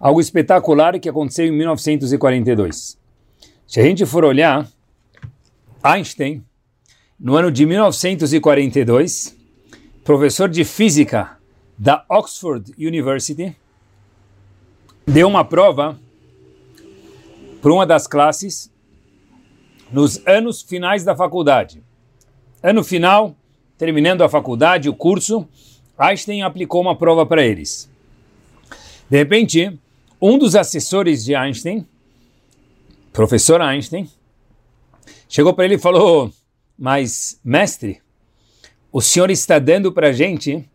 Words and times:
algo 0.00 0.20
espetacular 0.20 0.98
que 0.98 1.08
aconteceu 1.08 1.46
em 1.46 1.50
1942. 1.50 2.98
Se 3.66 3.80
a 3.80 3.82
gente 3.82 4.06
for 4.06 4.24
olhar, 4.24 4.68
Einstein, 5.82 6.44
no 7.18 7.36
ano 7.36 7.50
de 7.50 7.66
1942, 7.66 9.36
professor 10.04 10.48
de 10.48 10.64
física 10.64 11.36
da 11.76 12.04
Oxford 12.08 12.72
University, 12.78 13.56
deu 15.06 15.28
uma 15.28 15.44
prova 15.44 15.98
para 17.60 17.72
uma 17.72 17.86
das 17.86 18.06
classes 18.06 18.72
nos 19.90 20.24
anos 20.26 20.62
finais 20.62 21.04
da 21.04 21.16
faculdade. 21.16 21.82
Ano 22.62 22.84
final, 22.84 23.36
terminando 23.76 24.22
a 24.22 24.28
faculdade, 24.28 24.88
o 24.88 24.94
curso, 24.94 25.48
Einstein 25.96 26.42
aplicou 26.42 26.80
uma 26.80 26.96
prova 26.96 27.26
para 27.26 27.44
eles. 27.44 27.90
De 29.10 29.16
repente, 29.16 29.78
um 30.20 30.38
dos 30.38 30.54
assessores 30.54 31.24
de 31.24 31.34
Einstein, 31.34 31.86
professor 33.12 33.60
Einstein, 33.60 34.10
chegou 35.28 35.54
para 35.54 35.64
ele 35.64 35.74
e 35.74 35.78
falou: 35.78 36.32
Mas, 36.78 37.40
mestre, 37.44 38.00
o 38.92 39.00
senhor 39.00 39.30
está 39.30 39.58
dando 39.58 39.92
para 39.92 40.08
a 40.08 40.12
gente, 40.12 40.68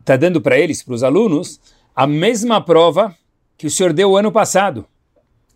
está 0.00 0.16
dando 0.16 0.40
para 0.40 0.58
eles, 0.58 0.82
para 0.82 0.94
os 0.94 1.02
alunos, 1.02 1.60
a 1.94 2.06
mesma 2.06 2.60
prova 2.60 3.14
que 3.56 3.66
o 3.66 3.70
senhor 3.70 3.92
deu 3.92 4.12
o 4.12 4.16
ano 4.16 4.32
passado. 4.32 4.86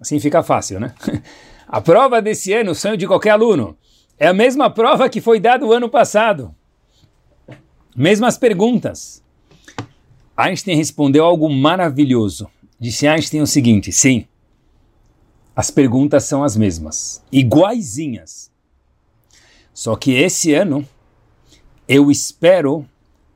Assim 0.00 0.20
fica 0.20 0.42
fácil, 0.42 0.78
né? 0.78 0.94
A 1.68 1.82
prova 1.82 2.22
desse 2.22 2.50
ano, 2.54 2.70
o 2.70 2.74
sonho 2.74 2.96
de 2.96 3.06
qualquer 3.06 3.30
aluno, 3.30 3.76
é 4.18 4.26
a 4.26 4.32
mesma 4.32 4.70
prova 4.70 5.06
que 5.06 5.20
foi 5.20 5.38
dada 5.38 5.66
o 5.66 5.72
ano 5.72 5.86
passado. 5.86 6.54
Mesmas 7.94 8.38
perguntas. 8.38 9.22
Einstein 10.34 10.76
respondeu 10.76 11.26
algo 11.26 11.50
maravilhoso. 11.50 12.48
Disse 12.80 13.08
Einstein 13.08 13.40
o 13.40 13.46
seguinte: 13.46 13.90
sim, 13.90 14.26
as 15.54 15.70
perguntas 15.70 16.24
são 16.24 16.44
as 16.44 16.56
mesmas, 16.56 17.22
iguaizinhas. 17.32 18.50
Só 19.74 19.96
que 19.96 20.12
esse 20.12 20.54
ano 20.54 20.86
eu 21.88 22.10
espero 22.10 22.86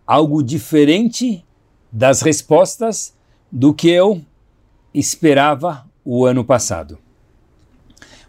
algo 0.07 0.43
diferente 0.43 1.45
das 1.91 2.21
respostas 2.23 3.15
do 3.51 3.75
que 3.75 3.89
eu 3.89 4.23
esperava 4.95 5.89
o 6.05 6.25
ano 6.25 6.45
passado. 6.45 6.99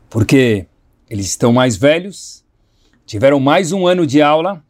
Porque 0.09 0.66
eles 1.09 1.28
estão 1.28 1.53
mais 1.53 1.75
velhos, 1.75 2.44
tiveram 3.06 3.39
mais 3.39 3.72
um 3.72 3.86
ano 3.86 4.08
de 4.08 4.22
aula, 4.22 4.64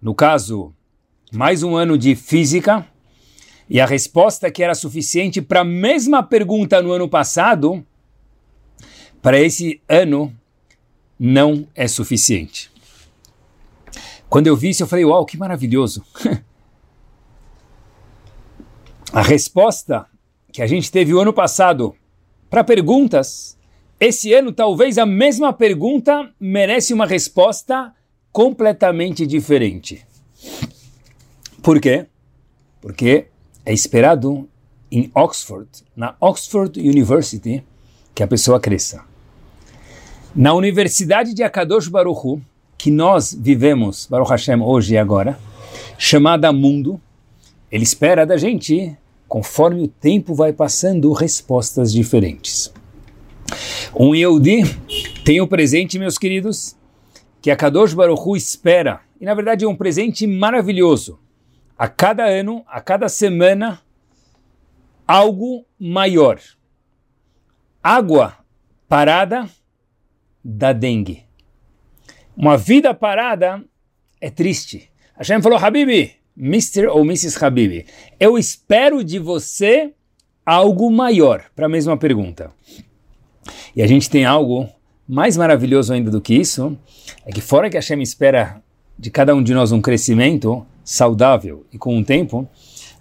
no 0.00 0.14
caso, 0.14 0.74
mais 1.32 1.62
um 1.62 1.76
ano 1.76 1.96
de 1.96 2.14
física 2.14 2.86
e 3.68 3.80
a 3.80 3.86
resposta 3.86 4.50
que 4.50 4.62
era 4.62 4.74
suficiente 4.74 5.42
para 5.42 5.60
a 5.60 5.64
mesma 5.64 6.22
pergunta 6.22 6.80
no 6.80 6.92
ano 6.92 7.08
passado, 7.08 7.84
para 9.20 9.40
esse 9.40 9.80
ano 9.88 10.32
não 11.18 11.66
é 11.74 11.88
suficiente. 11.88 12.70
Quando 14.28 14.46
eu 14.46 14.56
vi 14.56 14.70
isso, 14.70 14.82
eu 14.82 14.86
falei: 14.86 15.04
Uau, 15.04 15.24
que 15.26 15.36
maravilhoso! 15.36 16.04
a 19.12 19.22
resposta 19.22 20.06
que 20.52 20.62
a 20.62 20.66
gente 20.66 20.90
teve 20.90 21.12
o 21.12 21.20
ano 21.20 21.32
passado 21.32 21.94
para 22.48 22.62
perguntas, 22.62 23.58
esse 23.98 24.32
ano 24.32 24.52
talvez 24.52 24.98
a 24.98 25.06
mesma 25.06 25.52
pergunta 25.52 26.32
merece 26.38 26.94
uma 26.94 27.06
resposta 27.06 27.92
completamente 28.30 29.26
diferente. 29.26 30.06
Por 31.62 31.80
quê? 31.80 32.06
Porque 32.80 33.26
é 33.66 33.74
esperado 33.74 34.48
em 34.90 35.10
Oxford, 35.12 35.68
na 35.96 36.14
Oxford 36.20 36.78
University, 36.80 37.64
que 38.14 38.22
a 38.22 38.26
pessoa 38.26 38.60
cresça. 38.60 39.04
Na 40.34 40.54
Universidade 40.54 41.34
de 41.34 41.42
Akadosh 41.42 41.88
Baruch 41.88 42.40
que 42.78 42.90
nós 42.90 43.36
vivemos, 43.38 44.06
Baruch 44.06 44.30
Hashem, 44.30 44.60
hoje 44.60 44.94
e 44.94 44.98
agora, 44.98 45.38
chamada 45.98 46.52
Mundo, 46.52 47.00
ele 47.72 47.82
espera 47.82 48.24
da 48.24 48.36
gente, 48.36 48.96
conforme 49.26 49.82
o 49.82 49.88
tempo 49.88 50.34
vai 50.34 50.52
passando, 50.52 51.12
respostas 51.12 51.92
diferentes. 51.92 52.72
Um 53.98 54.14
Yehudi 54.14 54.62
tem 55.24 55.40
o 55.40 55.48
presente, 55.48 55.98
meus 55.98 56.18
queridos, 56.18 56.76
que 57.42 57.50
a 57.50 57.56
Kadosh 57.56 57.94
Baruch 57.94 58.36
espera, 58.36 59.00
e 59.20 59.24
na 59.24 59.34
verdade 59.34 59.64
é 59.64 59.68
um 59.68 59.74
presente 59.74 60.26
maravilhoso, 60.26 61.18
a 61.78 61.88
cada 61.88 62.24
ano, 62.24 62.64
a 62.66 62.80
cada 62.80 63.08
semana, 63.08 63.80
algo 65.06 65.64
maior. 65.78 66.40
Água 67.82 68.36
parada 68.88 69.48
da 70.44 70.72
dengue. 70.72 71.24
Uma 72.36 72.56
vida 72.56 72.92
parada 72.94 73.62
é 74.20 74.30
triste. 74.30 74.90
Hashem 75.16 75.40
falou, 75.42 75.58
Habibi, 75.58 76.12
Mr. 76.36 76.88
ou 76.88 77.02
Mrs. 77.02 77.42
Habibi, 77.42 77.86
eu 78.20 78.36
espero 78.36 79.02
de 79.02 79.18
você 79.18 79.92
algo 80.44 80.90
maior, 80.90 81.44
para 81.54 81.66
a 81.66 81.68
mesma 81.68 81.96
pergunta. 81.96 82.52
E 83.74 83.82
a 83.82 83.86
gente 83.86 84.08
tem 84.08 84.24
algo 84.24 84.68
mais 85.08 85.36
maravilhoso 85.36 85.92
ainda 85.92 86.10
do 86.10 86.20
que 86.20 86.34
isso, 86.34 86.76
é 87.24 87.32
que 87.32 87.40
fora 87.40 87.70
que 87.70 87.76
Hashem 87.76 88.02
espera 88.02 88.62
de 88.98 89.10
cada 89.10 89.34
um 89.34 89.42
de 89.42 89.54
nós 89.54 89.72
um 89.72 89.80
crescimento, 89.80 90.66
saudável 90.86 91.66
e 91.72 91.76
com 91.76 91.98
o 91.98 92.04
tempo, 92.04 92.48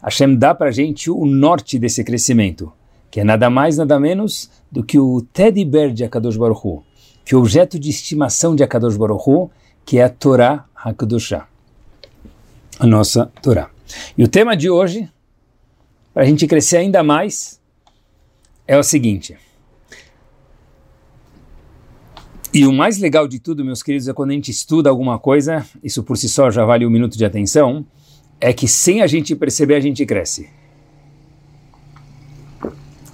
Hashem 0.01 0.35
dá 0.35 0.55
para 0.55 0.69
a 0.69 0.71
gente 0.71 1.09
o 1.11 1.23
norte 1.23 1.77
desse 1.77 2.03
crescimento, 2.03 2.73
que 3.11 3.19
é 3.19 3.23
nada 3.23 3.47
mais, 3.47 3.77
nada 3.77 3.99
menos 3.99 4.49
do 4.71 4.83
que 4.83 4.99
o 4.99 5.21
teddy 5.21 5.63
bear 5.63 5.91
de 5.91 6.03
Akadosh 6.03 6.35
Baruch 6.35 6.61
Hu, 6.65 6.83
que 7.23 7.35
é 7.35 7.37
o 7.37 7.41
objeto 7.41 7.79
de 7.79 7.91
estimação 7.91 8.55
de 8.55 8.63
Akadosh 8.63 8.97
Baruch 8.97 9.29
Hu, 9.29 9.51
que 9.85 9.99
é 9.99 10.03
a 10.03 10.09
Torá 10.09 10.65
HaKadoshah, 10.75 11.47
a 12.79 12.87
nossa 12.87 13.31
Torá. 13.41 13.69
E 14.17 14.23
o 14.23 14.27
tema 14.27 14.57
de 14.57 14.67
hoje, 14.67 15.07
para 16.11 16.23
a 16.23 16.25
gente 16.25 16.47
crescer 16.47 16.77
ainda 16.77 17.03
mais, 17.03 17.61
é 18.67 18.77
o 18.77 18.83
seguinte. 18.83 19.37
E 22.55 22.65
o 22.65 22.71
mais 22.71 22.97
legal 22.99 23.27
de 23.27 23.37
tudo, 23.37 23.65
meus 23.65 23.83
queridos, 23.83 24.07
é 24.07 24.13
quando 24.13 24.29
a 24.29 24.33
gente 24.33 24.49
estuda 24.49 24.89
alguma 24.89 25.19
coisa, 25.19 25.67
isso 25.83 26.01
por 26.01 26.15
si 26.15 26.29
só 26.29 26.49
já 26.49 26.63
vale 26.63 26.85
um 26.85 26.89
minuto 26.89 27.17
de 27.17 27.25
atenção, 27.25 27.85
é 28.39 28.53
que 28.53 28.65
sem 28.65 29.01
a 29.01 29.07
gente 29.07 29.35
perceber, 29.35 29.75
a 29.75 29.79
gente 29.81 30.05
cresce. 30.05 30.49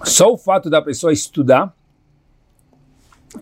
Só 0.03 0.31
o 0.31 0.38
fato 0.38 0.69
da 0.69 0.79
pessoa 0.79 1.12
estudar, 1.12 1.75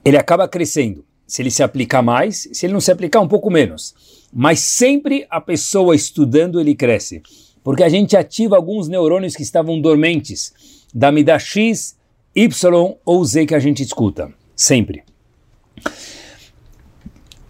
ele 0.06 0.16
acaba 0.16 0.48
crescendo. 0.48 1.04
Se 1.28 1.42
ele 1.42 1.52
se 1.52 1.62
aplicar 1.62 2.02
mais, 2.02 2.48
se 2.54 2.66
ele 2.66 2.72
não 2.72 2.80
se 2.80 2.94
aplicar, 2.94 3.20
um 3.20 3.28
pouco 3.28 3.52
menos. 3.52 3.94
Mas 4.31 4.62
sempre 4.62 5.28
a 5.30 5.42
pessoa 5.42 5.94
estudando, 5.94 6.62
ele 6.62 6.76
cresce. 6.76 7.22
Porque 7.62 7.84
a 7.84 7.90
gente 7.90 8.16
ativa 8.16 8.56
alguns 8.56 8.88
neurônios 8.88 9.36
que 9.36 9.44
estavam 9.44 9.81
dormentes, 9.81 10.54
da 10.94 11.12
mida 11.12 11.38
X, 11.38 11.98
Y 12.34 12.95
ou 13.04 13.25
Z 13.25 13.45
que 13.48 13.54
a 13.54 13.60
gente 13.60 13.84
escuta. 13.84 14.34
Sempre. 14.56 15.04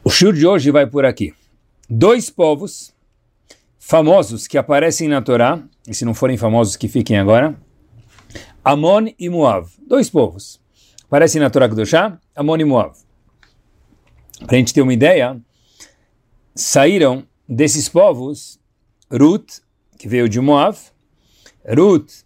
O 0.04 0.10
shur 0.10 0.34
de 0.34 0.46
hoje 0.46 0.72
vai 0.72 0.88
por 0.88 1.06
aqui. 1.06 1.34
Dois 1.90 2.30
povos 2.30 2.94
famosos 3.78 4.48
que 4.48 4.58
aparecem 4.58 5.08
na 5.08 5.22
Torá, 5.22 5.62
e 5.88 5.94
se 5.94 6.06
não 6.06 6.14
forem 6.14 6.38
famosos 6.38 6.76
que 6.76 6.88
fiquem 6.88 7.18
agora, 7.18 7.60
Amon 8.64 9.08
e 9.18 9.30
Moav. 9.30 9.70
Dois 9.88 10.10
povos. 10.10 10.60
Aparecem 11.06 11.42
na 11.42 11.50
Torá 11.50 11.68
Kedoshá, 11.68 12.20
Amon 12.36 12.58
e 12.58 12.66
Moav. 12.66 12.96
Para 14.46 14.56
a 14.56 14.60
gente 14.60 14.74
ter 14.74 14.82
uma 14.82 14.94
ideia, 14.94 15.40
saíram 16.54 17.26
desses 17.48 17.90
povos 17.90 18.60
Ruth, 19.12 19.60
que 19.98 20.08
veio 20.08 20.30
de 20.30 20.40
Moav. 20.40 20.78
Ruth 21.68 22.24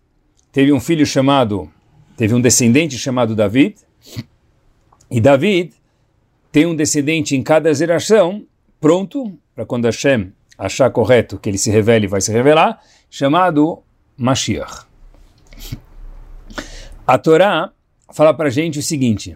teve 0.51 0.73
um 0.73 0.79
filho 0.79 1.05
chamado, 1.05 1.71
teve 2.17 2.33
um 2.33 2.41
descendente 2.41 2.97
chamado 2.97 3.35
David. 3.35 3.77
E 5.09 5.21
David 5.21 5.73
tem 6.53 6.67
um 6.67 6.75
descendente 6.75 7.35
em 7.35 7.41
cada 7.41 7.73
geração, 7.73 8.45
pronto, 8.79 9.35
para 9.55 9.65
quando 9.65 9.85
Hashem 9.85 10.31
achar 10.55 10.87
correto 10.91 11.39
que 11.39 11.49
ele 11.49 11.57
se 11.57 11.71
revele, 11.71 12.05
vai 12.05 12.21
se 12.21 12.31
revelar, 12.31 12.79
chamado 13.09 13.81
Mashiach. 14.15 14.85
A 17.07 17.17
Torá 17.17 17.73
fala 18.13 18.35
para 18.35 18.49
a 18.49 18.51
gente 18.51 18.77
o 18.77 18.83
seguinte, 18.83 19.35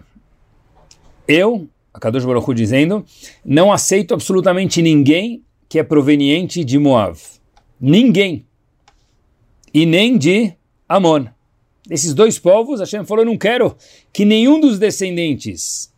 eu, 1.26 1.68
a 1.92 1.98
Kadosh 1.98 2.24
Baruch 2.24 2.48
Hu 2.48 2.54
dizendo, 2.54 3.04
não 3.44 3.72
aceito 3.72 4.14
absolutamente 4.14 4.80
ninguém 4.80 5.42
que 5.68 5.80
é 5.80 5.82
proveniente 5.82 6.64
de 6.64 6.78
Moab. 6.78 7.18
Ninguém. 7.80 8.46
E 9.74 9.84
nem 9.84 10.16
de 10.16 10.54
Amon. 10.88 11.26
Desses 11.84 12.14
dois 12.14 12.38
povos, 12.38 12.78
Hashem 12.78 13.04
falou, 13.04 13.24
eu 13.24 13.30
não 13.30 13.36
quero 13.36 13.76
que 14.12 14.24
nenhum 14.24 14.60
dos 14.60 14.78
descendentes, 14.78 15.92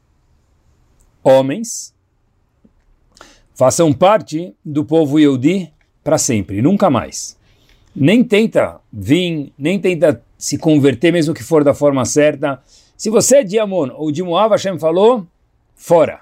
homens, 1.22 1.94
façam 3.54 3.92
parte 3.92 4.54
do 4.64 4.84
povo 4.84 5.18
Yehudi 5.18 5.72
para 6.02 6.18
sempre, 6.18 6.62
nunca 6.62 6.88
mais. 6.88 7.38
Nem 7.94 8.24
tenta 8.24 8.80
vir, 8.92 9.52
nem 9.58 9.78
tenta 9.78 10.22
se 10.38 10.56
converter, 10.56 11.12
mesmo 11.12 11.34
que 11.34 11.42
for 11.42 11.62
da 11.62 11.74
forma 11.74 12.04
certa. 12.04 12.62
Se 12.96 13.10
você 13.10 13.38
é 13.38 13.44
de 13.44 13.58
Amon 13.58 13.90
ou 13.94 14.10
de 14.10 14.22
Moab, 14.22 14.52
Hashem 14.52 14.78
falou, 14.78 15.26
fora, 15.74 16.20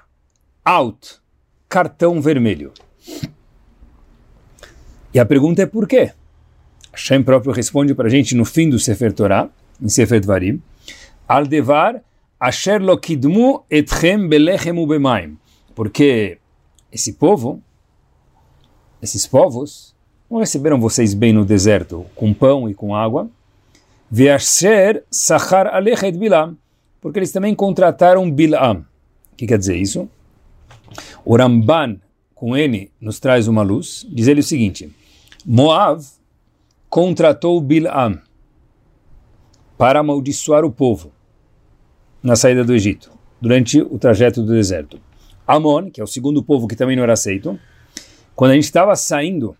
out, 0.65 1.17
cartão 1.67 2.21
vermelho. 2.21 2.73
E 5.13 5.19
a 5.19 5.25
pergunta 5.25 5.61
é 5.61 5.65
por 5.65 5.87
quê? 5.87 6.11
Hashem 6.91 7.23
próprio 7.23 7.53
responde 7.53 7.93
para 7.93 8.07
a 8.07 8.09
gente 8.09 8.35
no 8.35 8.43
fim 8.43 8.69
do 8.69 8.77
Sefer 8.77 9.13
Torah, 9.13 9.49
em 9.81 9.87
Sefer 9.87 10.19
Dvarim, 10.19 10.61
Aldevar 11.27 12.03
asher 12.39 12.81
lo 12.81 12.97
kidmu 12.97 13.63
etchem 13.69 14.27
belechem 14.27 14.77
ubemaim. 14.77 15.37
Porque 15.75 16.37
esse 16.91 17.13
povo, 17.13 17.61
esses 19.01 19.27
povos, 19.27 19.95
não 20.29 20.39
receberam 20.39 20.79
vocês 20.79 21.13
bem 21.13 21.33
no 21.33 21.43
deserto, 21.43 22.05
com 22.15 22.33
pão 22.33 22.69
e 22.69 22.73
com 22.73 22.95
água. 22.95 23.29
Veasher 24.09 25.03
sachar 25.09 25.67
alechet 25.67 26.17
bilam. 26.17 26.57
Porque 27.01 27.19
eles 27.19 27.31
também 27.31 27.55
contrataram 27.55 28.29
Bilam. 28.29 28.85
O 29.31 29.35
que 29.37 29.47
quer 29.47 29.57
dizer 29.57 29.77
isso? 29.77 30.09
O 31.23 31.37
Ramban, 31.37 31.97
com 32.35 32.57
N, 32.57 32.91
nos 32.99 33.19
traz 33.19 33.47
uma 33.47 33.61
luz. 33.61 34.05
Diz 34.09 34.27
ele 34.27 34.41
o 34.41 34.43
seguinte. 34.43 34.93
Moav 35.45 36.05
contratou 36.89 37.61
Bilam 37.61 38.19
para 39.77 40.01
amaldiçoar 40.01 40.65
o 40.65 40.71
povo 40.71 41.11
na 42.21 42.35
saída 42.35 42.63
do 42.63 42.73
Egito, 42.73 43.11
durante 43.39 43.81
o 43.81 43.97
trajeto 43.97 44.41
do 44.41 44.53
deserto. 44.53 44.99
Amon, 45.47 45.89
que 45.89 45.99
é 45.99 46.03
o 46.03 46.07
segundo 46.07 46.43
povo 46.43 46.67
que 46.67 46.75
também 46.75 46.95
não 46.95 47.03
era 47.03 47.13
aceito, 47.13 47.59
quando 48.35 48.51
a 48.51 48.55
gente 48.55 48.65
estava 48.65 48.95
saindo 48.95 49.55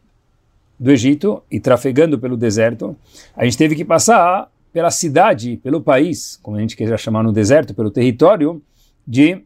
do 0.79 0.91
Egito 0.91 1.43
e 1.51 1.59
trafegando 1.59 2.17
pelo 2.19 2.37
deserto, 2.37 2.95
a 3.35 3.43
gente 3.43 3.57
teve 3.57 3.75
que 3.75 3.83
passar 3.83 4.51
pela 4.71 4.91
cidade, 4.91 5.57
pelo 5.57 5.81
país, 5.81 6.39
como 6.41 6.57
a 6.57 6.61
gente 6.61 6.75
queira 6.75 6.97
chamar 6.97 7.23
no 7.23 7.33
deserto, 7.33 7.73
pelo 7.73 7.89
território 7.89 8.61
de 9.05 9.43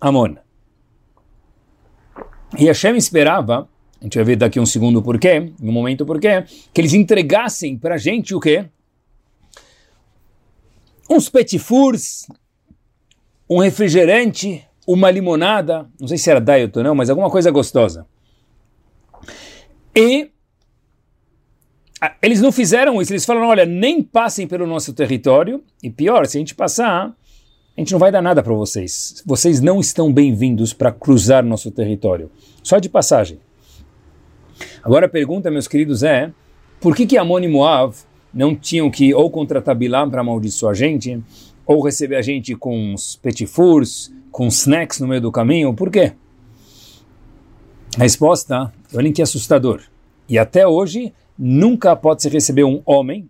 Amon. 0.00 0.34
E 2.58 2.64
Hashem 2.66 2.96
esperava 2.96 3.68
a 4.00 4.04
gente 4.04 4.16
vai 4.16 4.24
ver 4.24 4.36
daqui 4.36 4.60
um 4.60 4.66
segundo 4.66 5.02
porquê, 5.02 5.52
um 5.60 5.72
momento 5.72 6.04
porquê, 6.04 6.44
que 6.72 6.80
eles 6.80 6.92
entregassem 6.92 7.78
para 7.78 7.94
a 7.94 7.98
gente 7.98 8.34
o 8.34 8.40
quê? 8.40 8.66
Uns 11.08 11.28
petit 11.28 11.58
fours, 11.58 12.26
um 13.48 13.60
refrigerante, 13.60 14.66
uma 14.86 15.10
limonada, 15.10 15.88
não 16.00 16.08
sei 16.08 16.18
se 16.18 16.30
era 16.30 16.40
diet 16.40 16.76
ou 16.76 16.84
não, 16.84 16.94
mas 16.94 17.10
alguma 17.10 17.30
coisa 17.30 17.50
gostosa. 17.50 18.06
E 19.94 20.30
eles 22.20 22.40
não 22.40 22.52
fizeram 22.52 23.00
isso, 23.00 23.12
eles 23.12 23.24
falaram, 23.24 23.48
olha, 23.48 23.64
nem 23.64 24.02
passem 24.02 24.46
pelo 24.46 24.66
nosso 24.66 24.92
território, 24.92 25.62
e 25.82 25.90
pior, 25.90 26.26
se 26.26 26.36
a 26.36 26.40
gente 26.40 26.54
passar, 26.54 27.16
a 27.76 27.80
gente 27.80 27.92
não 27.92 27.98
vai 27.98 28.12
dar 28.12 28.20
nada 28.20 28.42
para 28.42 28.52
vocês. 28.52 29.22
Vocês 29.24 29.60
não 29.60 29.80
estão 29.80 30.12
bem-vindos 30.12 30.72
para 30.72 30.92
cruzar 30.92 31.44
nosso 31.44 31.70
território, 31.70 32.30
só 32.62 32.78
de 32.78 32.88
passagem. 32.88 33.40
Agora 34.82 35.06
a 35.06 35.08
pergunta, 35.08 35.50
meus 35.50 35.68
queridos, 35.68 36.02
é 36.02 36.32
por 36.80 36.94
que 36.94 37.06
que 37.06 37.18
Amon 37.18 37.40
e 37.40 37.48
Moav 37.48 37.96
não 38.36 38.54
tinham 38.54 38.90
que 38.90 39.14
ou 39.14 39.30
contratar 39.30 39.74
Bilam 39.74 40.10
para 40.10 40.20
amaldiçoar 40.20 40.72
a 40.72 40.74
gente, 40.74 41.18
ou 41.64 41.82
receber 41.82 42.16
a 42.16 42.22
gente 42.22 42.54
com 42.54 42.92
os 42.92 43.16
petit 43.16 43.46
fours, 43.46 44.12
com 44.30 44.46
snacks 44.48 45.00
no 45.00 45.08
meio 45.08 45.22
do 45.22 45.32
caminho? 45.32 45.72
Por 45.72 45.90
quê? 45.90 46.12
A 47.98 48.02
resposta, 48.02 48.70
olhem 48.94 49.10
que 49.10 49.22
assustador. 49.22 49.80
E 50.28 50.38
até 50.38 50.68
hoje, 50.68 51.14
nunca 51.38 51.96
pode 51.96 52.20
se 52.20 52.28
receber 52.28 52.64
um 52.64 52.82
homem 52.84 53.26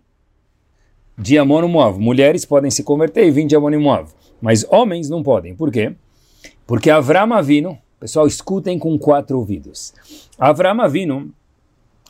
de 1.17 1.37
Amon 1.37 1.63
e 1.63 1.67
Moav. 1.69 1.97
Mulheres 1.97 2.43
podem 2.43 2.69
se 2.69 2.83
converter 2.83 3.25
e 3.25 3.31
vir 3.31 3.47
de 3.47 3.55
Amon 3.55 3.71
e 3.71 3.77
Moav, 3.77 4.11
mas 4.41 4.65
homens 4.69 5.09
não 5.09 5.23
podem. 5.23 5.55
Por 5.55 5.71
quê? 5.71 5.95
Porque 6.65 6.89
Avram 6.89 7.33
Avino, 7.33 7.77
pessoal, 7.97 8.27
escutem 8.27 8.77
com 8.77 8.99
quatro 8.99 9.39
ouvidos. 9.39 9.93
Avram 10.37 10.81
Avino 10.81 11.31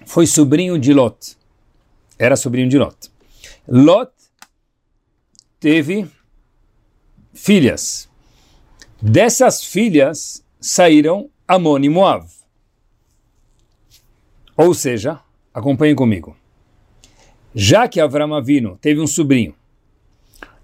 foi 0.04 0.26
sobrinho 0.26 0.80
de 0.80 0.96
Lot. 0.96 1.37
Era 2.18 2.36
sobrinho 2.36 2.70
de 2.70 2.78
Lot. 2.78 3.12
Lot 3.68 4.12
teve 5.60 6.08
filhas. 7.34 8.10
Dessas 9.02 9.64
filhas 9.64 10.44
saíram 10.60 11.30
Amon 11.48 11.80
e 11.80 11.90
Moav. 11.90 12.28
Ou 14.56 14.74
seja, 14.74 15.20
acompanhem 15.54 15.96
comigo. 15.96 16.36
Já 17.54 17.88
que 17.88 18.00
Avram 18.00 18.34
Avino 18.34 18.78
teve 18.82 19.00
um 19.00 19.08
sobrinho 19.08 19.56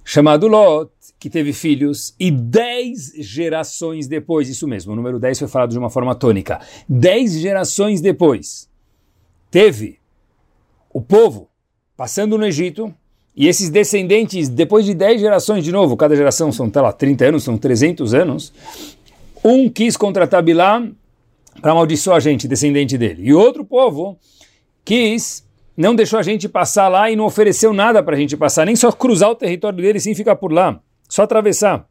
chamado 0.03 0.47
Lot, 0.47 0.91
que 1.17 1.29
teve 1.29 1.53
filhos, 1.53 2.13
e 2.19 2.29
dez 2.29 3.13
gerações 3.17 4.07
depois, 4.07 4.50
isso 4.50 4.67
mesmo, 4.67 4.91
o 4.91 4.95
número 4.95 5.19
10 5.19 5.39
foi 5.39 5.47
falado 5.47 5.71
de 5.71 5.77
uma 5.77 5.89
forma 5.89 6.13
tônica, 6.13 6.59
dez 6.88 7.39
gerações 7.39 8.01
depois, 8.01 8.69
teve 9.50 10.00
o 10.94 11.01
povo 11.01 11.50
passando 11.98 12.38
no 12.38 12.45
Egito, 12.45 12.94
e 13.36 13.48
esses 13.48 13.69
descendentes, 13.69 14.48
depois 14.48 14.86
de 14.86 14.94
dez 14.94 15.19
gerações 15.19 15.63
de 15.63 15.72
novo, 15.72 15.98
cada 15.98 16.16
geração 16.16 16.51
são, 16.51 16.69
tá 16.69 16.81
lá, 16.81 16.94
30 16.94 17.25
anos, 17.25 17.44
são 17.44 17.57
300 17.57 18.13
anos, 18.13 18.54
um 19.44 19.68
quis 19.68 19.98
contratar 19.98 20.44
Bilam 20.44 20.95
para 21.62 21.72
amaldiçoar 21.72 22.18
a 22.18 22.19
gente, 22.19 22.48
descendente 22.48 22.98
dele, 22.98 23.24
e 23.25 23.34
outro 23.34 23.66
povo 23.66 24.18
quis 24.86 25.44
não 25.75 25.95
deixou 25.95 26.19
a 26.19 26.24
gente 26.24 26.48
passar 26.48 26.88
lá 26.88 27.10
e 27.10 27.16
não 27.16 27.25
ofereceu 27.25 27.74
nada 27.74 28.04
para 28.04 28.16
a 28.16 28.19
gente 28.19 28.38
passar, 28.38 28.66
nem 28.66 28.75
só 28.75 28.92
cruzar 28.92 29.32
o 29.32 29.36
território 29.36 29.82
dele 29.82 30.00
sim 30.00 30.13
ficar 30.13 30.36
por 30.36 30.51
lá, 30.51 30.79
só 31.10 31.24
atravessar. 31.24 31.88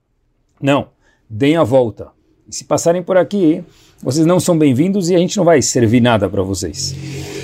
Não, 0.61 0.91
deem 1.29 1.57
a 1.57 1.65
volta. 1.65 2.09
E 2.49 2.55
se 2.55 2.65
passarem 2.65 3.03
por 3.03 3.17
aqui, 3.17 3.65
vocês 4.01 4.25
não 4.25 4.39
são 4.39 4.57
bem-vindos 4.57 5.11
e 5.11 5.15
a 5.17 5.19
gente 5.19 5.37
não 5.37 5.45
vai 5.45 5.61
servir 5.61 6.01
nada 6.01 6.29
para 6.29 6.43
vocês. 6.43 6.95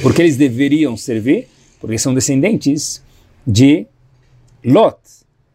Porque 0.02 0.22
eles 0.22 0.36
deveriam 0.36 0.96
servir, 0.96 1.48
porque 1.80 1.98
são 1.98 2.14
descendentes 2.14 3.02
de 3.46 3.86
Lot. 4.64 4.98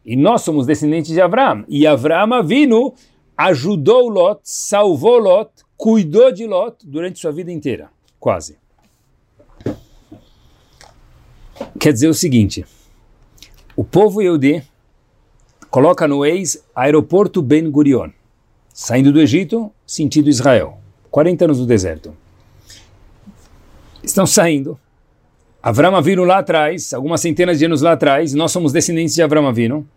E 0.05 0.15
nós 0.15 0.41
somos 0.41 0.65
descendentes 0.65 1.11
de 1.11 1.21
Abraão. 1.21 1.63
E 1.67 1.87
Abraão 1.87 2.43
vindo, 2.45 2.93
ajudou 3.37 4.09
Lot, 4.09 4.41
salvou 4.43 5.17
Lot, 5.17 5.51
cuidou 5.77 6.31
de 6.31 6.45
Lot 6.45 6.77
durante 6.85 7.19
sua 7.19 7.31
vida 7.31 7.51
inteira, 7.51 7.89
quase 8.19 8.57
quer 11.83 11.91
dizer 11.91 12.07
o 12.07 12.13
seguinte: 12.13 12.65
o 13.75 13.83
povo 13.83 14.21
Yehudi 14.21 14.63
coloca 15.69 16.07
no 16.07 16.25
ex 16.25 16.63
aeroporto 16.73 17.41
Ben 17.41 17.69
Gurion, 17.69 18.09
saindo 18.73 19.11
do 19.11 19.19
Egito, 19.19 19.71
sentido 19.85 20.29
Israel, 20.29 20.77
40 21.11 21.45
anos 21.45 21.59
no 21.59 21.65
deserto. 21.65 22.15
Estão 24.01 24.25
saindo. 24.25 24.79
Avram 25.63 25.95
Avinu 25.95 26.25
lá 26.25 26.39
atrás, 26.39 26.93
algumas 26.93 27.21
centenas 27.21 27.57
de 27.57 27.65
anos 27.65 27.81
lá 27.81 27.93
atrás, 27.93 28.33
nós 28.33 28.51
somos 28.51 28.73
descendentes 28.73 29.15
de 29.15 29.21
Avram 29.21 29.47
Avinu. 29.47 29.87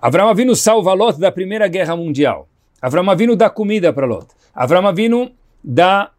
Avram 0.00 0.28
Avinu 0.28 0.56
salva 0.56 0.92
Lot 0.92 1.20
da 1.20 1.30
Primeira 1.30 1.68
Guerra 1.68 1.94
Mundial. 1.94 2.48
Avram 2.80 3.08
Avinu 3.08 3.36
dá 3.36 3.48
comida 3.48 3.92
para 3.92 4.06
Lot. 4.06 4.26
Avram 4.52 4.84
Avinu 4.84 5.30
dá 5.62 6.10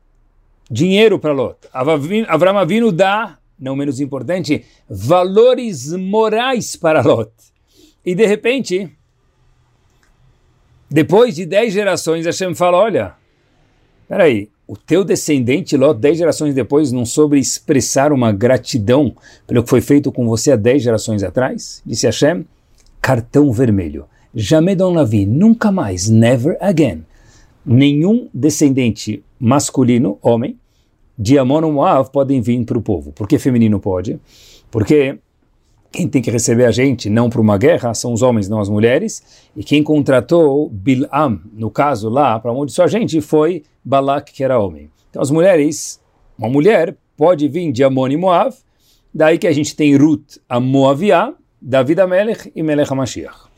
dinheiro 0.72 1.20
para 1.20 1.34
Lot. 1.34 1.58
Avram 1.74 2.58
Avinu 2.58 2.90
dá 2.90 3.38
não 3.60 3.76
menos 3.76 4.00
importante, 4.00 4.66
valores 4.90 5.94
morais 5.94 6.76
para 6.76 7.02
Lot. 7.02 7.32
E 8.06 8.14
de 8.14 8.26
repente, 8.26 8.92
depois 10.90 11.36
de 11.36 11.46
dez 11.46 11.74
gerações, 11.74 12.26
Hashem 12.26 12.54
fala, 12.56 12.78
olha, 12.78 13.14
peraí, 14.08 14.50
o 14.74 14.78
teu 14.78 15.04
descendente 15.04 15.78
Lot, 15.78 16.00
dez 16.00 16.18
gerações 16.18 16.56
depois, 16.56 16.92
não 16.92 17.06
soube 17.06 17.38
expressar 17.38 18.12
uma 18.12 18.32
gratidão 18.32 19.16
pelo 19.46 19.64
que 19.64 19.70
foi 19.70 19.82
feito 19.82 20.12
com 20.12 20.28
você 20.28 20.52
há 20.52 20.56
dez 20.56 20.82
gerações 20.82 21.22
atrás? 21.22 21.82
Disse 21.86 22.08
Hashem, 22.08 22.44
cartão 23.00 23.52
vermelho. 23.52 24.06
Jamais 24.34 24.76
dans 24.76 24.92
la 24.96 25.04
vie, 25.04 25.28
nunca 25.28 25.72
mais, 25.72 26.10
never 26.10 26.58
again. 26.60 27.04
Nenhum 27.64 28.28
descendente 28.34 29.24
masculino, 29.40 30.18
homem, 30.24 30.58
de 31.16 31.38
Amon 31.38 31.62
ou 31.62 31.72
Moav 31.72 32.10
podem 32.10 32.42
vir 32.42 32.66
para 32.66 32.78
o 32.78 32.82
povo. 32.82 33.12
Por 33.12 33.28
que 33.28 33.38
feminino 33.38 33.80
pode? 33.80 34.20
Porque 34.72 35.20
quem 35.94 36.08
tem 36.08 36.24
que 36.24 36.32
receber 36.32 36.66
a 36.66 36.72
gente 36.72 37.08
não 37.08 37.30
para 37.30 37.40
uma 37.40 37.56
guerra 37.56 37.94
são 37.94 38.12
os 38.12 38.24
homens, 38.24 38.50
não 38.50 38.60
as 38.60 38.68
mulheres, 38.68 39.46
e 39.56 39.64
quem 39.64 39.84
contratou 39.84 40.68
Bilam, 40.68 41.40
no 41.54 41.70
caso 41.70 42.10
lá, 42.10 42.40
para 42.40 42.50
amaldiçoar 42.50 42.88
a 42.88 42.90
gente, 42.90 43.22
foi 43.22 43.62
Balak, 43.86 44.34
que 44.34 44.44
era 44.44 44.60
homem. 44.60 44.90
Então 45.12 45.22
as 45.22 45.30
mulheres, 45.30 46.02
uma 46.36 46.50
mulher 46.50 46.98
pode 47.16 47.48
vir 47.48 47.72
de 47.72 47.84
Amon 47.84 48.08
e 48.08 48.18
Moav, 48.18 48.56
daí 49.14 49.38
que 49.38 49.46
a 49.46 49.52
gente 49.52 49.76
tem 49.76 49.96
Ruth, 49.96 50.38
a 50.50 50.60
Moaviá, 50.60 51.32
David 51.62 52.02
Amelech 52.02 52.52
e 52.56 52.64
Melech 52.64 52.92
HaMashiach. 52.92 53.54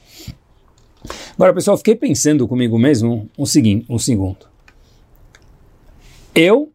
Agora, 1.36 1.54
pessoal, 1.54 1.78
fiquei 1.78 1.96
pensando 1.96 2.46
comigo 2.50 2.78
mesmo 2.78 3.30
um, 3.40 3.46
seguinte, 3.46 3.86
um 3.90 3.98
segundo. 3.98 4.46
Eu 6.34 6.70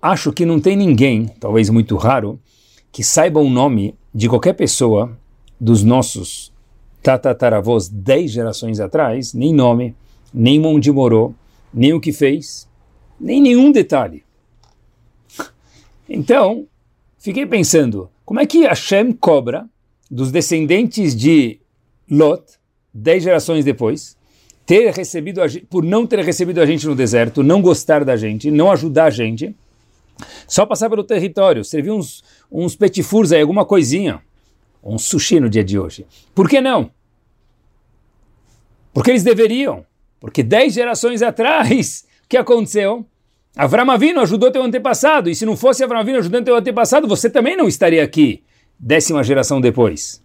acho 0.00 0.30
que 0.30 0.44
não 0.44 0.60
tem 0.60 0.76
ninguém, 0.76 1.26
talvez 1.40 1.70
muito 1.70 1.96
raro, 1.96 2.38
que 2.92 3.02
saiba 3.02 3.40
o 3.40 3.48
nome 3.48 3.94
de 4.14 4.28
qualquer 4.28 4.52
pessoa 4.52 5.18
dos 5.60 5.82
nossos 5.82 6.52
tatataravós 7.02 7.88
dez 7.88 8.30
gerações 8.30 8.78
atrás, 8.78 9.34
nem 9.34 9.52
nome, 9.52 9.94
nem 10.32 10.64
onde 10.64 10.92
morou, 10.92 11.34
nem 11.72 11.92
o 11.92 12.00
que 12.00 12.12
fez, 12.12 12.68
nem 13.20 13.40
nenhum 13.40 13.72
detalhe. 13.72 14.24
Então, 16.08 16.66
fiquei 17.18 17.44
pensando, 17.44 18.08
como 18.24 18.40
é 18.40 18.46
que 18.46 18.64
Hashem 18.66 19.12
cobra 19.12 19.68
dos 20.10 20.30
descendentes 20.30 21.14
de 21.16 21.58
Lot, 22.10 22.42
dez 22.92 23.22
gerações 23.24 23.64
depois, 23.64 24.16
ter 24.64 24.92
recebido 24.92 25.42
a, 25.42 25.46
por 25.68 25.82
não 25.82 26.06
ter 26.06 26.20
recebido 26.20 26.60
a 26.60 26.66
gente 26.66 26.86
no 26.86 26.94
deserto, 26.94 27.42
não 27.42 27.60
gostar 27.60 28.04
da 28.04 28.16
gente, 28.16 28.50
não 28.50 28.70
ajudar 28.70 29.06
a 29.06 29.10
gente, 29.10 29.54
só 30.46 30.64
passar 30.64 30.88
pelo 30.88 31.04
território, 31.04 31.64
servir 31.64 31.90
uns, 31.90 32.22
uns 32.50 32.76
petifurs 32.76 33.32
aí, 33.32 33.40
alguma 33.40 33.64
coisinha, 33.64 34.20
um 34.82 34.98
sushi 34.98 35.40
no 35.40 35.48
dia 35.48 35.64
de 35.64 35.78
hoje. 35.78 36.06
Por 36.34 36.48
que 36.48 36.60
não? 36.60 36.90
Porque 38.92 39.10
eles 39.10 39.22
deveriam. 39.22 39.84
Porque 40.20 40.42
dez 40.42 40.74
gerações 40.74 41.20
atrás, 41.20 42.06
o 42.24 42.28
que 42.28 42.36
aconteceu? 42.36 43.04
Avram 43.56 43.90
Avinu 43.90 44.20
ajudou 44.20 44.50
teu 44.50 44.62
antepassado, 44.62 45.30
e 45.30 45.34
se 45.34 45.46
não 45.46 45.56
fosse 45.56 45.84
Avram 45.84 46.00
Avinu 46.00 46.18
ajudando 46.18 46.44
teu 46.44 46.56
antepassado, 46.56 47.06
você 47.06 47.30
também 47.30 47.56
não 47.56 47.68
estaria 47.68 48.02
aqui, 48.02 48.42
décima 48.78 49.22
geração 49.22 49.60
depois. 49.60 50.22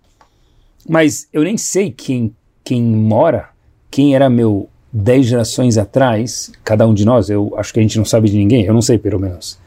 Mas 0.88 1.28
eu 1.32 1.44
nem 1.44 1.58
sei 1.58 1.92
quem, 1.92 2.34
quem 2.64 2.82
mora, 2.82 3.50
quem 3.92 4.16
era 4.16 4.30
meu 4.30 4.70
dez 4.92 5.28
gerações 5.28 5.78
atrás, 5.78 6.52
cada 6.64 6.88
um 6.88 6.94
de 6.94 7.06
nós, 7.06 7.30
eu 7.30 7.54
acho 7.58 7.72
que 7.72 7.80
a 7.80 7.84
gente 7.84 7.98
não 7.98 8.06
sabe 8.06 8.30
de 8.30 8.38
ninguém, 8.38 8.66
eu 8.66 8.74
não 8.74 8.82
sei 8.82 8.98
pelo 8.98 9.20
menos. 9.20 9.60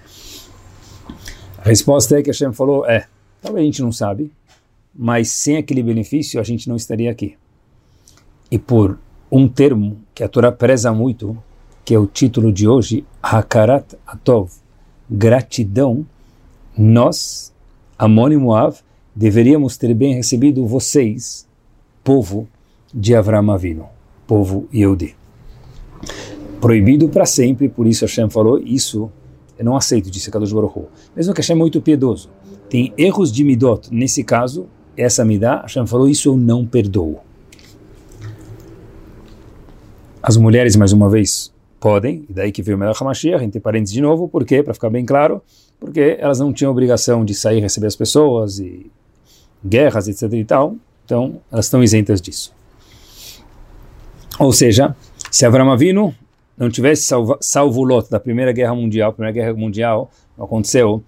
A 1.64 1.68
resposta 1.68 2.18
é 2.18 2.22
que 2.22 2.28
Hashem 2.28 2.52
falou, 2.52 2.84
é, 2.84 3.06
talvez 3.40 3.62
a 3.62 3.66
gente 3.66 3.82
não 3.82 3.92
sabe, 3.92 4.32
mas 4.92 5.30
sem 5.30 5.56
aquele 5.56 5.80
benefício 5.80 6.40
a 6.40 6.42
gente 6.42 6.68
não 6.68 6.74
estaria 6.74 7.08
aqui. 7.08 7.36
E 8.50 8.58
por 8.58 8.98
um 9.30 9.48
termo 9.48 10.00
que 10.12 10.24
a 10.24 10.28
Torá 10.28 10.50
preza 10.50 10.92
muito, 10.92 11.40
que 11.84 11.94
é 11.94 11.98
o 11.98 12.06
título 12.06 12.52
de 12.52 12.66
hoje, 12.66 13.04
Hakarat 13.22 13.94
Atov, 14.04 14.50
gratidão, 15.08 16.04
nós, 16.76 17.52
Amon 17.96 18.32
e 18.32 18.36
Moav, 18.36 18.78
deveríamos 19.14 19.76
ter 19.76 19.94
bem 19.94 20.14
recebido 20.14 20.66
vocês, 20.66 21.46
povo 22.02 22.48
de 22.92 23.14
Avram 23.14 23.52
Avinu, 23.52 23.86
povo 24.26 24.68
Yehudi. 24.74 25.14
Proibido 26.60 27.08
para 27.08 27.24
sempre, 27.24 27.68
por 27.68 27.86
isso 27.86 28.04
Hashem 28.04 28.28
falou, 28.28 28.58
isso 28.58 29.12
eu 29.62 29.64
não 29.64 29.76
aceito, 29.76 30.10
disse 30.10 30.30
Kadosh 30.30 30.52
Baruch 30.52 30.78
Hu. 30.78 30.88
Mesmo 31.14 31.32
que 31.32 31.40
Hashem 31.40 31.54
é 31.54 31.58
muito 31.58 31.80
piedoso, 31.80 32.28
tem 32.68 32.92
erros 32.98 33.32
de 33.32 33.44
midot, 33.44 33.88
nesse 33.92 34.24
caso, 34.24 34.66
essa 34.96 35.24
midá, 35.24 35.62
Hashem 35.62 35.86
falou, 35.86 36.08
isso 36.08 36.28
eu 36.28 36.36
não 36.36 36.66
perdoo. 36.66 37.20
As 40.22 40.36
mulheres, 40.36 40.76
mais 40.76 40.92
uma 40.92 41.08
vez, 41.08 41.52
podem, 41.80 42.24
e 42.28 42.32
daí 42.32 42.52
que 42.52 42.62
veio 42.62 42.76
o 42.76 42.80
Melech 42.80 43.02
HaMashiach, 43.02 43.44
entre 43.44 43.60
parênteses 43.60 43.94
de 43.94 44.00
novo, 44.00 44.28
por 44.28 44.44
quê? 44.44 44.62
Para 44.62 44.74
ficar 44.74 44.90
bem 44.90 45.04
claro, 45.04 45.42
porque 45.80 46.16
elas 46.18 46.38
não 46.38 46.52
tinham 46.52 46.70
obrigação 46.70 47.24
de 47.24 47.34
sair 47.34 47.60
receber 47.60 47.88
as 47.88 47.96
pessoas, 47.96 48.58
e 48.58 48.90
guerras, 49.64 50.08
etc 50.08 50.32
e 50.32 50.44
tal, 50.44 50.76
então 51.04 51.40
elas 51.50 51.66
estão 51.66 51.82
isentas 51.82 52.20
disso. 52.20 52.52
Ou 54.38 54.52
seja, 54.52 54.96
se 55.30 55.44
Avram 55.44 55.70
Avinu 55.70 56.14
não 56.56 56.70
tivesse 56.70 57.02
salvo, 57.02 57.36
salvo 57.40 57.82
Lot 57.82 58.10
da 58.10 58.20
Primeira 58.20 58.52
Guerra 58.52 58.74
Mundial, 58.74 59.10
a 59.10 59.12
Primeira 59.12 59.34
Guerra 59.34 59.54
Mundial 59.54 60.10
aconteceu 60.38 61.02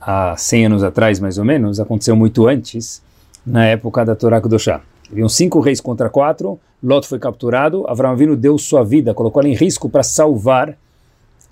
há 0.00 0.36
100 0.36 0.66
anos 0.66 0.84
atrás, 0.84 1.18
mais 1.18 1.38
ou 1.38 1.44
menos, 1.44 1.80
aconteceu 1.80 2.14
muito 2.14 2.46
antes, 2.46 3.02
na 3.44 3.64
época 3.64 4.04
da 4.04 4.14
Torá 4.14 4.40
Kudoshá. 4.40 4.82
Haviam 5.10 5.28
cinco 5.28 5.60
reis 5.60 5.80
contra 5.80 6.10
quatro, 6.10 6.58
Lot 6.82 7.06
foi 7.06 7.18
capturado, 7.18 7.88
Avram 7.88 8.10
Avinu 8.10 8.36
deu 8.36 8.58
sua 8.58 8.84
vida, 8.84 9.14
colocou 9.14 9.40
ela 9.40 9.48
em 9.48 9.54
risco 9.54 9.88
para 9.88 10.02
salvar 10.02 10.76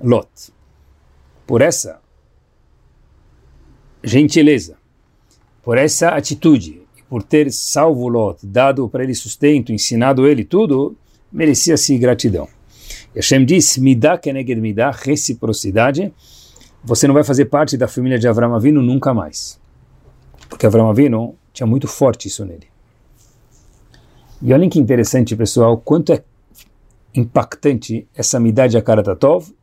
Lot. 0.00 0.28
Por 1.46 1.62
essa 1.62 2.00
gentileza, 4.02 4.76
por 5.62 5.78
essa 5.78 6.08
atitude, 6.10 6.82
por 7.08 7.22
ter 7.22 7.50
salvo 7.52 8.08
Lot, 8.08 8.44
dado 8.44 8.88
para 8.88 9.04
ele 9.04 9.14
sustento, 9.14 9.72
ensinado 9.72 10.26
ele 10.26 10.44
tudo, 10.44 10.96
merecia-se 11.32 11.96
gratidão. 11.96 12.48
Hashem 13.14 13.44
diz, 13.44 13.78
dá 13.96 14.18
keneged 14.18 14.72
dá 14.72 14.90
reciprocidade, 14.90 16.12
você 16.82 17.06
não 17.06 17.14
vai 17.14 17.24
fazer 17.24 17.46
parte 17.46 17.76
da 17.76 17.88
família 17.88 18.18
de 18.18 18.28
Avram 18.28 18.54
Avinu 18.54 18.82
nunca 18.82 19.14
mais. 19.14 19.58
Porque 20.48 20.66
Avram 20.66 20.90
Avinu 20.90 21.34
tinha 21.52 21.66
muito 21.66 21.86
forte 21.86 22.28
isso 22.28 22.44
nele. 22.44 22.66
E 24.42 24.52
olhem 24.52 24.68
que 24.68 24.78
interessante, 24.78 25.34
pessoal, 25.34 25.78
quanto 25.78 26.12
é 26.12 26.22
impactante 27.14 28.06
essa 28.14 28.38
midá 28.38 28.66
de 28.66 28.76
Akaratatov, 28.76 29.54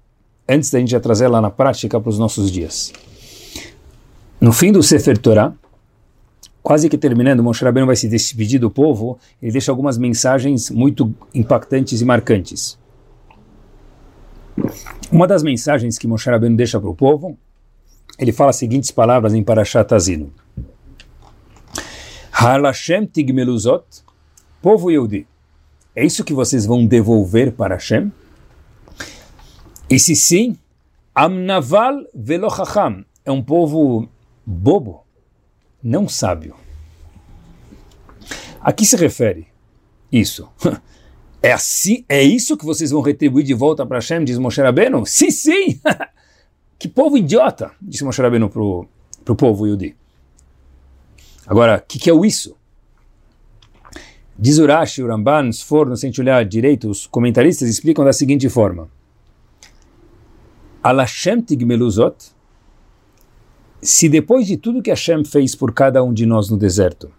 antes 0.47 0.71
da 0.71 0.79
gente 0.79 0.91
já 0.91 0.99
trazer 0.99 1.25
ela 1.25 1.41
na 1.41 1.51
prática 1.51 1.99
para 1.99 2.09
os 2.09 2.17
nossos 2.17 2.49
dias. 2.49 2.91
No 4.39 4.51
fim 4.51 4.71
do 4.71 4.81
Sefer 4.81 5.17
Torah, 5.17 5.53
quase 6.63 6.89
que 6.89 6.97
terminando, 6.97 7.43
Moshe 7.43 7.63
Rabbeinu 7.63 7.85
vai 7.85 7.95
se 7.95 8.07
despedir 8.07 8.59
do 8.59 8.71
povo, 8.71 9.19
ele 9.41 9.51
deixa 9.51 9.71
algumas 9.71 9.97
mensagens 9.97 10.71
muito 10.71 11.13
impactantes 11.33 12.01
e 12.01 12.05
marcantes. 12.05 12.80
Uma 15.11 15.27
das 15.27 15.43
mensagens 15.43 15.97
que 15.97 16.07
Moshe 16.07 16.29
Rabbeinu 16.29 16.55
deixa 16.55 16.79
para 16.79 16.89
o 16.89 16.95
povo, 16.95 17.37
ele 18.17 18.31
fala 18.31 18.51
as 18.51 18.55
seguintes 18.55 18.91
palavras 18.91 19.33
em 19.33 19.43
Parashat 19.43 19.93
Azinu. 19.93 20.31
Halashem 22.31 23.05
tigmeluzot 23.05 23.85
Povo 24.61 24.91
Yehudi, 24.91 25.27
é 25.95 26.05
isso 26.05 26.23
que 26.23 26.33
vocês 26.33 26.65
vão 26.65 26.85
devolver 26.85 27.51
para 27.51 27.75
Hashem? 27.75 28.11
E 29.89 29.99
se 29.99 30.15
sim, 30.15 30.55
Amnaval 31.13 32.05
Velochacham 32.13 33.03
é 33.25 33.31
um 33.31 33.43
povo 33.43 34.07
bobo, 34.45 35.03
não 35.83 36.07
sábio. 36.07 36.55
A 38.61 38.71
que 38.71 38.85
se 38.85 38.95
refere 38.95 39.47
isso? 40.11 40.47
É 41.41 41.51
assim, 41.51 42.05
é 42.07 42.21
isso 42.21 42.55
que 42.55 42.65
vocês 42.65 42.91
vão 42.91 43.01
retribuir 43.01 43.43
de 43.43 43.53
volta 43.53 43.85
para 43.85 43.97
Hashem, 43.97 44.23
diz 44.23 44.37
Moshe 44.37 44.61
Rabbeinu? 44.61 45.05
Sim, 45.05 45.31
sim! 45.31 45.79
que 46.77 46.87
povo 46.87 47.17
idiota, 47.17 47.71
disse 47.81 48.03
Moshe 48.03 48.21
Rabbeinu 48.21 48.49
para 48.49 48.61
o 48.61 49.35
povo 49.35 49.65
Yudi. 49.65 49.95
Agora, 51.47 51.77
o 51.77 51.81
que, 51.87 51.97
que 51.97 52.09
é 52.09 52.13
o 52.13 52.23
isso? 52.23 52.55
Diz 54.37 54.57
Urashi, 54.57 55.03
o 55.03 55.07
Ramban, 55.07 55.51
se 55.51 55.63
for, 55.65 55.87
no 55.87 55.97
sente 55.97 56.21
olhar 56.21 56.45
direito, 56.45 56.89
os 56.89 57.05
comentaristas 57.05 57.69
explicam 57.69 58.05
da 58.05 58.13
seguinte 58.13 58.47
forma. 58.49 58.89
Alashem 60.81 61.41
tigmeluzot, 61.41 62.15
se 63.81 64.07
depois 64.07 64.47
de 64.47 64.57
tudo 64.57 64.81
que 64.81 64.89
Hashem 64.89 65.25
fez 65.25 65.55
por 65.55 65.73
cada 65.73 66.03
um 66.03 66.13
de 66.13 66.25
nós 66.25 66.49
no 66.49 66.57
deserto, 66.57 67.11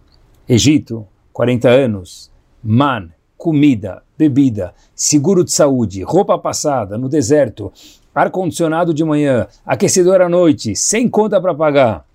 Egito, 0.47 1.07
40 1.31 1.69
anos, 1.69 2.31
man, 2.61 3.09
comida, 3.43 4.01
bebida, 4.17 4.73
seguro 4.95 5.43
de 5.43 5.51
saúde, 5.51 6.01
roupa 6.01 6.39
passada 6.39 6.97
no 6.97 7.09
deserto, 7.09 7.73
ar-condicionado 8.15 8.93
de 8.93 9.03
manhã, 9.03 9.47
aquecedor 9.65 10.21
à 10.21 10.29
noite, 10.29 10.77
sem 10.77 11.09
conta 11.09 11.41
para 11.41 11.53
pagar. 11.53 12.05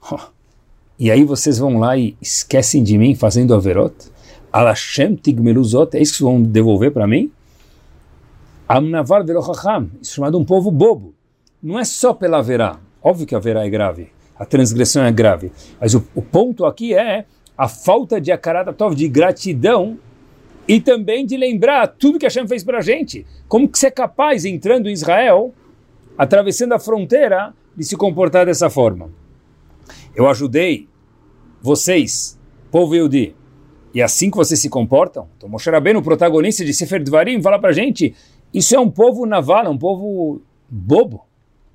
E 1.02 1.10
aí 1.10 1.24
vocês 1.24 1.56
vão 1.56 1.78
lá 1.78 1.96
e 1.96 2.14
esquecem 2.20 2.82
de 2.82 2.98
mim 2.98 3.14
fazendo 3.14 3.54
averot? 3.54 3.94
Alashem 4.52 5.14
tigmeluzot, 5.16 5.96
é 5.96 6.02
isso 6.02 6.18
que 6.18 6.22
vão 6.22 6.42
devolver 6.42 6.92
para 6.92 7.06
mim? 7.06 7.32
Amnavar 8.68 9.24
velochacham, 9.24 9.88
isso 10.02 10.12
é 10.12 10.14
chamado 10.16 10.38
um 10.38 10.44
povo 10.44 10.70
bobo. 10.70 11.14
Não 11.62 11.78
é 11.78 11.86
só 11.86 12.12
pela 12.12 12.42
verá, 12.42 12.78
óbvio 13.02 13.26
que 13.26 13.34
a 13.34 13.38
verá 13.38 13.64
é 13.64 13.70
grave, 13.70 14.10
a 14.38 14.44
transgressão 14.44 15.02
é 15.02 15.10
grave, 15.10 15.50
mas 15.80 15.94
o, 15.94 16.04
o 16.14 16.20
ponto 16.20 16.66
aqui 16.66 16.92
é 16.92 17.24
a 17.56 17.66
falta 17.66 18.20
de 18.20 18.30
akaratatov, 18.30 18.94
de 18.94 19.08
gratidão 19.08 19.98
e 20.66 20.80
também 20.80 21.26
de 21.26 21.36
lembrar 21.36 21.86
tudo 21.88 22.18
que 22.18 22.26
Hashem 22.26 22.46
fez 22.46 22.62
para 22.62 22.78
a 22.78 22.82
gente. 22.82 23.26
Como 23.48 23.68
que 23.68 23.78
você 23.78 23.88
é 23.88 23.90
capaz, 23.90 24.44
entrando 24.44 24.88
em 24.88 24.92
Israel, 24.92 25.52
atravessando 26.16 26.72
a 26.72 26.78
fronteira, 26.78 27.52
de 27.76 27.84
se 27.84 27.96
comportar 27.96 28.46
dessa 28.46 28.68
forma? 28.68 29.10
Eu 30.14 30.28
ajudei 30.28 30.88
vocês, 31.60 32.38
povo 32.70 32.94
Yehudi, 32.94 33.34
e 33.92 34.00
assim 34.00 34.30
que 34.30 34.36
vocês 34.36 34.60
se 34.60 34.68
comportam, 34.68 35.28
então 35.36 35.50
Rabbeinu, 35.50 35.98
o 35.98 36.02
protagonista 36.02 36.64
de 36.64 36.72
Sefer 36.72 37.02
Dvarim, 37.02 37.42
fala 37.42 37.58
para 37.58 37.72
gente, 37.72 38.14
isso 38.54 38.74
é 38.74 38.78
um 38.78 38.90
povo 38.90 39.26
naval, 39.26 39.70
um 39.70 39.78
povo 39.78 40.40
bobo. 40.68 41.26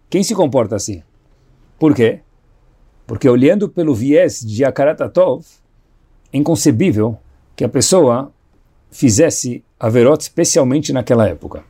Quem 0.10 0.24
se 0.24 0.34
comporta 0.34 0.76
assim? 0.76 1.04
Por 1.78 1.94
quê? 1.94 2.22
Porque 3.06 3.28
olhando 3.28 3.68
pelo 3.68 3.94
viés 3.94 4.40
de 4.40 4.64
Akaratatov, 4.64 5.46
é 6.32 6.38
inconcebível 6.38 7.18
que 7.56 7.64
a 7.64 7.70
pessoa 7.70 8.32
fizesse 8.96 9.62
averot 9.78 10.22
especialmente 10.22 10.94
naquela 10.94 11.28
época. 11.28 11.66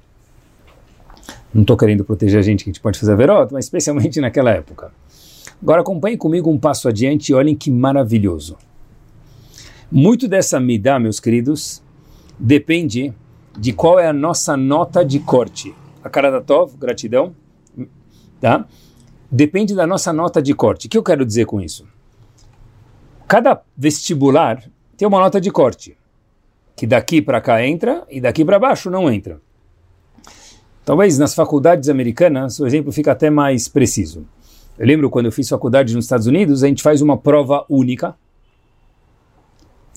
Não 1.51 1.63
estou 1.63 1.75
querendo 1.75 2.05
proteger 2.05 2.39
a 2.39 2.43
gente 2.43 2.63
que 2.63 2.69
a 2.69 2.71
gente 2.73 2.81
pode 2.81 2.99
fazer 2.99 3.13
averot, 3.13 3.51
mas 3.51 3.65
especialmente 3.65 4.21
naquela 4.21 4.51
época. 4.51 4.91
Agora 5.59 5.81
acompanhe 5.81 6.17
comigo 6.17 6.51
um 6.51 6.59
passo 6.59 6.87
adiante 6.87 7.29
e 7.29 7.33
olhem 7.33 7.55
que 7.55 7.71
maravilhoso. 7.71 8.55
Muito 9.91 10.27
dessa 10.27 10.59
midá, 10.59 10.99
meus 10.99 11.19
queridos, 11.19 11.81
depende 12.37 13.11
de 13.57 13.73
qual 13.73 13.99
é 13.99 14.07
a 14.07 14.13
nossa 14.13 14.55
nota 14.55 15.03
de 15.03 15.19
corte. 15.19 15.73
A 16.03 16.09
Karatatov, 16.09 16.77
gratidão, 16.77 17.35
tá? 18.39 18.67
Depende 19.31 19.73
da 19.73 19.87
nossa 19.87 20.13
nota 20.13 20.43
de 20.43 20.53
corte. 20.53 20.85
O 20.85 20.89
que 20.91 20.97
eu 20.97 21.03
quero 21.03 21.25
dizer 21.25 21.45
com 21.45 21.59
isso? 21.59 21.87
Cada 23.27 23.63
vestibular 23.75 24.63
tem 24.95 25.07
uma 25.07 25.19
nota 25.19 25.41
de 25.41 25.49
corte, 25.49 25.97
que 26.75 26.85
daqui 26.85 27.21
para 27.21 27.39
cá 27.39 27.65
entra 27.65 28.05
e 28.09 28.19
daqui 28.19 28.43
para 28.43 28.59
baixo 28.59 28.89
não 28.89 29.09
entra. 29.09 29.39
Talvez 30.83 31.17
nas 31.17 31.33
faculdades 31.33 31.89
americanas 31.89 32.59
o 32.59 32.67
exemplo 32.67 32.91
fica 32.91 33.11
até 33.11 33.29
mais 33.29 33.67
preciso. 33.67 34.27
Eu 34.77 34.85
lembro 34.85 35.09
quando 35.09 35.27
eu 35.27 35.31
fiz 35.31 35.47
faculdade 35.47 35.95
nos 35.95 36.05
Estados 36.05 36.27
Unidos, 36.27 36.63
a 36.63 36.67
gente 36.67 36.83
faz 36.83 37.01
uma 37.01 37.17
prova 37.17 37.65
única 37.69 38.15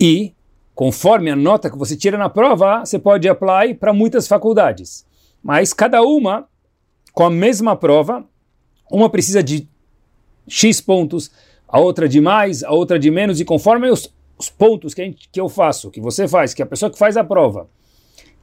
e, 0.00 0.32
conforme 0.74 1.30
a 1.30 1.36
nota 1.36 1.68
que 1.68 1.76
você 1.76 1.96
tira 1.96 2.16
na 2.16 2.28
prova, 2.28 2.84
você 2.84 2.98
pode 2.98 3.28
apply 3.28 3.74
para 3.74 3.92
muitas 3.92 4.28
faculdades. 4.28 5.04
Mas 5.42 5.72
cada 5.72 6.02
uma, 6.02 6.46
com 7.12 7.24
a 7.24 7.30
mesma 7.30 7.74
prova, 7.74 8.24
uma 8.90 9.10
precisa 9.10 9.42
de 9.42 9.68
X 10.46 10.80
pontos, 10.80 11.30
a 11.66 11.80
outra 11.80 12.08
de 12.08 12.20
mais, 12.20 12.62
a 12.62 12.70
outra 12.70 12.98
de 12.98 13.10
menos, 13.10 13.40
e 13.40 13.44
conforme 13.44 13.90
os, 13.90 14.12
os 14.38 14.48
pontos 14.48 14.94
que, 14.94 15.04
gente, 15.04 15.28
que 15.30 15.40
eu 15.40 15.48
faço, 15.48 15.90
que 15.90 16.00
você 16.00 16.28
faz, 16.28 16.54
que 16.54 16.62
a 16.62 16.66
pessoa 16.66 16.90
que 16.90 16.98
faz 16.98 17.16
a 17.16 17.24
prova 17.24 17.68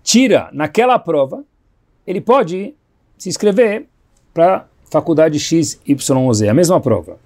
tira 0.03 0.49
naquela 0.53 0.99
prova, 0.99 1.43
ele 2.05 2.21
pode 2.21 2.75
se 3.17 3.29
inscrever 3.29 3.87
para 4.33 4.67
faculdade 4.91 5.39
X, 5.39 5.79
Y 5.85 6.17
ou 6.17 6.33
Z, 6.33 6.49
a 6.49 6.53
mesma 6.53 6.79
prova. 6.79 7.17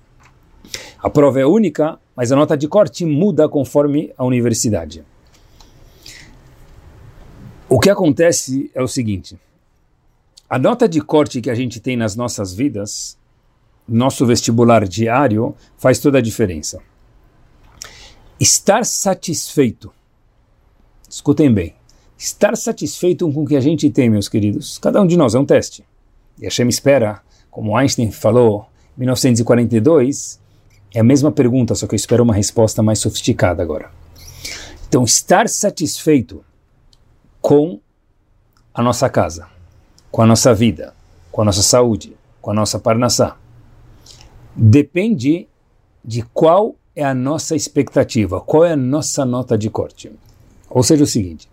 A 1.01 1.09
prova 1.09 1.39
é 1.39 1.45
única, 1.45 1.99
mas 2.15 2.31
a 2.31 2.35
nota 2.35 2.55
de 2.55 2.67
corte 2.67 3.05
muda 3.05 3.49
conforme 3.49 4.13
a 4.17 4.23
universidade. 4.23 5.03
O 7.67 7.79
que 7.79 7.89
acontece 7.89 8.69
é 8.73 8.81
o 8.81 8.88
seguinte: 8.88 9.38
a 10.49 10.57
nota 10.57 10.88
de 10.88 11.01
corte 11.01 11.41
que 11.41 11.49
a 11.49 11.55
gente 11.55 11.79
tem 11.79 11.95
nas 11.95 12.15
nossas 12.15 12.53
vidas, 12.53 13.17
nosso 13.88 14.25
vestibular 14.25 14.88
diário, 14.88 15.55
faz 15.77 15.99
toda 15.99 16.17
a 16.17 16.21
diferença. 16.21 16.81
Estar 18.39 18.86
satisfeito, 18.86 19.91
escutem 21.10 21.53
bem, 21.53 21.75
estar 22.17 22.55
satisfeito 22.55 23.29
com 23.34 23.43
o 23.43 23.46
que 23.46 23.58
a 23.58 23.60
gente 23.60 23.89
tem, 23.89 24.10
meus 24.10 24.29
queridos, 24.29 24.77
cada 24.77 25.01
um 25.01 25.05
de 25.05 25.17
nós 25.17 25.36
é 25.36 25.39
um 25.39 25.46
teste. 25.46 25.84
E 26.39 26.48
a 26.48 26.50
Shem 26.50 26.69
espera, 26.69 27.22
como 27.51 27.75
Einstein 27.75 28.12
falou 28.12 28.65
em 28.96 29.01
1942, 29.01 30.39
é 30.96 31.01
a 31.01 31.03
mesma 31.03 31.34
pergunta, 31.34 31.75
só 31.75 31.86
que 31.86 31.96
eu 31.96 31.98
espero 31.98 32.24
uma 32.24 32.34
resposta 32.34 32.81
mais 32.81 33.00
sofisticada 33.00 33.62
agora. 33.62 33.91
Então, 34.88 35.03
estar 35.03 35.50
satisfeito 35.50 36.42
com 37.42 37.81
a 38.74 38.81
nossa 38.81 39.09
casa, 39.09 39.50
com 40.09 40.22
a 40.22 40.25
nossa 40.25 40.53
vida, 40.53 40.96
com 41.29 41.42
a 41.42 41.46
nossa 41.46 41.61
saúde, 41.61 42.16
com 42.42 42.51
a 42.51 42.53
nossa 42.53 42.79
parnassá, 42.79 43.35
depende 44.55 45.46
de 46.05 46.22
qual 46.33 46.78
é 47.00 47.03
a 47.03 47.14
nossa 47.14 47.55
expectativa, 47.55 48.42
qual 48.42 48.66
é 48.66 48.74
a 48.74 48.77
nossa 48.77 49.25
nota 49.25 49.57
de 49.57 49.70
corte. 49.70 50.12
Ou 50.70 50.83
seja, 50.83 51.03
o 51.03 51.07
seguinte: 51.07 51.50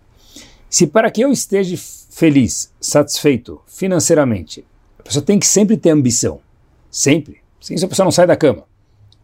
se 0.69 0.87
para 0.87 1.11
que 1.11 1.21
eu 1.21 1.31
esteja 1.31 1.77
feliz, 2.11 2.73
satisfeito 2.81 3.61
financeiramente, 3.67 4.65
a 4.99 5.05
pessoa 5.05 5.25
tem 5.25 5.39
que 5.39 5.47
sempre 5.47 5.77
ter 5.77 5.91
ambição, 5.91 6.41
sempre. 6.91 7.39
Sem 7.61 7.77
isso 7.77 7.87
a 7.87 7.89
pessoa 7.89 8.05
não 8.05 8.11
sai 8.11 8.27
da 8.27 8.37
cama. 8.37 8.65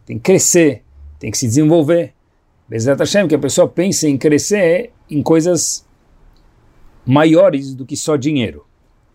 Tem 0.05 0.17
que 0.17 0.23
crescer, 0.23 0.83
tem 1.19 1.29
que 1.29 1.37
se 1.37 1.45
desenvolver. 1.45 2.13
Bezerra 2.67 2.99
Hashem, 2.99 3.27
que 3.27 3.35
a 3.35 3.39
pessoa 3.39 3.67
pense 3.67 4.07
em 4.07 4.17
crescer 4.17 4.91
em 5.09 5.21
coisas 5.21 5.85
maiores 7.05 7.73
do 7.75 7.85
que 7.85 7.97
só 7.97 8.15
dinheiro. 8.15 8.65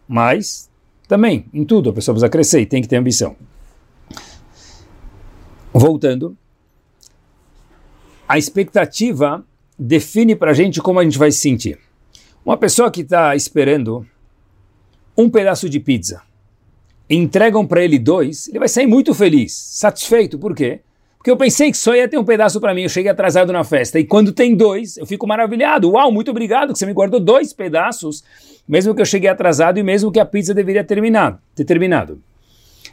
Mas, 0.07 0.71
também, 1.09 1.47
em 1.53 1.65
tudo, 1.65 1.91
a 1.91 1.93
pessoa 1.93 2.15
precisa 2.15 2.29
crescer 2.29 2.61
e 2.61 2.67
tem 2.67 2.83
que 2.83 2.89
ter 2.89 2.97
ambição. 2.97 3.35
Voltando, 5.73 6.37
a 8.29 8.37
expectativa 8.37 9.43
define 9.79 10.37
para 10.37 10.51
a 10.51 10.55
gente 10.55 10.83
como 10.83 11.01
a 11.01 11.05
gente 11.05 11.19
vai 11.19 11.33
se 11.33 11.39
sentir. 11.39 11.79
Uma 12.45 12.57
pessoa 12.57 12.91
que 12.91 13.01
está 13.01 13.35
esperando 13.35 14.07
um 15.17 15.31
pedaço 15.31 15.69
de 15.69 15.81
pizza, 15.81 16.23
entregam 17.09 17.67
para 17.67 17.83
ele 17.83 17.99
dois, 17.99 18.49
ele 18.49 18.59
vai 18.59 18.69
sair 18.69 18.87
muito 18.87 19.15
feliz, 19.15 19.53
satisfeito. 19.53 20.39
Por 20.39 20.55
quê? 20.55 20.81
Porque 21.17 21.31
eu 21.31 21.37
pensei 21.37 21.71
que 21.71 21.77
só 21.77 21.97
ia 21.97 22.07
ter 22.07 22.19
um 22.19 22.25
pedaço 22.25 22.61
para 22.61 22.73
mim, 22.73 22.83
eu 22.83 22.89
cheguei 22.89 23.11
atrasado 23.11 23.53
na 23.53 23.65
festa. 23.65 23.99
E 23.99 24.05
quando 24.05 24.31
tem 24.31 24.55
dois, 24.55 24.97
eu 24.97 25.07
fico 25.07 25.27
maravilhado. 25.27 25.91
Uau, 25.91 26.13
muito 26.13 26.31
obrigado 26.31 26.73
que 26.73 26.79
você 26.79 26.87
me 26.87 26.93
guardou 26.93 27.19
dois 27.19 27.53
pedaços, 27.53 28.23
mesmo 28.69 28.95
que 28.95 29.01
eu 29.01 29.07
cheguei 29.07 29.29
atrasado 29.29 29.79
e 29.79 29.83
mesmo 29.83 30.13
que 30.13 30.21
a 30.21 30.25
pizza 30.25 30.55
deveria 30.55 30.85
terminar, 30.85 31.43
ter 31.55 31.65
terminado. 31.65 32.21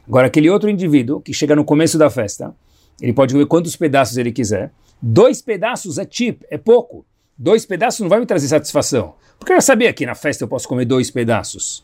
Agora, 0.07 0.27
aquele 0.27 0.49
outro 0.49 0.69
indivíduo 0.69 1.21
que 1.21 1.33
chega 1.33 1.55
no 1.55 1.63
começo 1.63 1.97
da 1.97 2.09
festa, 2.09 2.53
ele 3.01 3.13
pode 3.13 3.33
comer 3.33 3.45
quantos 3.45 3.75
pedaços 3.75 4.17
ele 4.17 4.31
quiser. 4.31 4.71
Dois 5.01 5.41
pedaços 5.41 5.97
é 5.97 6.07
cheap, 6.09 6.43
é 6.49 6.57
pouco. 6.57 7.05
Dois 7.37 7.65
pedaços 7.65 7.99
não 7.99 8.09
vai 8.09 8.19
me 8.19 8.25
trazer 8.25 8.47
satisfação. 8.47 9.15
Porque 9.37 9.51
eu 9.51 9.57
já 9.57 9.61
sabia 9.61 9.93
que 9.93 10.05
na 10.05 10.15
festa 10.15 10.43
eu 10.43 10.47
posso 10.47 10.67
comer 10.67 10.85
dois 10.85 11.11
pedaços. 11.11 11.83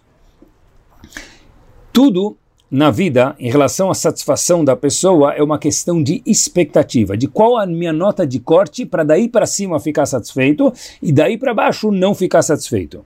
Tudo 1.91 2.37
na 2.69 2.89
vida, 2.89 3.35
em 3.37 3.51
relação 3.51 3.91
à 3.91 3.93
satisfação 3.93 4.63
da 4.63 4.77
pessoa, 4.77 5.33
é 5.33 5.43
uma 5.43 5.59
questão 5.59 6.01
de 6.01 6.23
expectativa, 6.25 7.17
de 7.17 7.27
qual 7.27 7.57
a 7.57 7.65
minha 7.65 7.91
nota 7.91 8.25
de 8.25 8.39
corte 8.39 8.85
para 8.85 9.03
daí 9.03 9.27
para 9.27 9.45
cima 9.45 9.77
ficar 9.77 10.05
satisfeito 10.05 10.71
e 11.01 11.11
daí 11.11 11.37
para 11.37 11.53
baixo 11.53 11.91
não 11.91 12.15
ficar 12.15 12.41
satisfeito. 12.41 13.05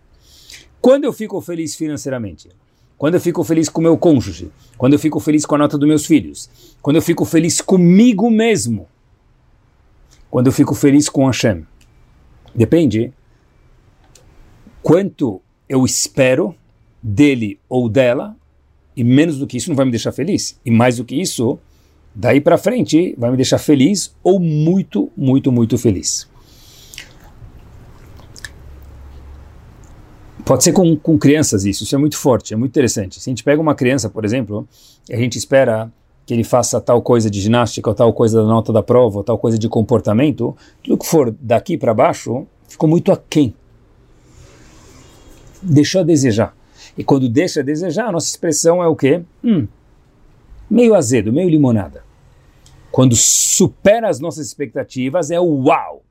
Quando 0.79 1.05
eu 1.05 1.11
fico 1.11 1.41
feliz 1.41 1.75
financeiramente, 1.75 2.49
quando 2.97 3.15
eu 3.15 3.21
fico 3.21 3.43
feliz 3.43 3.69
com 3.69 3.81
meu 3.81 3.97
cônjuge, 3.97 4.51
quando 4.77 4.93
eu 4.93 4.99
fico 4.99 5.19
feliz 5.19 5.45
com 5.45 5.55
a 5.55 5.57
nota 5.57 5.77
dos 5.77 5.87
meus 5.87 6.05
filhos, 6.05 6.49
quando 6.81 6.95
eu 6.95 7.01
fico 7.01 7.25
feliz 7.25 7.61
comigo 7.61 8.29
mesmo, 8.29 8.87
quando 10.29 10.47
eu 10.47 10.53
fico 10.53 10.73
feliz 10.73 11.09
com 11.09 11.25
Hashem. 11.25 11.65
Depende 12.53 13.13
quanto 14.81 15.41
eu 15.67 15.83
espero 15.83 16.55
dele 17.01 17.59
ou 17.67 17.89
dela 17.89 18.35
e 18.95 19.03
menos 19.03 19.37
do 19.37 19.47
que 19.47 19.57
isso 19.57 19.69
não 19.69 19.75
vai 19.75 19.85
me 19.85 19.91
deixar 19.91 20.11
feliz. 20.11 20.59
E 20.65 20.71
mais 20.71 20.97
do 20.97 21.05
que 21.05 21.19
isso, 21.19 21.59
daí 22.13 22.39
para 22.39 22.57
frente 22.57 23.13
vai 23.17 23.29
me 23.29 23.35
deixar 23.35 23.57
feliz 23.57 24.15
ou 24.23 24.39
muito, 24.39 25.11
muito, 25.17 25.51
muito 25.51 25.77
feliz. 25.77 26.29
Pode 30.45 30.63
ser 30.63 30.73
com, 30.73 30.95
com 30.95 31.17
crianças 31.17 31.65
isso, 31.65 31.83
isso 31.83 31.95
é 31.95 31.97
muito 31.97 32.17
forte, 32.17 32.53
é 32.53 32.57
muito 32.57 32.71
interessante. 32.71 33.19
Se 33.19 33.27
a 33.27 33.31
gente 33.31 33.43
pega 33.43 33.59
uma 33.59 33.73
criança, 33.73 34.09
por 34.09 34.23
exemplo, 34.23 34.67
a 35.11 35.15
gente 35.15 35.39
espera 35.39 35.91
que 36.23 36.33
ele 36.35 36.43
faça 36.43 36.79
tal 36.79 37.01
coisa 37.01 37.31
de 37.31 37.41
ginástica, 37.41 37.89
ou 37.89 37.95
tal 37.95 38.13
coisa 38.13 38.41
da 38.41 38.47
nota 38.47 38.71
da 38.71 38.83
prova, 38.83 39.17
ou 39.17 39.23
tal 39.23 39.39
coisa 39.39 39.57
de 39.57 39.67
comportamento, 39.67 40.55
tudo 40.83 40.99
que 40.99 41.07
for 41.07 41.35
daqui 41.39 41.79
para 41.79 41.95
baixo 41.95 42.45
ficou 42.67 42.87
muito 42.87 43.11
aquém. 43.11 43.55
Deixou 45.63 46.01
a 46.01 46.03
desejar. 46.03 46.55
E 46.95 47.03
quando 47.03 47.27
deixa 47.27 47.61
a 47.61 47.63
desejar, 47.63 48.07
a 48.07 48.11
nossa 48.11 48.27
expressão 48.27 48.83
é 48.83 48.87
o 48.87 48.95
quê? 48.95 49.23
Hum, 49.43 49.67
meio 50.69 50.93
azedo, 50.93 51.33
meio 51.33 51.49
limonada. 51.49 52.03
Quando 52.91 53.15
supera 53.15 54.09
as 54.09 54.19
nossas 54.19 54.45
expectativas, 54.45 55.31
é 55.31 55.39
o 55.39 55.63
uau. 55.65 56.03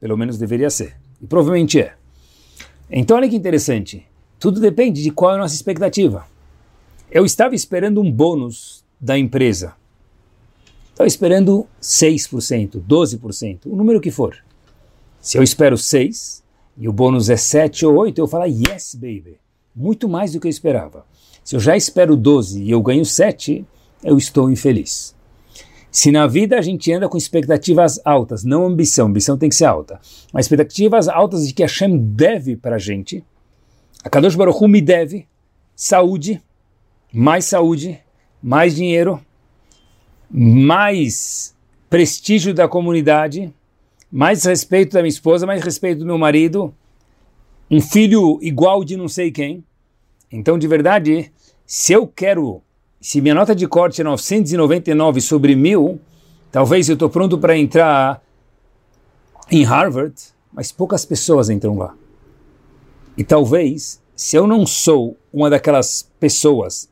Pelo 0.00 0.16
menos 0.16 0.36
deveria 0.38 0.70
ser. 0.70 0.96
E 1.22 1.26
provavelmente 1.26 1.80
é. 1.80 1.94
Então, 2.90 3.16
olha 3.16 3.28
que 3.28 3.36
interessante. 3.36 4.06
Tudo 4.38 4.60
depende 4.60 5.02
de 5.02 5.10
qual 5.10 5.32
é 5.32 5.34
a 5.34 5.38
nossa 5.38 5.54
expectativa. 5.54 6.26
Eu 7.10 7.24
estava 7.24 7.54
esperando 7.54 8.00
um 8.00 8.10
bônus 8.10 8.84
da 9.00 9.18
empresa. 9.18 9.74
Estava 10.90 11.06
esperando 11.06 11.66
6%, 11.80 12.80
12%, 12.80 13.60
o 13.66 13.76
número 13.76 14.00
que 14.00 14.10
for. 14.10 14.36
Se 15.20 15.36
eu 15.36 15.42
espero 15.42 15.76
6 15.76 16.42
e 16.78 16.88
o 16.88 16.92
bônus 16.92 17.28
é 17.28 17.36
7 17.36 17.84
ou 17.86 17.96
8, 17.96 18.18
eu 18.18 18.26
falo 18.26 18.44
yes, 18.44 18.94
baby 18.94 19.38
muito 19.76 20.08
mais 20.08 20.32
do 20.32 20.40
que 20.40 20.46
eu 20.46 20.50
esperava. 20.50 21.04
Se 21.44 21.54
eu 21.54 21.60
já 21.60 21.76
espero 21.76 22.16
12 22.16 22.62
e 22.62 22.70
eu 22.70 22.80
ganho 22.80 23.04
7, 23.04 23.64
eu 24.02 24.16
estou 24.16 24.50
infeliz. 24.50 25.14
Se 25.96 26.10
na 26.10 26.26
vida 26.26 26.58
a 26.58 26.60
gente 26.60 26.92
anda 26.92 27.08
com 27.08 27.16
expectativas 27.16 27.98
altas, 28.04 28.44
não 28.44 28.66
ambição, 28.66 29.06
ambição 29.06 29.38
tem 29.38 29.48
que 29.48 29.54
ser 29.54 29.64
alta, 29.64 29.98
mas 30.30 30.44
expectativas 30.44 31.08
altas 31.08 31.48
de 31.48 31.54
que 31.54 31.62
Hashem 31.62 31.96
deve 31.96 32.54
para 32.54 32.76
a 32.76 32.78
gente, 32.78 33.24
a 34.04 34.10
Kadosh 34.10 34.34
Baruch 34.34 34.62
Hu 34.62 34.68
me 34.68 34.82
deve 34.82 35.26
saúde, 35.74 36.38
mais 37.10 37.46
saúde, 37.46 37.98
mais 38.42 38.76
dinheiro, 38.76 39.18
mais 40.30 41.56
prestígio 41.88 42.52
da 42.52 42.68
comunidade, 42.68 43.50
mais 44.12 44.44
respeito 44.44 44.92
da 44.92 45.00
minha 45.00 45.08
esposa, 45.08 45.46
mais 45.46 45.64
respeito 45.64 46.00
do 46.00 46.04
meu 46.06 46.18
marido, 46.18 46.74
um 47.70 47.80
filho 47.80 48.38
igual 48.42 48.84
de 48.84 48.98
não 48.98 49.08
sei 49.08 49.32
quem. 49.32 49.64
Então, 50.30 50.58
de 50.58 50.68
verdade, 50.68 51.32
se 51.64 51.94
eu 51.94 52.06
quero 52.06 52.62
se 53.06 53.20
minha 53.20 53.36
nota 53.36 53.54
de 53.54 53.68
corte 53.68 54.00
é 54.00 54.04
999 54.04 55.20
sobre 55.20 55.54
1000, 55.54 56.00
talvez 56.50 56.88
eu 56.88 56.94
estou 56.94 57.08
pronto 57.08 57.38
para 57.38 57.56
entrar 57.56 58.20
em 59.48 59.62
Harvard, 59.62 60.12
mas 60.52 60.72
poucas 60.72 61.04
pessoas 61.04 61.48
entram 61.48 61.78
lá. 61.78 61.94
E 63.16 63.22
talvez, 63.22 64.02
se 64.16 64.34
eu 64.34 64.44
não 64.44 64.66
sou 64.66 65.16
uma 65.32 65.48
daquelas 65.48 66.10
pessoas 66.18 66.88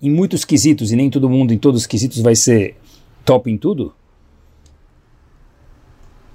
em 0.00 0.10
muitos 0.10 0.42
quesitos, 0.42 0.90
e 0.90 0.96
nem 0.96 1.10
todo 1.10 1.28
mundo 1.28 1.52
em 1.52 1.58
todos 1.58 1.82
os 1.82 1.86
quesitos 1.86 2.22
vai 2.22 2.34
ser 2.34 2.74
top 3.22 3.50
em 3.50 3.58
tudo, 3.58 3.94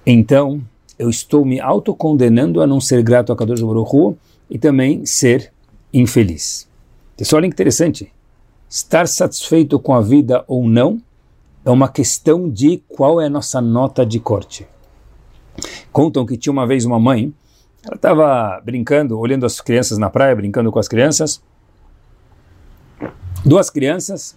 então 0.06 0.62
eu 1.00 1.10
estou 1.10 1.44
me 1.44 1.60
autocondenando 1.60 2.62
a 2.62 2.68
não 2.68 2.80
ser 2.80 3.02
grato 3.02 3.34
a 3.34 3.36
Kadosh 3.36 3.64
Baruch 3.64 3.96
Hu 3.96 4.16
e 4.48 4.60
também 4.60 5.08
ser 5.08 5.52
infeliz. 5.92 6.70
Pessoal, 7.18 7.40
olha 7.40 7.50
que 7.50 7.56
interessante. 7.56 8.14
Estar 8.74 9.08
satisfeito 9.08 9.80
com 9.80 9.94
a 9.94 10.02
vida 10.02 10.44
ou 10.48 10.68
não 10.68 11.00
é 11.64 11.70
uma 11.70 11.88
questão 11.88 12.50
de 12.50 12.82
qual 12.88 13.22
é 13.22 13.28
a 13.28 13.30
nossa 13.30 13.62
nota 13.62 14.04
de 14.04 14.20
corte. 14.20 14.68
Contam 15.92 16.26
que 16.26 16.36
tinha 16.36 16.52
uma 16.52 16.66
vez 16.66 16.84
uma 16.84 17.00
mãe, 17.00 17.32
ela 17.86 17.96
estava 17.96 18.60
brincando, 18.66 19.20
olhando 19.20 19.46
as 19.46 19.62
crianças 19.62 20.00
na 20.00 20.10
praia, 20.10 20.36
brincando 20.36 20.72
com 20.72 20.80
as 20.80 20.88
crianças. 20.88 21.40
Duas 23.46 23.70
crianças, 23.70 24.36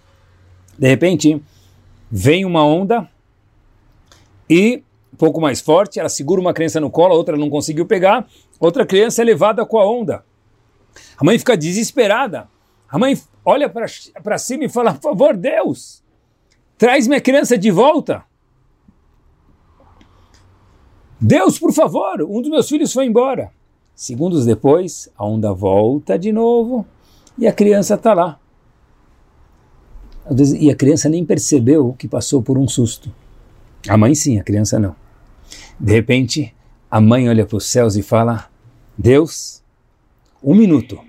de 0.77 0.87
repente, 0.87 1.41
vem 2.11 2.45
uma 2.45 2.63
onda 2.63 3.09
e 4.47 4.83
um 5.11 5.17
pouco 5.17 5.41
mais 5.41 5.61
forte, 5.61 5.99
ela 5.99 6.09
segura 6.09 6.39
uma 6.39 6.53
criança 6.53 6.79
no 6.79 6.91
colo, 6.91 7.15
a 7.15 7.17
outra 7.17 7.35
não 7.35 7.49
conseguiu 7.49 7.87
pegar, 7.87 8.27
outra 8.59 8.85
criança 8.85 9.23
é 9.23 9.25
levada 9.25 9.65
com 9.65 9.79
a 9.79 9.91
onda. 9.91 10.23
A 11.17 11.25
mãe 11.25 11.39
fica 11.39 11.57
desesperada. 11.57 12.47
A 12.89 12.97
mãe 12.97 13.19
olha 13.43 13.69
para 13.69 14.37
cima 14.37 14.65
e 14.65 14.69
fala: 14.69 14.93
Por 14.93 15.01
favor, 15.01 15.35
Deus, 15.35 16.03
traz 16.77 17.07
minha 17.07 17.21
criança 17.21 17.57
de 17.57 17.69
volta. 17.69 18.23
Deus, 21.19 21.57
por 21.57 21.73
favor, 21.73 22.21
um 22.21 22.41
dos 22.41 22.51
meus 22.51 22.69
filhos 22.69 22.93
foi 22.93 23.05
embora. 23.05 23.51
Segundos 23.95 24.45
depois, 24.45 25.09
a 25.17 25.25
onda 25.25 25.51
volta 25.51 26.17
de 26.17 26.31
novo 26.31 26.85
e 27.37 27.47
a 27.47 27.53
criança 27.53 27.95
está 27.95 28.13
lá. 28.13 28.39
E 30.59 30.69
a 30.69 30.75
criança 30.75 31.09
nem 31.09 31.25
percebeu 31.25 31.95
que 31.97 32.07
passou 32.07 32.41
por 32.41 32.57
um 32.57 32.67
susto. 32.67 33.11
A 33.87 33.97
mãe 33.97 34.13
sim, 34.13 34.39
a 34.39 34.43
criança 34.43 34.77
não. 34.77 34.95
De 35.79 35.91
repente, 35.91 36.53
a 36.91 37.01
mãe 37.01 37.27
olha 37.27 37.45
para 37.45 37.57
os 37.57 37.65
céus 37.65 37.95
e 37.95 38.03
fala: 38.03 38.49
Deus, 38.97 39.63
um 40.43 40.53
minuto. 40.53 41.06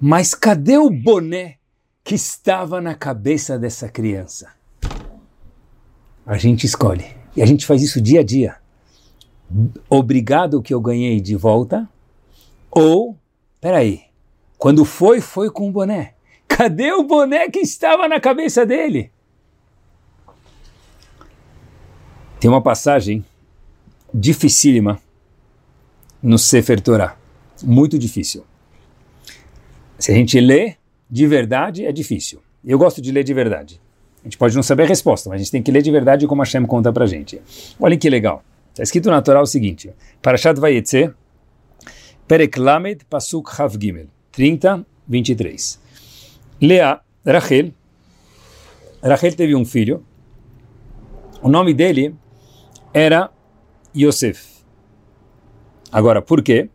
Mas 0.00 0.34
cadê 0.34 0.76
o 0.76 0.90
boné 0.90 1.56
que 2.04 2.14
estava 2.14 2.80
na 2.80 2.94
cabeça 2.94 3.58
dessa 3.58 3.88
criança? 3.88 4.52
A 6.26 6.36
gente 6.36 6.64
escolhe. 6.64 7.06
E 7.34 7.42
a 7.42 7.46
gente 7.46 7.64
faz 7.66 7.82
isso 7.82 8.00
dia 8.00 8.20
a 8.20 8.22
dia. 8.22 8.56
Obrigado 9.88 10.62
que 10.62 10.74
eu 10.74 10.80
ganhei 10.80 11.20
de 11.20 11.34
volta. 11.34 11.88
Ou, 12.70 13.16
peraí, 13.60 14.02
quando 14.58 14.84
foi, 14.84 15.20
foi 15.20 15.50
com 15.50 15.68
o 15.68 15.72
boné. 15.72 16.14
Cadê 16.46 16.92
o 16.92 17.02
boné 17.02 17.48
que 17.48 17.60
estava 17.60 18.08
na 18.08 18.20
cabeça 18.20 18.66
dele? 18.66 19.10
Tem 22.38 22.50
uma 22.50 22.62
passagem 22.62 23.24
dificílima 24.12 25.00
no 26.22 26.38
Sefer 26.38 26.80
Torah. 26.80 27.16
Muito 27.62 27.98
difícil. 27.98 28.44
Se 29.98 30.12
a 30.12 30.14
gente 30.14 30.38
lê 30.40 30.76
de 31.10 31.26
verdade, 31.26 31.84
é 31.84 31.92
difícil. 31.92 32.40
Eu 32.64 32.78
gosto 32.78 33.00
de 33.00 33.10
ler 33.12 33.24
de 33.24 33.32
verdade. 33.32 33.80
A 34.20 34.24
gente 34.24 34.36
pode 34.36 34.54
não 34.54 34.62
saber 34.62 34.84
a 34.84 34.86
resposta, 34.86 35.30
mas 35.30 35.36
a 35.36 35.38
gente 35.38 35.52
tem 35.52 35.62
que 35.62 35.70
ler 35.70 35.82
de 35.82 35.90
verdade 35.90 36.26
como 36.26 36.42
Hashem 36.42 36.66
conta 36.66 36.92
pra 36.92 37.06
gente. 37.06 37.40
Olhem 37.78 37.98
que 37.98 38.10
legal. 38.10 38.42
Está 38.70 38.82
escrito 38.82 39.10
na 39.10 39.22
Torá 39.22 39.40
o 39.40 39.46
seguinte: 39.46 39.90
Parashat 40.20 40.58
Vayetze, 40.58 41.12
Perek 42.26 42.58
Lamed, 42.58 43.04
Pasuk 43.08 43.48
Hav 43.58 43.76
Gimel, 43.80 44.06
30, 44.32 44.84
23. 45.06 45.80
Lea, 46.60 47.00
Rachel, 47.24 47.72
Rachel 49.02 49.34
teve 49.34 49.54
um 49.54 49.64
filho, 49.64 50.04
o 51.40 51.48
nome 51.48 51.72
dele 51.72 52.14
era 52.92 53.30
Yosef. 53.96 54.56
Agora, 55.92 56.20
por 56.20 56.42
quê? 56.42 56.68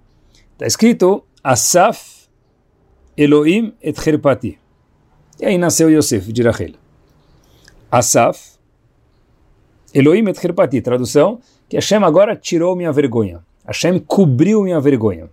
Está 0.54 0.66
escrito 0.66 1.24
Asaf 1.44 2.21
Elohim 3.18 3.74
et 3.82 3.96
Herpati. 4.06 4.58
E 5.40 5.46
aí 5.46 5.58
nasceu 5.58 5.90
Yosef 5.90 6.32
de 6.32 6.44
Rachel. 6.44 6.74
Asaf, 7.92 8.58
Elohim 9.94 10.28
et 10.30 10.44
Herpati, 10.44 10.82
tradução, 10.82 11.40
que 11.68 11.76
Hashem 11.78 12.04
agora 12.04 12.36
tirou 12.36 12.76
minha 12.76 12.92
vergonha. 12.92 13.44
Hashem 13.66 14.00
cobriu 14.00 14.64
minha 14.64 14.80
vergonha. 14.80 15.30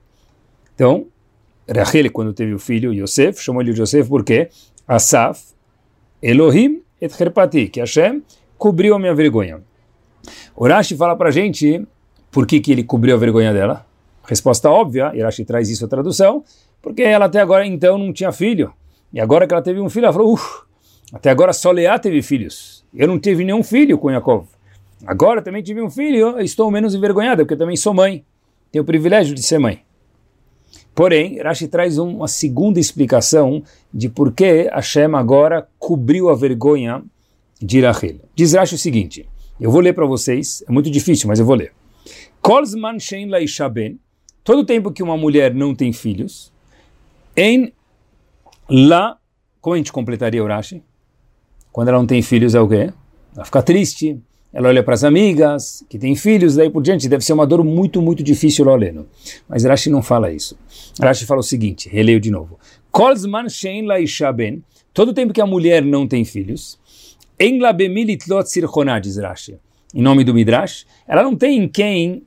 Então, 0.74 1.06
Rachel, 1.68 2.10
quando 2.10 2.32
teve 2.32 2.54
o 2.54 2.58
filho 2.58 2.92
Yosef, 2.92 3.42
chamou 3.42 3.62
ele 3.62 3.72
de 3.72 3.80
Yosef 3.80 4.08
porque 4.08 4.48
Asaf, 4.86 5.42
Elohim 6.22 6.82
et 7.00 7.12
Herpati, 7.20 7.68
que 7.68 7.80
Hashem 7.80 8.22
cobriu 8.56 8.94
a 8.94 8.98
minha 8.98 9.14
vergonha. 9.14 9.60
Urashi 10.56 10.96
fala 10.96 11.14
para 11.16 11.28
a 11.28 11.32
gente 11.32 11.86
por 12.30 12.46
que, 12.46 12.60
que 12.60 12.72
ele 12.72 12.82
cobriu 12.82 13.14
a 13.14 13.18
vergonha 13.18 13.52
dela. 13.52 13.86
Resposta 14.24 14.68
óbvia, 14.68 15.12
Urashi 15.14 15.44
traz 15.44 15.70
isso 15.70 15.84
a 15.84 15.88
tradução, 15.88 16.44
porque 16.82 17.02
ela 17.02 17.26
até 17.26 17.40
agora 17.40 17.66
então 17.66 17.98
não 17.98 18.12
tinha 18.12 18.32
filho. 18.32 18.72
E 19.12 19.20
agora 19.20 19.46
que 19.46 19.54
ela 19.54 19.62
teve 19.62 19.80
um 19.80 19.88
filho, 19.88 20.04
ela 20.04 20.12
falou, 20.12 20.38
até 21.12 21.30
agora 21.30 21.52
só 21.52 21.70
Leá 21.70 21.98
teve 21.98 22.22
filhos. 22.22 22.84
Eu 22.94 23.08
não 23.08 23.18
tive 23.18 23.44
nenhum 23.44 23.62
filho 23.62 23.98
com 23.98 24.10
Yaakov. 24.10 24.46
Agora 25.06 25.40
também 25.40 25.62
tive 25.62 25.80
um 25.80 25.90
filho, 25.90 26.38
estou 26.40 26.70
menos 26.70 26.94
envergonhada, 26.94 27.44
porque 27.44 27.56
também 27.56 27.76
sou 27.76 27.94
mãe. 27.94 28.24
Tenho 28.70 28.82
o 28.82 28.86
privilégio 28.86 29.34
de 29.34 29.42
ser 29.42 29.58
mãe. 29.58 29.82
Porém, 30.94 31.40
Rashi 31.40 31.68
traz 31.68 31.96
uma 31.96 32.26
segunda 32.26 32.80
explicação 32.80 33.62
de 33.94 34.08
por 34.08 34.32
que 34.32 34.68
Hashem 34.72 35.14
agora 35.14 35.68
cobriu 35.78 36.28
a 36.28 36.34
vergonha 36.34 37.02
de 37.60 37.80
Rachel. 37.80 38.16
Diz 38.34 38.52
Rashi 38.52 38.74
o 38.74 38.78
seguinte, 38.78 39.28
eu 39.60 39.70
vou 39.70 39.80
ler 39.80 39.92
para 39.92 40.06
vocês, 40.06 40.64
é 40.68 40.72
muito 40.72 40.90
difícil, 40.90 41.28
mas 41.28 41.38
eu 41.38 41.46
vou 41.46 41.54
ler. 41.54 41.72
Laishaben, 43.28 43.98
todo 44.42 44.64
tempo 44.64 44.90
que 44.90 45.02
uma 45.02 45.16
mulher 45.16 45.54
não 45.54 45.74
tem 45.74 45.92
filhos, 45.92 46.52
em 47.38 47.72
lá, 48.68 49.16
como 49.60 49.74
a 49.74 49.76
gente 49.76 49.92
completaria 49.92 50.42
o 50.42 50.46
Rashi? 50.46 50.82
Quando 51.70 51.88
ela 51.88 51.98
não 51.98 52.06
tem 52.06 52.20
filhos 52.20 52.52
é 52.56 52.60
o 52.60 52.68
quê? 52.68 52.92
Ela 53.32 53.44
fica 53.44 53.62
triste, 53.62 54.20
ela 54.52 54.68
olha 54.68 54.82
para 54.82 54.94
as 54.94 55.04
amigas 55.04 55.84
que 55.88 56.00
têm 56.00 56.16
filhos, 56.16 56.56
daí 56.56 56.68
por 56.68 56.82
diante, 56.82 57.08
deve 57.08 57.24
ser 57.24 57.32
uma 57.32 57.46
dor 57.46 57.62
muito, 57.62 58.02
muito 58.02 58.24
difícil 58.24 58.64
lá 58.64 58.72
olhando. 58.72 59.06
Mas 59.48 59.64
Rashi 59.64 59.88
não 59.88 60.02
fala 60.02 60.32
isso. 60.32 60.58
Rashi 61.00 61.26
fala 61.26 61.38
o 61.38 61.44
seguinte, 61.44 61.88
releio 61.88 62.18
de 62.18 62.28
novo. 62.28 62.58
Kolzman 62.90 63.48
shein 63.48 63.86
la 63.86 64.32
ben, 64.32 64.64
todo 64.92 65.14
tempo 65.14 65.32
que 65.32 65.40
a 65.40 65.46
mulher 65.46 65.84
não 65.84 66.08
tem 66.08 66.24
filhos, 66.24 66.76
em 67.38 67.60
la 67.60 67.72
bemilitlot 67.72 68.50
sirchonah, 68.50 68.98
diz 68.98 69.16
Rashi, 69.16 69.60
em 69.94 70.02
nome 70.02 70.24
do 70.24 70.34
Midrash, 70.34 70.86
ela 71.06 71.22
não 71.22 71.36
tem 71.36 71.62
em 71.62 71.68
quem 71.68 72.24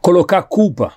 colocar 0.00 0.42
culpa 0.42 0.94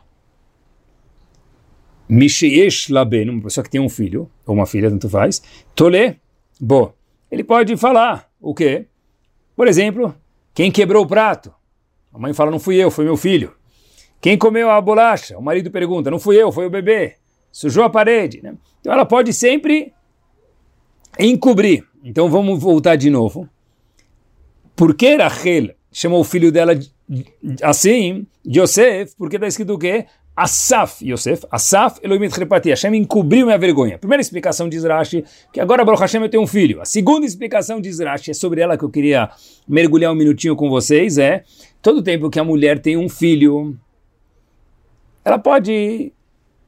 Misheyesh 2.11 2.89
Laben, 2.89 3.29
uma 3.29 3.43
pessoa 3.43 3.63
que 3.63 3.69
tem 3.69 3.79
um 3.79 3.87
filho, 3.87 4.29
ou 4.45 4.53
uma 4.53 4.65
filha, 4.65 4.89
tanto 4.89 5.07
faz, 5.07 5.41
Tolé, 5.73 6.17
bo. 6.59 6.93
Ele 7.31 7.41
pode 7.41 7.77
falar 7.77 8.29
o 8.41 8.53
quê? 8.53 8.85
Por 9.55 9.65
exemplo, 9.65 10.13
quem 10.53 10.69
quebrou 10.69 11.05
o 11.05 11.07
prato? 11.07 11.53
A 12.13 12.19
mãe 12.19 12.33
fala, 12.33 12.51
não 12.51 12.59
fui 12.59 12.75
eu, 12.75 12.91
foi 12.91 13.05
meu 13.05 13.15
filho. 13.15 13.53
Quem 14.19 14.37
comeu 14.37 14.69
a 14.69 14.81
bolacha? 14.81 15.37
O 15.37 15.41
marido 15.41 15.71
pergunta, 15.71 16.11
não 16.11 16.19
fui 16.19 16.35
eu, 16.35 16.51
foi 16.51 16.65
o 16.65 16.69
bebê. 16.69 17.15
Sujou 17.49 17.85
a 17.85 17.89
parede. 17.89 18.41
Né? 18.43 18.55
Então 18.81 18.91
ela 18.91 19.05
pode 19.05 19.31
sempre 19.31 19.93
encobrir. 21.17 21.85
Então 22.03 22.29
vamos 22.29 22.61
voltar 22.61 22.97
de 22.97 23.09
novo. 23.09 23.47
Por 24.75 24.95
que 24.95 25.15
Rachel 25.15 25.73
chamou 25.89 26.19
o 26.19 26.25
filho 26.25 26.51
dela 26.51 26.77
assim, 27.63 28.27
Yosef, 28.45 29.15
porque 29.17 29.37
está 29.37 29.47
escrito 29.47 29.73
o 29.73 29.79
quê? 29.79 30.07
Asaf 30.41 31.05
Yosef, 31.07 31.45
Asaf 31.51 31.99
Elohim 32.01 32.27
Trepati, 32.27 32.69
Hashem 32.69 32.95
encobriu 32.95 33.45
minha 33.45 33.59
vergonha. 33.59 33.99
Primeira 33.99 34.21
explicação 34.21 34.67
diz 34.67 34.83
Rashi, 34.83 35.23
que 35.53 35.59
agora 35.59 35.85
Baruch 35.85 36.01
Hashem 36.01 36.19
eu 36.19 36.29
tenho 36.29 36.41
um 36.41 36.47
filho. 36.47 36.81
A 36.81 36.85
segunda 36.85 37.27
explicação 37.27 37.79
diz 37.79 37.99
Rashi, 37.99 38.31
é 38.31 38.33
sobre 38.33 38.59
ela 38.59 38.75
que 38.75 38.83
eu 38.83 38.89
queria 38.89 39.29
mergulhar 39.67 40.11
um 40.11 40.15
minutinho 40.15 40.55
com 40.55 40.67
vocês, 40.67 41.19
é 41.19 41.43
todo 41.79 42.01
tempo 42.01 42.27
que 42.27 42.39
a 42.39 42.43
mulher 42.43 42.79
tem 42.79 42.97
um 42.97 43.07
filho, 43.07 43.77
ela 45.23 45.37
pode 45.37 46.11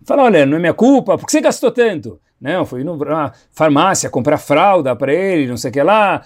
falar, 0.06 0.26
olha, 0.26 0.46
não 0.46 0.58
é 0.58 0.60
minha 0.60 0.74
culpa, 0.76 1.18
por 1.18 1.26
que 1.26 1.32
você 1.32 1.42
gastou 1.42 1.72
tanto? 1.72 2.20
Não, 2.40 2.66
foi 2.66 2.84
na 2.84 3.32
farmácia 3.54 4.08
comprar 4.08 4.38
fralda 4.38 4.96
para 4.96 5.12
ele, 5.12 5.48
não 5.48 5.58
sei 5.58 5.72
o 5.72 5.74
que 5.74 5.82
lá, 5.82 6.22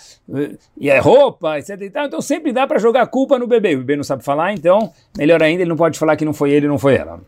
e 0.75 0.89
é 0.89 0.99
roupa, 0.99 1.59
etc. 1.59 1.79
Então 1.81 2.19
sempre 2.19 2.51
dá 2.51 2.67
para 2.67 2.77
jogar 2.77 3.07
culpa 3.07 3.39
no 3.39 3.47
bebê. 3.47 3.75
O 3.75 3.77
bebê 3.77 3.95
não 3.95 4.03
sabe 4.03 4.21
falar, 4.21 4.51
então 4.51 4.91
melhor 5.17 5.41
ainda, 5.41 5.61
ele 5.61 5.69
não 5.69 5.77
pode 5.77 5.97
falar 5.97 6.17
que 6.17 6.25
não 6.25 6.33
foi 6.33 6.51
ele, 6.51 6.67
não 6.67 6.77
foi 6.77 6.95
ela. 6.95 7.21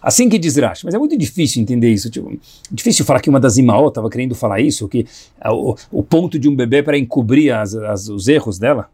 Assim 0.00 0.28
que 0.28 0.38
diz 0.38 0.56
Rashi, 0.56 0.84
mas 0.84 0.94
é 0.94 0.98
muito 0.98 1.16
difícil 1.16 1.62
entender 1.62 1.90
isso. 1.90 2.10
Tipo, 2.10 2.38
difícil 2.70 3.04
falar 3.04 3.20
que 3.20 3.30
uma 3.30 3.40
das 3.40 3.56
imaó 3.56 3.88
estava 3.88 4.08
querendo 4.08 4.34
falar 4.34 4.60
isso, 4.60 4.88
que 4.88 5.06
o, 5.44 5.74
o 5.90 6.02
ponto 6.02 6.38
de 6.38 6.48
um 6.48 6.54
bebê 6.54 6.82
para 6.82 6.98
encobrir 6.98 7.52
as, 7.52 7.74
as, 7.74 8.08
os 8.08 8.28
erros 8.28 8.58
dela. 8.58 8.90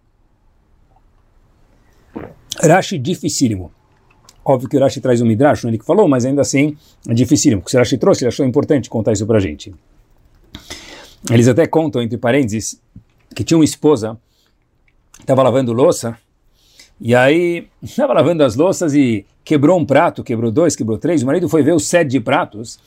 Rashi 2.63 2.99
dificílimo. 2.99 3.71
Óbvio 4.45 4.69
que 4.69 4.77
o 4.77 4.81
Rashi 4.81 5.01
traz 5.01 5.21
um 5.21 5.27
Midrash, 5.27 5.65
não 5.65 5.69
é 5.69 5.73
ele 5.73 5.79
que 5.79 5.85
falou, 5.85 6.07
mas 6.07 6.25
ainda 6.25 6.41
assim 6.41 6.77
é 7.09 7.13
difícil, 7.13 7.59
porque 7.61 7.77
o 7.77 7.79
Rashi 7.79 7.99
trouxe, 7.99 8.23
ele 8.23 8.29
achou 8.29 8.47
importante 8.47 8.89
contar 8.89 9.13
isso 9.13 9.27
pra 9.27 9.41
gente. 9.41 9.75
Eles 11.31 11.49
até 11.49 11.67
contam, 11.67 12.01
entre 12.01 12.17
parênteses, 12.17 12.81
que 13.35 13.43
tinha 13.43 13.59
uma 13.59 13.65
esposa, 13.65 14.17
estava 15.19 15.43
lavando 15.43 15.73
louça, 15.73 16.17
e 17.01 17.15
aí 17.15 17.69
estava 17.83 18.13
lavando 18.13 18.45
as 18.45 18.57
louças 18.57 18.95
e 18.95 19.27
quebrou 19.45 19.79
um 19.79 19.85
prato, 19.85 20.25
quebrou 20.25 20.51
dois, 20.51 20.75
quebrou 20.75 20.99
três, 20.99 21.23
o 21.23 21.27
marido 21.27 21.49
foi 21.49 21.63
ver 21.63 21.73
o 21.73 21.79
set 21.79 22.09
de 22.09 22.21
pratos, 22.21 22.79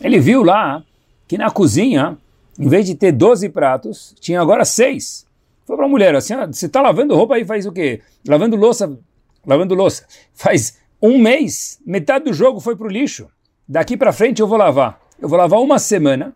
ele 0.00 0.18
viu 0.18 0.42
lá 0.42 0.82
que 1.28 1.38
na 1.38 1.50
cozinha, 1.50 2.18
em 2.58 2.68
vez 2.68 2.86
de 2.86 2.94
ter 2.94 3.12
12 3.12 3.48
pratos, 3.50 4.14
tinha 4.20 4.40
agora 4.40 4.64
seis. 4.64 5.24
Foi 5.64 5.76
para 5.76 5.86
a 5.86 5.88
mulher, 5.88 6.14
assim, 6.16 6.34
ah, 6.34 6.46
você 6.46 6.66
está 6.66 6.82
lavando 6.82 7.14
roupa 7.14 7.36
aí 7.36 7.44
faz 7.44 7.64
o 7.64 7.72
quê? 7.72 8.00
Lavando 8.26 8.56
louça, 8.56 8.98
lavando 9.46 9.74
louça. 9.74 10.04
Faz 10.34 10.78
um 11.00 11.18
mês, 11.18 11.80
metade 11.86 12.24
do 12.24 12.32
jogo 12.32 12.58
foi 12.58 12.74
para 12.74 12.86
o 12.86 12.90
lixo. 12.90 13.28
Daqui 13.68 13.96
para 13.96 14.12
frente 14.12 14.40
eu 14.40 14.48
vou 14.48 14.58
lavar. 14.58 15.00
Eu 15.20 15.28
vou 15.28 15.38
lavar 15.38 15.60
uma 15.60 15.78
semana. 15.78 16.34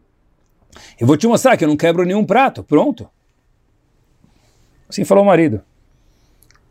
Eu 1.00 1.06
vou 1.06 1.16
te 1.16 1.26
mostrar 1.26 1.56
que 1.56 1.64
eu 1.64 1.68
não 1.68 1.76
quebro 1.76 2.04
nenhum 2.04 2.24
prato. 2.24 2.62
Pronto. 2.62 3.10
Assim 4.88 5.04
falou 5.04 5.24
o 5.24 5.26
marido. 5.26 5.60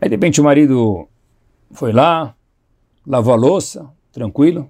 Aí 0.04 0.10
de 0.10 0.16
repente 0.16 0.42
o 0.42 0.44
marido 0.44 1.08
foi 1.72 1.94
lá, 1.94 2.36
lavou 3.08 3.34
a 3.34 3.38
louça, 3.38 3.89
tranquilo. 4.12 4.70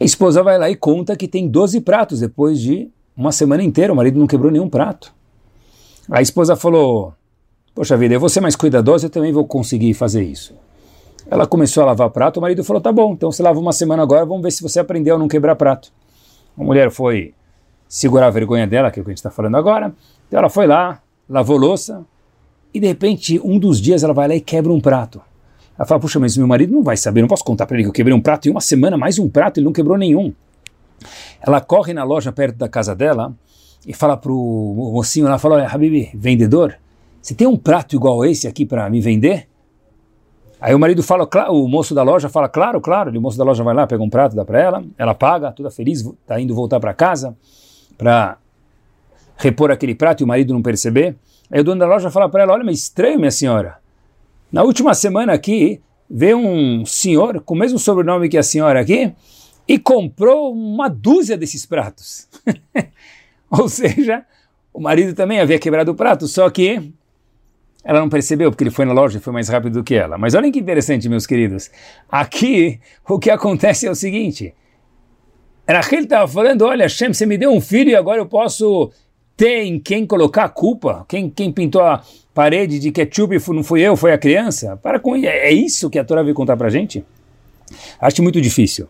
A 0.00 0.02
esposa 0.02 0.42
vai 0.42 0.58
lá 0.58 0.68
e 0.68 0.74
conta 0.74 1.14
que 1.14 1.28
tem 1.28 1.46
12 1.46 1.80
pratos 1.82 2.18
depois 2.18 2.60
de 2.60 2.90
uma 3.16 3.30
semana 3.30 3.62
inteira. 3.62 3.92
O 3.92 3.96
marido 3.96 4.18
não 4.18 4.26
quebrou 4.26 4.50
nenhum 4.50 4.68
prato. 4.68 5.14
A 6.10 6.20
esposa 6.20 6.56
falou: 6.56 7.14
Poxa 7.72 7.96
vida, 7.96 8.14
eu 8.14 8.18
vou 8.18 8.28
ser 8.28 8.40
mais 8.40 8.56
cuidadosa, 8.56 9.06
eu 9.06 9.10
também 9.10 9.32
vou 9.32 9.46
conseguir 9.46 9.94
fazer 9.94 10.24
isso. 10.24 10.52
Ela 11.30 11.46
começou 11.46 11.84
a 11.84 11.86
lavar 11.86 12.10
prato, 12.10 12.38
o 12.38 12.40
marido 12.40 12.64
falou: 12.64 12.82
tá 12.82 12.90
bom, 12.90 13.12
então 13.12 13.30
você 13.30 13.44
lava 13.44 13.60
uma 13.60 13.72
semana 13.72 14.02
agora, 14.02 14.26
vamos 14.26 14.42
ver 14.42 14.50
se 14.50 14.60
você 14.60 14.80
aprendeu 14.80 15.14
a 15.14 15.18
não 15.20 15.28
quebrar 15.28 15.54
prato. 15.54 15.92
A 16.58 16.64
mulher 16.64 16.90
foi 16.90 17.32
segurar 17.88 18.26
a 18.26 18.30
vergonha 18.30 18.66
dela, 18.66 18.90
que 18.90 18.98
é 18.98 19.02
o 19.02 19.04
que 19.04 19.10
a 19.10 19.12
gente 19.12 19.18
está 19.18 19.30
falando 19.30 19.56
agora. 19.56 19.94
Então 20.26 20.40
ela 20.40 20.48
foi 20.48 20.66
lá, 20.66 21.00
lavou 21.28 21.56
louça, 21.56 22.04
e 22.72 22.80
de 22.80 22.86
repente, 22.86 23.40
um 23.42 23.58
dos 23.58 23.80
dias 23.80 24.02
ela 24.02 24.12
vai 24.12 24.28
lá 24.28 24.34
e 24.34 24.40
quebra 24.40 24.72
um 24.72 24.80
prato. 24.80 25.20
Ela 25.76 25.86
fala: 25.86 26.00
puxa, 26.00 26.18
mas 26.18 26.36
meu 26.36 26.46
marido 26.46 26.72
não 26.72 26.82
vai 26.82 26.96
saber, 26.96 27.20
não 27.20 27.28
posso 27.28 27.44
contar 27.44 27.66
para 27.66 27.76
ele 27.76 27.84
que 27.84 27.88
eu 27.88 27.94
quebrei 27.94 28.14
um 28.14 28.20
prato 28.20 28.48
em 28.48 28.50
uma 28.50 28.60
semana, 28.60 28.96
mais 28.96 29.18
um 29.18 29.28
prato, 29.28 29.58
ele 29.58 29.64
não 29.64 29.72
quebrou 29.72 29.96
nenhum. 29.96 30.32
Ela 31.40 31.60
corre 31.60 31.94
na 31.94 32.04
loja 32.04 32.30
perto 32.30 32.56
da 32.56 32.68
casa 32.68 32.94
dela 32.94 33.34
e 33.86 33.94
fala 33.94 34.16
pro 34.16 34.34
mocinho 34.34 35.26
lá, 35.26 35.38
fala, 35.38 35.56
olha, 35.56 35.66
Habibi, 35.66 36.10
vendedor, 36.14 36.76
você 37.20 37.34
tem 37.34 37.46
um 37.46 37.56
prato 37.56 37.96
igual 37.96 38.24
esse 38.24 38.46
aqui 38.46 38.66
para 38.66 38.88
me 38.90 39.00
vender? 39.00 39.48
Aí 40.60 40.74
o 40.74 40.78
marido 40.78 41.02
fala, 41.02 41.26
o 41.48 41.66
moço 41.66 41.94
da 41.94 42.02
loja 42.02 42.28
fala, 42.28 42.46
claro, 42.46 42.80
claro. 42.82 43.10
o 43.16 43.20
moço 43.20 43.38
da 43.38 43.44
loja 43.44 43.64
vai 43.64 43.74
lá, 43.74 43.86
pega 43.86 44.02
um 44.02 44.10
prato, 44.10 44.36
dá 44.36 44.44
para 44.44 44.60
ela, 44.60 44.84
ela 44.98 45.14
paga, 45.14 45.50
toda 45.50 45.70
feliz, 45.70 46.00
está 46.00 46.38
indo 46.38 46.54
voltar 46.54 46.78
para 46.78 46.92
casa 46.92 47.34
para 47.96 48.36
repor 49.36 49.70
aquele 49.70 49.94
prato 49.94 50.22
e 50.22 50.24
o 50.24 50.26
marido 50.26 50.52
não 50.52 50.60
perceber. 50.60 51.16
Aí 51.50 51.60
o 51.60 51.64
dono 51.64 51.80
da 51.80 51.86
loja 51.86 52.10
fala 52.10 52.28
para 52.28 52.44
ela, 52.44 52.52
olha, 52.52 52.64
mas 52.64 52.78
estranho, 52.78 53.18
minha 53.18 53.30
senhora. 53.30 53.78
Na 54.52 54.62
última 54.62 54.94
semana 54.94 55.32
aqui, 55.32 55.80
veio 56.08 56.38
um 56.38 56.84
senhor 56.84 57.40
com 57.40 57.54
o 57.54 57.58
mesmo 57.58 57.78
sobrenome 57.78 58.28
que 58.28 58.38
a 58.38 58.42
senhora 58.42 58.80
aqui 58.80 59.12
e 59.66 59.78
comprou 59.78 60.52
uma 60.52 60.88
dúzia 60.88 61.36
desses 61.36 61.64
pratos. 61.64 62.28
Ou 63.50 63.68
seja, 63.68 64.24
o 64.72 64.80
marido 64.80 65.14
também 65.14 65.40
havia 65.40 65.58
quebrado 65.58 65.92
o 65.92 65.94
prato, 65.94 66.26
só 66.26 66.48
que 66.50 66.92
ela 67.84 68.00
não 68.00 68.08
percebeu 68.08 68.50
porque 68.50 68.64
ele 68.64 68.70
foi 68.70 68.84
na 68.84 68.92
loja 68.92 69.18
e 69.18 69.20
foi 69.20 69.32
mais 69.32 69.48
rápido 69.48 69.74
do 69.74 69.84
que 69.84 69.94
ela. 69.94 70.18
Mas 70.18 70.34
olhem 70.34 70.52
que 70.52 70.58
interessante, 70.58 71.08
meus 71.08 71.26
queridos. 71.26 71.70
Aqui 72.08 72.80
o 73.08 73.18
que 73.18 73.30
acontece 73.30 73.86
é 73.86 73.90
o 73.90 73.94
seguinte: 73.94 74.54
Rachel 75.68 76.00
estava 76.00 76.28
falando: 76.28 76.62
Olha, 76.62 76.82
Hashem, 76.82 77.12
você 77.12 77.24
me 77.24 77.38
deu 77.38 77.52
um 77.52 77.60
filho 77.60 77.90
e 77.90 77.96
agora 77.96 78.20
eu 78.20 78.26
posso 78.26 78.90
ter 79.40 79.62
em 79.62 79.78
quem 79.78 80.06
colocar 80.06 80.44
a 80.44 80.48
culpa? 80.50 81.06
Quem, 81.08 81.30
quem 81.30 81.50
pintou 81.50 81.80
a 81.80 82.04
parede 82.34 82.78
de 82.78 82.92
ketchup 82.92 83.34
não 83.54 83.64
fui 83.64 83.80
eu, 83.80 83.96
foi 83.96 84.12
a 84.12 84.18
criança? 84.18 84.76
Para 84.76 85.00
com 85.00 85.16
é, 85.16 85.24
é 85.24 85.50
isso 85.50 85.88
que 85.88 85.98
a 85.98 86.04
Torá 86.04 86.22
veio 86.22 86.34
contar 86.34 86.58
para 86.58 86.68
gente? 86.68 87.02
Acho 87.98 88.22
muito 88.22 88.38
difícil. 88.38 88.86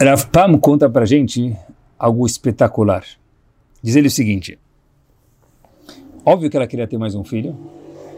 Rav 0.00 0.26
Pam 0.26 0.58
conta 0.58 0.90
para 0.90 1.06
gente 1.06 1.56
algo 1.96 2.26
espetacular. 2.26 3.04
Diz 3.80 3.94
ele 3.94 4.08
o 4.08 4.10
seguinte: 4.10 4.58
óbvio 6.26 6.50
que 6.50 6.56
ela 6.56 6.66
queria 6.66 6.88
ter 6.88 6.98
mais 6.98 7.14
um 7.14 7.22
filho. 7.22 7.56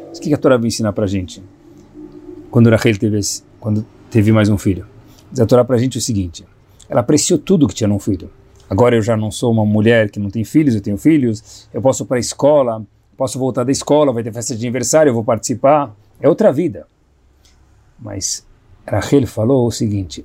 Mas 0.08 0.16
o 0.16 0.22
que 0.22 0.32
a 0.32 0.38
Torá 0.38 0.56
vai 0.56 0.68
ensinar 0.68 0.94
para 0.94 1.06
gente? 1.06 1.42
Quando 2.50 2.70
Rachel 2.70 2.96
teve, 2.96 3.20
quando 3.60 3.84
teve 4.10 4.32
mais 4.32 4.48
um 4.48 4.56
filho. 4.56 4.86
Diz 5.30 5.40
a 5.40 5.44
Torá 5.44 5.62
para 5.62 5.76
gente 5.76 5.98
o 5.98 6.00
seguinte: 6.00 6.46
ela 6.88 7.00
apreciou 7.00 7.38
tudo 7.38 7.66
que 7.66 7.74
tinha 7.74 7.88
num 7.88 7.98
filho. 7.98 8.30
Agora 8.68 8.96
eu 8.96 9.02
já 9.02 9.16
não 9.16 9.30
sou 9.30 9.52
uma 9.52 9.64
mulher 9.64 10.10
que 10.10 10.18
não 10.18 10.30
tem 10.30 10.44
filhos, 10.44 10.74
eu 10.74 10.80
tenho 10.80 10.96
filhos, 10.96 11.68
eu 11.72 11.82
posso 11.82 12.04
ir 12.04 12.06
para 12.06 12.16
a 12.16 12.20
escola, 12.20 12.84
posso 13.16 13.38
voltar 13.38 13.64
da 13.64 13.72
escola, 13.72 14.12
vai 14.12 14.22
ter 14.22 14.32
festa 14.32 14.54
de 14.56 14.64
aniversário, 14.64 15.10
eu 15.10 15.14
vou 15.14 15.24
participar. 15.24 15.94
É 16.20 16.28
outra 16.28 16.52
vida. 16.52 16.86
Mas 17.98 18.44
Rachel 18.86 19.26
falou 19.26 19.66
o 19.66 19.70
seguinte: 19.70 20.24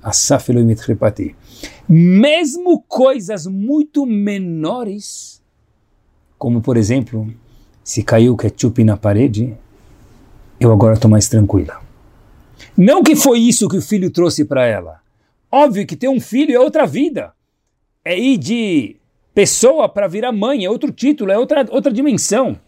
Mesmo 1.88 2.84
coisas 2.88 3.46
muito 3.46 4.06
menores, 4.06 5.42
como 6.38 6.62
por 6.62 6.78
exemplo, 6.78 7.32
se 7.84 8.04
caiu 8.04 8.36
ketchup 8.36 8.84
na 8.84 8.98
parede, 8.98 9.56
eu 10.60 10.72
agora 10.72 10.96
estou 10.96 11.10
mais 11.10 11.28
tranquila. 11.28 11.80
Não 12.78 13.04
que 13.04 13.16
foi 13.16 13.40
isso 13.40 13.68
que 13.68 13.78
o 13.78 13.82
filho 13.82 14.12
trouxe 14.12 14.46
para 14.46 14.66
ela. 14.66 15.00
Óbvio 15.52 15.86
que 15.86 15.96
ter 15.96 16.08
um 16.08 16.20
filho 16.20 16.56
é 16.56 16.60
outra 16.60 16.86
vida. 16.86 17.34
É 18.06 18.18
ir 18.18 18.38
de 18.38 18.96
pessoa 19.34 19.90
para 19.90 20.08
virar 20.08 20.32
mãe, 20.32 20.66
é 20.66 20.70
outro 20.70 20.92
título, 20.92 21.32
é 21.32 21.38
outra, 21.38 21.66
outra 21.72 21.92
dimensão. 21.92 22.60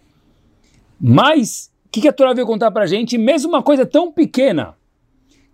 Mas, 1.00 1.72
o 1.86 1.90
que, 1.90 2.02
que 2.02 2.08
a 2.08 2.14
Torá 2.14 2.34
veio 2.34 2.48
contar 2.48 2.72
para 2.72 2.84
a 2.84 2.88
gente? 2.88 3.18
Mesmo 3.18 3.50
uma 3.50 3.64
coisa 3.64 3.86
tão 3.86 4.12
pequena, 4.12 4.76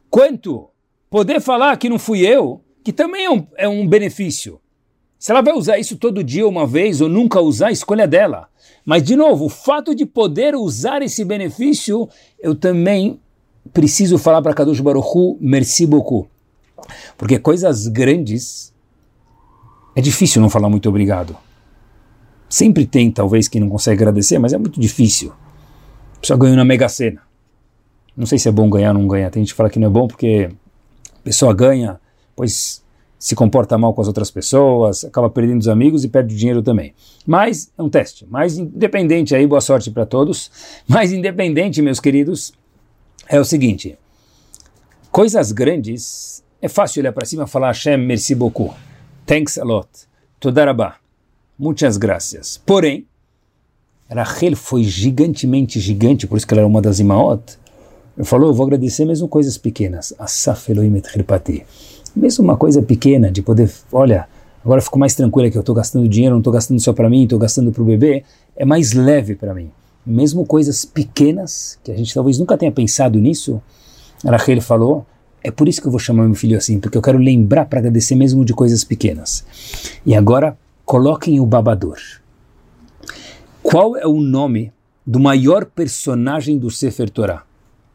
quanto 0.10 0.70
poder 1.10 1.40
falar 1.42 1.78
que 1.78 1.90
não 1.90 2.00
fui 2.00 2.26
eu, 2.26 2.62
que 2.84 2.94
também 2.94 3.26
é 3.26 3.30
um, 3.30 3.48
é 3.58 3.68
um 3.68 3.88
benefício. 3.88 4.60
Se 5.20 5.32
ela 5.32 5.42
vai 5.42 5.54
usar 5.54 5.78
isso 5.80 5.98
todo 5.98 6.24
dia, 6.24 6.48
uma 6.48 6.68
vez, 6.68 7.02
ou 7.02 7.10
nunca 7.10 7.42
usar, 7.42 7.72
escolha 7.72 8.04
é 8.04 8.08
dela. 8.08 8.48
Mas, 8.86 9.04
de 9.04 9.16
novo, 9.16 9.46
o 9.46 9.50
fato 9.50 9.96
de 9.96 10.06
poder 10.06 10.56
usar 10.56 11.02
esse 11.02 11.26
benefício, 11.26 12.08
eu 12.40 12.54
também 12.54 13.20
preciso 13.74 14.18
falar 14.18 14.42
para 14.42 14.54
Kadosh 14.54 14.80
Baruch 14.80 15.08
Hu, 15.14 15.38
merci 15.42 15.86
beaucoup. 15.86 16.30
Porque 17.18 17.40
coisas 17.40 17.88
grandes, 17.88 18.74
é 19.96 20.02
difícil 20.02 20.42
não 20.42 20.50
falar 20.50 20.70
muito 20.70 20.88
obrigado. 20.90 21.36
Sempre 22.50 22.86
tem, 22.86 23.12
talvez, 23.12 23.48
quem 23.48 23.60
não 23.60 23.70
consegue 23.70 24.02
agradecer, 24.02 24.40
mas 24.40 24.54
é 24.54 24.58
muito 24.58 24.80
difícil. 24.80 25.34
A 26.16 26.20
pessoa 26.20 26.38
ganhou 26.38 26.56
na 26.56 26.64
Mega 26.64 26.88
Sena. 26.88 27.22
Não 28.16 28.26
sei 28.26 28.40
se 28.40 28.48
é 28.48 28.52
bom 28.52 28.70
ganhar 28.70 28.96
ou 28.96 29.02
não 29.02 29.08
ganhar. 29.08 29.30
Tem 29.30 29.44
gente 29.44 29.54
que 29.54 29.58
fala 29.58 29.70
que 29.70 29.80
não 29.80 29.88
é 29.88 29.90
bom 29.90 30.08
porque 30.08 30.50
a 31.14 31.24
pessoa 31.24 31.54
ganha, 31.54 32.00
pois 32.36 32.84
se 33.20 33.36
comporta 33.36 33.78
mal 33.78 33.94
com 33.94 34.02
as 34.02 34.08
outras 34.08 34.30
pessoas, 34.30 35.04
acaba 35.04 35.30
perdendo 35.30 35.62
os 35.62 35.68
amigos 35.68 36.04
e 36.04 36.08
perde 36.08 36.34
o 36.34 36.38
dinheiro 36.38 36.62
também. 36.62 36.94
Mas 37.26 37.72
é 37.78 37.82
um 37.82 37.90
teste. 37.90 38.26
Mas 38.30 38.58
independente 38.58 39.36
aí, 39.36 39.46
boa 39.46 39.62
sorte 39.62 39.92
para 39.92 40.06
todos. 40.06 40.52
Mas 40.88 41.12
independente, 41.12 41.82
meus 41.82 42.00
queridos, 42.00 42.54
é 43.28 43.40
o 43.40 43.46
seguinte: 43.46 43.98
coisas 45.12 45.52
grandes 45.52 46.44
é 46.62 46.68
fácil 46.68 47.02
olhar 47.02 47.14
para 47.14 47.26
cima 47.26 47.44
e 47.44 47.48
falar 47.48 47.68
Hashem, 47.68 47.98
merci 47.98 48.34
beaucoup, 48.34 48.74
thanks 49.26 49.58
a 49.58 49.64
lot, 49.64 49.88
todarabá, 50.40 50.96
muitas 51.58 51.98
graças. 51.98 52.62
Porém, 52.66 53.06
Rachel 54.10 54.56
foi 54.56 54.84
gigantemente 54.84 55.80
gigante, 55.80 56.28
por 56.28 56.38
isso 56.38 56.48
que 56.48 56.54
ela 56.54 56.62
era 56.62 56.68
uma 56.68 56.82
das 56.82 57.00
imaot. 57.00 57.58
Ele 58.18 58.26
falou, 58.26 58.50
eu 58.50 58.54
vou 58.54 58.66
agradecer 58.66 59.06
mesmo 59.06 59.28
coisas 59.28 59.58
pequenas. 59.58 60.14
Asaf 60.18 60.72
Elohim 60.72 60.96
et 60.96 61.66
Mesmo 62.16 62.44
uma 62.44 62.58
coisa 62.58 62.82
pequena, 62.82 63.30
de 63.30 63.42
poder, 63.42 63.70
olha, 63.92 64.28
agora 64.64 64.82
fico 64.82 64.98
mais 64.98 65.14
tranquila 65.14 65.52
que 65.52 65.58
eu 65.58 65.62
estou 65.62 65.76
gastando 65.76 66.08
dinheiro, 66.08 66.34
não 66.34 66.40
estou 66.40 66.54
gastando 66.54 66.80
só 66.80 66.94
para 66.94 67.10
mim, 67.10 67.24
estou 67.24 67.38
gastando 67.38 67.72
para 67.72 67.82
o 67.82 67.86
bebê, 67.86 68.24
é 68.56 68.66
mais 68.66 68.94
leve 68.94 69.36
para 69.36 69.54
mim. 69.54 69.70
Mesmo 70.06 70.46
coisas 70.46 70.86
pequenas, 70.86 71.78
que 71.84 71.92
a 71.92 71.96
gente 71.96 72.14
talvez 72.14 72.40
nunca 72.40 72.58
tenha 72.58 72.72
pensado 72.72 73.20
nisso, 73.20 73.62
Rachel 74.26 74.62
falou, 74.62 75.06
é 75.44 75.52
por 75.52 75.68
isso 75.68 75.82
que 75.82 75.88
eu 75.88 75.92
vou 75.92 76.00
chamar 76.00 76.26
meu 76.26 76.36
filho 76.36 76.58
assim, 76.58 76.80
porque 76.80 76.98
eu 76.98 77.02
quero 77.02 77.18
lembrar 77.18 77.66
para 77.66 77.80
agradecer 77.80 78.16
mesmo 78.16 78.44
de 78.44 78.54
coisas 78.54 78.84
pequenas. 78.84 79.46
E 80.06 80.16
agora, 80.16 80.58
coloquem 80.86 81.40
o 81.40 81.46
babador. 81.46 81.98
Qual 83.62 83.98
é 83.98 84.08
o 84.08 84.20
nome 84.20 84.72
do 85.06 85.20
maior 85.20 85.66
personagem 85.66 86.58
do 86.58 86.72
Sefer 86.72 87.10
Torah? 87.10 87.44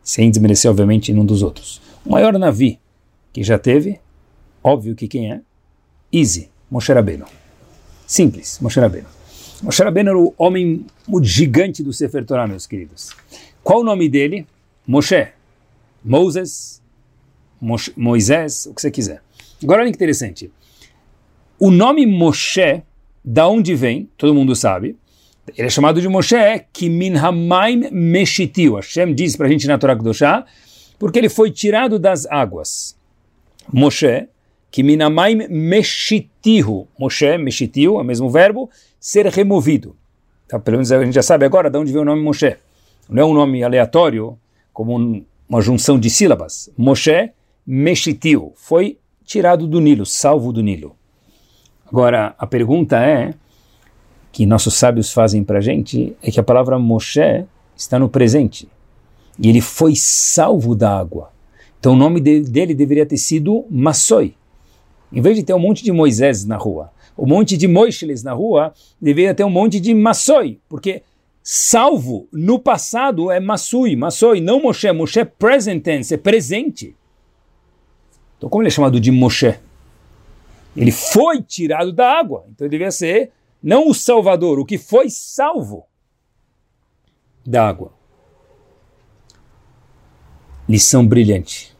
Sem 0.02 0.30
desmerecer, 0.30 0.70
obviamente, 0.70 1.12
nenhum 1.12 1.24
dos 1.24 1.42
outros. 1.42 1.80
O 2.04 2.10
maior 2.10 2.38
Navi 2.38 2.78
que 3.32 3.42
já 3.42 3.58
teve, 3.58 3.98
óbvio 4.62 4.94
que 4.94 5.08
quem 5.08 5.32
é? 5.32 5.40
Easy, 6.12 6.50
Moshe 6.70 6.92
Rabbeinu. 6.92 7.24
Simples, 8.06 8.58
Moshe 8.60 8.78
Rabbeinu. 8.78 9.08
Moshe 9.62 9.82
Rabbeinu 9.82 10.10
era 10.10 10.18
o 10.18 10.34
homem 10.36 10.84
o 11.08 11.22
gigante 11.22 11.82
do 11.82 11.92
Sefer 11.92 12.26
Torah, 12.26 12.46
meus 12.46 12.66
queridos. 12.66 13.10
Qual 13.62 13.80
o 13.80 13.84
nome 13.84 14.08
dele? 14.08 14.46
Moshe. 14.86 15.28
Moses, 16.04 16.81
Moisés, 17.96 18.66
o 18.66 18.74
que 18.74 18.82
você 18.82 18.90
quiser. 18.90 19.22
Agora 19.62 19.82
olha 19.82 19.90
que 19.90 19.96
interessante. 19.96 20.50
O 21.58 21.70
nome 21.70 22.04
Moshe, 22.04 22.82
da 23.24 23.46
onde 23.46 23.74
vem, 23.74 24.08
todo 24.16 24.34
mundo 24.34 24.56
sabe, 24.56 24.96
ele 25.56 25.66
é 25.66 25.70
chamado 25.70 26.00
de 26.00 26.08
Moshe, 26.08 26.34
que 26.72 26.88
min 26.88 27.14
meshitiu. 27.92 28.74
Hashem 28.76 29.14
diz 29.14 29.36
para 29.36 29.46
a 29.46 29.50
gente 29.50 29.66
na 29.66 29.78
Torá 29.78 29.96
Kedoshá, 29.96 30.44
porque 30.98 31.18
ele 31.18 31.28
foi 31.28 31.50
tirado 31.50 31.98
das 31.98 32.26
águas. 32.26 32.96
Moshe, 33.72 34.28
que 34.70 34.82
min 34.82 35.00
hamaim 35.00 35.46
meshitihu. 35.48 36.88
Moshe, 36.98 37.38
meshitiu, 37.38 37.98
é 37.98 38.02
o 38.02 38.04
mesmo 38.04 38.28
verbo, 38.30 38.70
ser 38.98 39.26
removido. 39.26 39.96
Então, 40.46 40.60
pelo 40.60 40.78
menos 40.78 40.90
a 40.90 41.04
gente 41.04 41.14
já 41.14 41.22
sabe 41.22 41.44
agora 41.44 41.70
de 41.70 41.78
onde 41.78 41.92
vem 41.92 42.02
o 42.02 42.04
nome 42.04 42.22
Moshe. 42.22 42.56
Não 43.08 43.22
é 43.22 43.26
um 43.26 43.34
nome 43.34 43.62
aleatório, 43.62 44.38
como 44.72 44.96
um, 44.98 45.24
uma 45.48 45.60
junção 45.60 45.98
de 45.98 46.08
sílabas. 46.08 46.70
Moshe, 46.76 47.30
meshitiu, 47.66 48.52
foi 48.56 48.98
tirado 49.24 49.66
do 49.66 49.80
Nilo, 49.80 50.04
salvo 50.04 50.52
do 50.52 50.62
Nilo. 50.62 50.96
Agora, 51.86 52.34
a 52.38 52.46
pergunta 52.46 52.98
é, 53.04 53.34
que 54.32 54.46
nossos 54.46 54.74
sábios 54.74 55.12
fazem 55.12 55.44
para 55.44 55.58
a 55.58 55.60
gente 55.60 56.16
é 56.22 56.30
que 56.30 56.40
a 56.40 56.42
palavra 56.42 56.78
Moshe 56.78 57.44
está 57.76 57.98
no 57.98 58.08
presente. 58.08 58.66
E 59.38 59.48
ele 59.48 59.60
foi 59.60 59.94
salvo 59.94 60.74
da 60.74 60.98
água. 60.98 61.30
Então 61.78 61.92
o 61.92 61.96
nome 61.96 62.20
dele, 62.20 62.48
dele 62.48 62.74
deveria 62.74 63.04
ter 63.04 63.18
sido 63.18 63.66
Massoi. 63.70 64.34
Em 65.12 65.20
vez 65.20 65.36
de 65.36 65.42
ter 65.42 65.52
um 65.52 65.58
monte 65.58 65.84
de 65.84 65.92
Moisés 65.92 66.46
na 66.46 66.56
rua, 66.56 66.90
um 67.18 67.26
monte 67.26 67.56
de 67.56 67.68
Moisés 67.68 68.22
na 68.22 68.32
rua, 68.32 68.72
deveria 69.00 69.34
ter 69.34 69.44
um 69.44 69.50
monte 69.50 69.78
de 69.78 69.92
Massoi, 69.92 70.58
porque 70.68 71.02
salvo 71.42 72.26
no 72.32 72.58
passado 72.58 73.30
é 73.30 73.38
Massui, 73.38 73.96
Massoi, 73.96 74.40
não 74.40 74.62
Moshe. 74.62 74.90
Moshe 74.92 75.20
é 75.20 75.24
present 75.24 75.82
tense, 75.82 76.14
é 76.14 76.16
presente. 76.16 76.96
Então 78.42 78.50
como 78.50 78.60
ele 78.60 78.68
é 78.68 78.72
chamado 78.72 78.98
de 78.98 79.12
Moshe? 79.12 79.54
Ele 80.76 80.90
foi 80.90 81.40
tirado 81.40 81.92
da 81.92 82.10
água, 82.18 82.44
então 82.50 82.64
ele 82.66 82.72
deveria 82.72 82.90
ser 82.90 83.30
não 83.62 83.88
o 83.88 83.94
Salvador, 83.94 84.58
o 84.58 84.66
que 84.66 84.78
foi 84.78 85.08
salvo 85.08 85.86
da 87.46 87.68
água. 87.68 87.92
Lição 90.68 91.06
brilhante. 91.06 91.72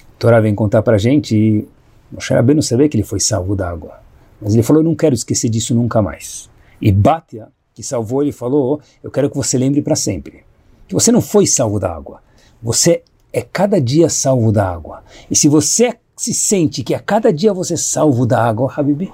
A 0.00 0.16
Torá 0.16 0.38
vem 0.38 0.54
contar 0.54 0.80
para 0.80 0.96
gente 0.96 1.36
e 1.36 1.68
Moshe 2.12 2.32
Rabbeinu 2.32 2.62
sabia 2.62 2.88
que 2.88 2.96
ele 2.96 3.02
foi 3.02 3.18
salvo 3.18 3.56
da 3.56 3.68
água. 3.68 4.00
Mas 4.40 4.54
ele 4.54 4.62
falou, 4.62 4.80
eu 4.80 4.86
não 4.86 4.94
quero 4.94 5.16
esquecer 5.16 5.48
disso 5.48 5.74
nunca 5.74 6.00
mais. 6.00 6.48
E 6.80 6.92
Batia, 6.92 7.48
que 7.74 7.82
salvou, 7.82 8.22
ele 8.22 8.30
falou, 8.30 8.80
eu 9.02 9.10
quero 9.10 9.28
que 9.28 9.36
você 9.36 9.58
lembre 9.58 9.82
para 9.82 9.96
sempre. 9.96 10.44
Que 10.86 10.94
você 10.94 11.10
não 11.10 11.20
foi 11.20 11.48
salvo 11.48 11.80
da 11.80 11.92
água. 11.92 12.22
Você 12.62 13.02
é 13.34 13.42
cada 13.42 13.80
dia 13.80 14.08
salvo 14.08 14.52
da 14.52 14.64
água. 14.70 15.02
E 15.28 15.34
se 15.34 15.48
você 15.48 15.98
se 16.16 16.32
sente 16.32 16.84
que 16.84 16.94
a 16.94 17.00
cada 17.00 17.32
dia 17.32 17.52
você 17.52 17.74
é 17.74 17.76
salvo 17.76 18.24
da 18.24 18.40
água, 18.40 18.72
Habibi, 18.74 19.12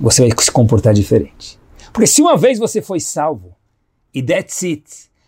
você 0.00 0.26
vai 0.26 0.42
se 0.42 0.50
comportar 0.50 0.94
diferente. 0.94 1.60
Porque 1.92 2.06
se 2.06 2.22
uma 2.22 2.34
vez 2.34 2.58
você 2.58 2.80
foi 2.80 2.98
salvo, 2.98 3.54
e 4.14 4.22
that's 4.22 4.62
it. 4.62 4.84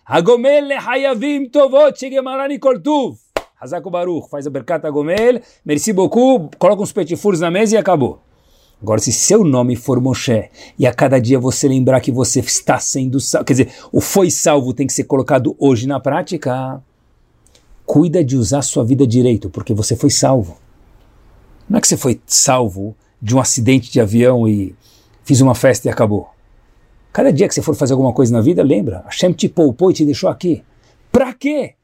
Hagomel 0.06 0.70
hayavim 0.78 1.50
tovot 1.50 1.98
shegemarani 1.98 2.58
kortuv. 2.58 3.18
Hazako 3.60 3.90
Baruch, 3.90 4.30
faz 4.30 4.46
a 4.46 4.50
berkata 4.50 4.88
Hagomel, 4.88 5.42
merci 5.64 5.92
beaucoup, 5.92 6.56
coloca 6.58 6.82
uns 6.82 6.92
petifuros 6.92 7.40
na 7.40 7.50
mesa 7.50 7.74
e 7.74 7.78
acabou. 7.78 8.20
Agora, 8.80 9.00
se 9.00 9.12
seu 9.12 9.44
nome 9.44 9.76
for 9.76 10.00
Moshe, 10.00 10.50
e 10.78 10.86
a 10.86 10.92
cada 10.92 11.18
dia 11.18 11.38
você 11.38 11.66
lembrar 11.66 12.00
que 12.00 12.12
você 12.12 12.40
está 12.40 12.78
sendo 12.78 13.18
salvo, 13.20 13.46
quer 13.46 13.52
dizer, 13.54 13.72
o 13.90 14.00
foi 14.00 14.30
salvo 14.30 14.74
tem 14.74 14.86
que 14.86 14.92
ser 14.92 15.04
colocado 15.04 15.56
hoje 15.58 15.86
na 15.86 15.98
prática, 15.98 16.82
cuida 17.86 18.22
de 18.22 18.36
usar 18.36 18.62
sua 18.62 18.84
vida 18.84 19.06
direito, 19.06 19.48
porque 19.48 19.72
você 19.72 19.96
foi 19.96 20.10
salvo. 20.10 20.58
Não 21.68 21.78
é 21.78 21.80
que 21.80 21.88
você 21.88 21.96
foi 21.96 22.20
salvo 22.26 22.94
de 23.20 23.34
um 23.34 23.40
acidente 23.40 23.90
de 23.90 24.00
avião 24.00 24.46
e 24.46 24.74
fiz 25.24 25.40
uma 25.40 25.54
festa 25.54 25.88
e 25.88 25.90
acabou. 25.90 26.28
Cada 27.12 27.32
dia 27.32 27.48
que 27.48 27.54
você 27.54 27.62
for 27.62 27.74
fazer 27.74 27.92
alguma 27.92 28.12
coisa 28.12 28.32
na 28.32 28.40
vida, 28.40 28.62
lembra, 28.62 29.04
Hashem 29.06 29.32
te 29.32 29.48
poupou 29.48 29.90
e 29.90 29.94
te 29.94 30.04
deixou 30.04 30.28
aqui. 30.28 30.62
Para 31.10 31.32
quê? 31.32 31.74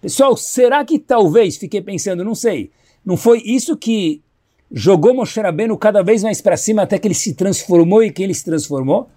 Pessoal, 0.00 0.36
será 0.36 0.84
que 0.84 0.98
talvez, 0.98 1.56
fiquei 1.56 1.82
pensando, 1.82 2.24
não 2.24 2.34
sei, 2.34 2.70
não 3.04 3.16
foi 3.16 3.42
isso 3.44 3.76
que 3.76 4.22
jogou 4.70 5.14
Moshe 5.14 5.40
Rabbeinu 5.40 5.76
cada 5.76 6.02
vez 6.02 6.22
mais 6.22 6.40
para 6.40 6.56
cima 6.56 6.82
até 6.82 6.98
que 6.98 7.06
ele 7.06 7.14
se 7.14 7.34
transformou 7.34 8.02
e 8.02 8.10
que 8.10 8.22
ele 8.22 8.34
se 8.34 8.44
transformou? 8.44 9.08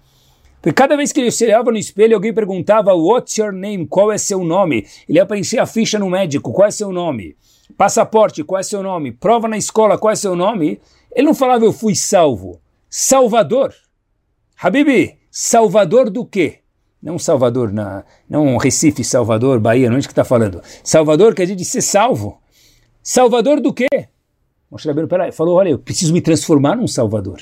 Porque 0.60 0.74
cada 0.74 0.96
vez 0.96 1.10
que 1.12 1.20
ele 1.20 1.30
se 1.30 1.44
olhava 1.44 1.70
no 1.70 1.78
espelho, 1.78 2.14
alguém 2.14 2.34
perguntava, 2.34 2.92
What's 2.94 3.36
your 3.38 3.52
name? 3.52 3.86
Qual 3.86 4.12
é 4.12 4.18
seu 4.18 4.44
nome? 4.44 4.86
Ele 5.08 5.18
aparecia 5.18 5.62
a 5.62 5.66
ficha 5.66 5.98
no 5.98 6.10
médico, 6.10 6.52
qual 6.52 6.68
é 6.68 6.70
seu 6.70 6.92
nome? 6.92 7.36
passaporte, 7.76 8.44
qual 8.44 8.60
é 8.60 8.62
seu 8.62 8.82
nome? 8.82 9.12
Prova 9.12 9.48
na 9.48 9.56
escola, 9.56 9.98
qual 9.98 10.12
é 10.12 10.16
seu 10.16 10.36
nome? 10.36 10.80
Ele 11.12 11.26
não 11.26 11.34
falava 11.34 11.64
eu 11.64 11.72
fui 11.72 11.94
salvo. 11.94 12.60
Salvador. 12.88 13.72
Habibi, 14.60 15.18
salvador 15.30 16.10
do 16.10 16.24
quê? 16.24 16.58
Não 17.02 17.18
Salvador, 17.18 17.72
na, 17.72 18.04
não 18.28 18.58
Recife, 18.58 19.02
Salvador, 19.02 19.58
Bahia, 19.58 19.88
não 19.88 19.96
é 19.96 20.00
isso 20.00 20.08
que 20.08 20.12
está 20.12 20.24
falando. 20.24 20.60
Salvador 20.84 21.34
quer 21.34 21.46
dizer 21.46 21.64
ser 21.64 21.80
salvo. 21.80 22.38
Salvador 23.02 23.58
do 23.58 23.72
quê? 23.72 23.88
Moshe 24.70 24.86
Rabbeinu 24.86 25.08
falou, 25.32 25.56
olha, 25.56 25.70
eu 25.70 25.78
preciso 25.78 26.12
me 26.12 26.20
transformar 26.20 26.76
num 26.76 26.86
Salvador. 26.86 27.40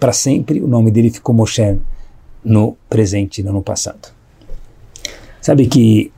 Para 0.00 0.12
sempre 0.12 0.62
o 0.62 0.66
nome 0.66 0.90
dele 0.90 1.10
ficou 1.10 1.34
Moshe 1.34 1.78
no 2.42 2.76
presente, 2.88 3.42
não 3.42 3.52
no 3.52 3.62
passado. 3.62 4.08
Sabe 5.42 5.66
que 5.66 6.10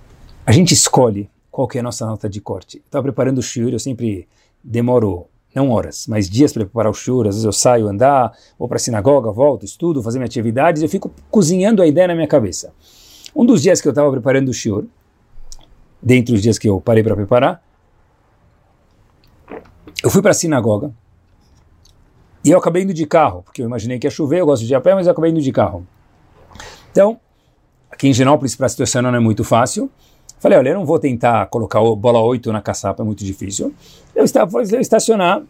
a 0.47 0.53
gente 0.53 0.73
escolhe 0.73 1.29
qual 1.51 1.67
que 1.67 1.79
é 1.79 1.81
a 1.81 1.83
nossa 1.83 2.07
nota 2.07 2.29
de 2.29 2.41
corte. 2.41 2.79
Estava 2.79 3.03
preparando 3.03 3.39
o 3.39 3.43
shiur, 3.43 3.73
eu 3.73 3.79
sempre 3.79 4.29
demoro, 4.63 5.27
não 5.53 5.71
horas, 5.71 6.07
mas 6.07 6.31
dias 6.31 6.53
para 6.53 6.65
preparar 6.65 6.93
o 6.93 6.95
shiur, 6.95 7.27
às 7.27 7.35
vezes 7.35 7.45
eu 7.45 7.53
saio 7.53 7.89
andar, 7.89 8.33
vou 8.57 8.69
para 8.69 8.77
a 8.77 8.79
sinagoga, 8.79 9.33
volto, 9.33 9.65
estudo, 9.65 10.01
fazer 10.01 10.19
minhas 10.19 10.31
atividades, 10.31 10.81
eu 10.81 10.89
fico 10.89 11.11
cozinhando 11.29 11.83
a 11.83 11.87
ideia 11.87 12.07
na 12.07 12.15
minha 12.15 12.29
cabeça. 12.29 12.73
Um 13.35 13.45
dos 13.45 13.63
dias 13.63 13.81
que 13.81 13.89
eu 13.89 13.91
estava 13.91 14.11
preparando 14.13 14.49
o 14.49 14.55
shiur, 14.55 14.85
dentre 16.01 16.35
os 16.35 16.43
dias 16.43 16.57
que 16.57 16.69
eu 16.69 16.81
parei 16.81 17.03
para 17.03 17.17
preparar, 17.17 17.63
eu 20.03 20.11
fui 20.11 20.23
para 20.23 20.31
a 20.31 20.35
sinagoga 20.35 20.93
e 22.45 22.51
eu 22.51 22.59
acabei 22.59 22.83
indo 22.83 22.95
de 22.95 23.07
carro, 23.07 23.43
porque 23.43 23.63
eu 23.63 23.67
imaginei 23.67 23.99
que 23.99 24.07
ia 24.07 24.11
chover, 24.11 24.41
eu 24.41 24.47
gosto 24.47 24.65
de 24.65 24.73
ir 24.73 24.77
a 24.77 24.81
pé, 24.81 24.95
mas 24.95 25.07
eu 25.07 25.13
acabei 25.13 25.31
indo 25.31 25.41
de 25.41 25.53
carro. 25.53 25.87
Então, 26.91 27.21
aqui 27.91 28.09
em 28.09 28.13
Genópolis 28.13 28.57
para 28.57 28.67
estacionar 28.67 29.13
não 29.13 29.19
é 29.19 29.23
muito 29.23 29.45
fácil, 29.45 29.91
Falei, 30.41 30.57
olha, 30.57 30.71
eu 30.71 30.75
não 30.75 30.87
vou 30.87 30.99
tentar 30.99 31.47
colocar 31.49 31.81
bola 31.95 32.19
8 32.19 32.51
na 32.51 32.63
caçapa, 32.63 33.03
é 33.03 33.05
muito 33.05 33.23
difícil. 33.23 33.75
Eu 34.17 34.25
estava 34.25 34.51
falei, 34.51 34.67
eu 34.73 34.81
estacionar, 34.81 35.43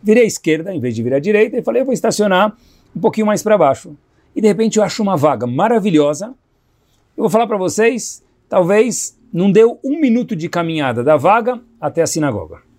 virei 0.00 0.22
à 0.22 0.26
esquerda 0.26 0.72
em 0.72 0.78
vez 0.78 0.94
de 0.94 1.02
virar 1.02 1.16
à 1.16 1.20
direita 1.20 1.58
e 1.58 1.62
falei, 1.62 1.82
eu 1.82 1.84
vou 1.84 1.92
estacionar 1.92 2.56
um 2.94 3.00
pouquinho 3.00 3.26
mais 3.26 3.42
para 3.42 3.58
baixo. 3.58 3.96
E 4.34 4.40
de 4.40 4.46
repente 4.46 4.78
eu 4.78 4.84
acho 4.84 5.02
uma 5.02 5.16
vaga 5.16 5.48
maravilhosa. 5.48 6.26
Eu 7.16 7.24
vou 7.24 7.28
falar 7.28 7.48
para 7.48 7.56
vocês, 7.56 8.22
talvez 8.48 9.18
não 9.32 9.50
deu 9.50 9.80
um 9.82 9.98
minuto 9.98 10.36
de 10.36 10.48
caminhada 10.48 11.02
da 11.02 11.16
vaga 11.16 11.60
até 11.80 12.00
a 12.00 12.06
sinagoga. 12.06 12.69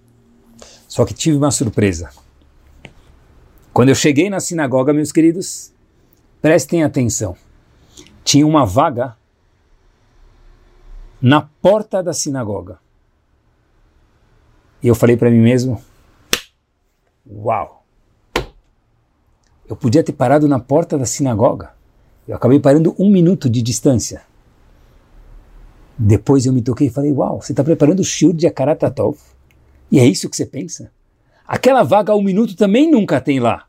Só 0.91 1.05
que 1.05 1.13
tive 1.13 1.37
uma 1.37 1.51
surpresa. 1.51 2.09
Quando 3.71 3.87
eu 3.87 3.95
cheguei 3.95 4.29
na 4.29 4.41
sinagoga, 4.41 4.91
meus 4.91 5.09
queridos, 5.09 5.71
prestem 6.41 6.83
atenção. 6.83 7.33
Tinha 8.25 8.45
uma 8.45 8.65
vaga 8.65 9.15
na 11.21 11.43
porta 11.61 12.03
da 12.03 12.11
sinagoga. 12.11 12.77
E 14.83 14.89
eu 14.89 14.93
falei 14.93 15.15
para 15.15 15.31
mim 15.31 15.39
mesmo: 15.39 15.81
Uau! 17.25 17.85
eu 19.69 19.77
podia 19.77 20.03
ter 20.03 20.11
parado 20.11 20.45
na 20.45 20.59
porta 20.59 20.97
da 20.97 21.05
sinagoga. 21.05 21.71
Eu 22.27 22.35
acabei 22.35 22.59
parando 22.59 22.93
um 22.99 23.09
minuto 23.09 23.49
de 23.49 23.61
distância. 23.61 24.23
Depois 25.97 26.45
eu 26.45 26.51
me 26.51 26.61
toquei 26.61 26.87
e 26.87 26.89
falei, 26.89 27.13
uau, 27.13 27.41
você 27.41 27.53
está 27.53 27.63
preparando 27.63 28.01
o 28.01 28.03
shiur 28.03 28.33
de 28.33 28.45
Akaratatov? 28.45 29.17
E 29.91 29.99
é 29.99 30.05
isso 30.05 30.29
que 30.29 30.35
você 30.35 30.45
pensa? 30.45 30.91
Aquela 31.45 31.83
vaga 31.83 32.15
um 32.15 32.21
minuto 32.21 32.55
também 32.55 32.89
nunca 32.89 33.19
tem 33.19 33.39
lá. 33.39 33.65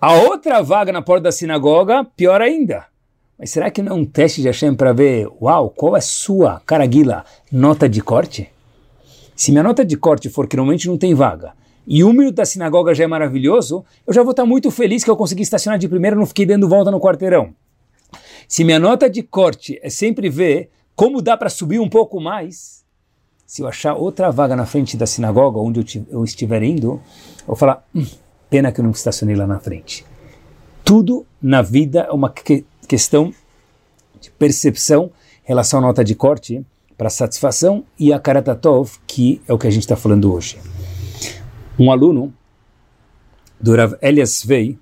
A 0.00 0.12
outra 0.12 0.62
vaga 0.62 0.92
na 0.92 1.02
porta 1.02 1.24
da 1.24 1.32
sinagoga, 1.32 2.04
pior 2.04 2.40
ainda. 2.40 2.86
Mas 3.38 3.50
será 3.50 3.70
que 3.70 3.82
não 3.82 3.92
é 3.92 3.94
um 3.98 4.04
teste 4.04 4.40
de 4.40 4.46
Hashem 4.46 4.74
para 4.74 4.92
ver, 4.92 5.26
uau, 5.40 5.70
qual 5.70 5.96
é 5.96 6.00
sua, 6.00 6.62
caraguila, 6.64 7.24
nota 7.50 7.88
de 7.88 8.00
corte? 8.00 8.48
Se 9.34 9.50
minha 9.50 9.64
nota 9.64 9.84
de 9.84 9.96
corte 9.96 10.28
for 10.28 10.46
que 10.46 10.56
normalmente 10.56 10.86
não 10.86 10.96
tem 10.96 11.14
vaga, 11.14 11.52
e 11.86 12.04
um 12.04 12.12
minuto 12.12 12.36
da 12.36 12.44
sinagoga 12.44 12.94
já 12.94 13.04
é 13.04 13.06
maravilhoso, 13.06 13.84
eu 14.06 14.14
já 14.14 14.22
vou 14.22 14.30
estar 14.30 14.46
muito 14.46 14.70
feliz 14.70 15.02
que 15.02 15.10
eu 15.10 15.16
consegui 15.16 15.42
estacionar 15.42 15.78
de 15.78 15.88
primeira 15.88 16.14
e 16.14 16.18
não 16.18 16.26
fiquei 16.26 16.46
dando 16.46 16.68
volta 16.68 16.90
no 16.90 17.00
quarteirão. 17.00 17.52
Se 18.46 18.62
minha 18.62 18.78
nota 18.78 19.10
de 19.10 19.22
corte 19.22 19.80
é 19.82 19.90
sempre 19.90 20.30
ver 20.30 20.70
como 20.94 21.20
dá 21.20 21.36
para 21.36 21.50
subir 21.50 21.80
um 21.80 21.88
pouco 21.88 22.20
mais, 22.20 22.83
se 23.46 23.62
eu 23.62 23.68
achar 23.68 23.94
outra 23.94 24.30
vaga 24.30 24.56
na 24.56 24.66
frente 24.66 24.96
da 24.96 25.06
sinagoga 25.06 25.58
onde 25.58 25.80
eu, 25.80 26.06
eu 26.10 26.24
estiver 26.24 26.62
indo, 26.62 27.00
eu 27.40 27.46
vou 27.46 27.56
falar, 27.56 27.86
hum, 27.94 28.06
pena 28.48 28.72
que 28.72 28.80
eu 28.80 28.84
não 28.84 28.90
estacionei 28.90 29.36
lá 29.36 29.46
na 29.46 29.58
frente. 29.58 30.04
Tudo 30.84 31.26
na 31.40 31.62
vida 31.62 32.00
é 32.00 32.12
uma 32.12 32.30
que, 32.30 32.64
questão 32.86 33.32
de 34.20 34.30
percepção 34.30 35.10
em 35.44 35.48
relação 35.48 35.80
à 35.80 35.82
nota 35.82 36.04
de 36.04 36.14
corte 36.14 36.64
para 36.96 37.10
satisfação 37.10 37.84
e 37.98 38.12
a 38.12 38.18
Karatatov, 38.18 38.98
que 39.06 39.40
é 39.48 39.52
o 39.52 39.58
que 39.58 39.66
a 39.66 39.70
gente 39.70 39.82
está 39.82 39.96
falando 39.96 40.32
hoje. 40.32 40.58
Um 41.78 41.90
aluno 41.90 42.32
do 43.60 43.74
Rav 43.74 43.94
Elias 44.00 44.44
Vei, 44.44 44.78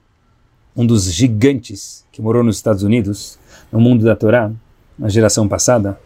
um 0.76 0.86
dos 0.86 1.10
gigantes 1.12 2.04
que 2.12 2.20
morou 2.20 2.42
nos 2.42 2.56
Estados 2.56 2.82
Unidos, 2.82 3.38
no 3.70 3.80
mundo 3.80 4.04
da 4.04 4.14
Torá, 4.14 4.50
na 4.98 5.08
geração 5.08 5.48
passada, 5.48 5.98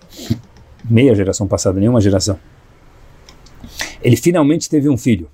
meia 0.89 1.14
geração 1.14 1.47
passada, 1.47 1.78
nenhuma 1.78 2.01
geração. 2.01 2.39
Ele 4.03 4.16
finalmente 4.16 4.68
teve 4.68 4.89
um 4.89 4.97
filho. 4.97 5.30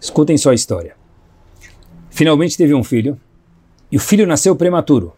Escutem 0.00 0.36
só 0.36 0.50
a 0.50 0.54
história. 0.54 0.96
Finalmente 2.10 2.56
teve 2.56 2.74
um 2.74 2.82
filho, 2.82 3.18
e 3.90 3.96
o 3.96 4.00
filho 4.00 4.26
nasceu 4.26 4.54
prematuro. 4.54 5.12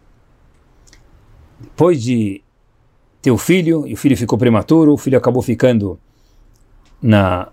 Depois 1.59 2.01
de 2.01 2.43
ter 3.21 3.31
o 3.31 3.37
filho, 3.37 3.85
e 3.87 3.93
o 3.93 3.97
filho 3.97 4.17
ficou 4.17 4.37
prematuro, 4.37 4.93
o 4.93 4.97
filho 4.97 5.17
acabou 5.17 5.41
ficando 5.41 5.99
na 7.01 7.51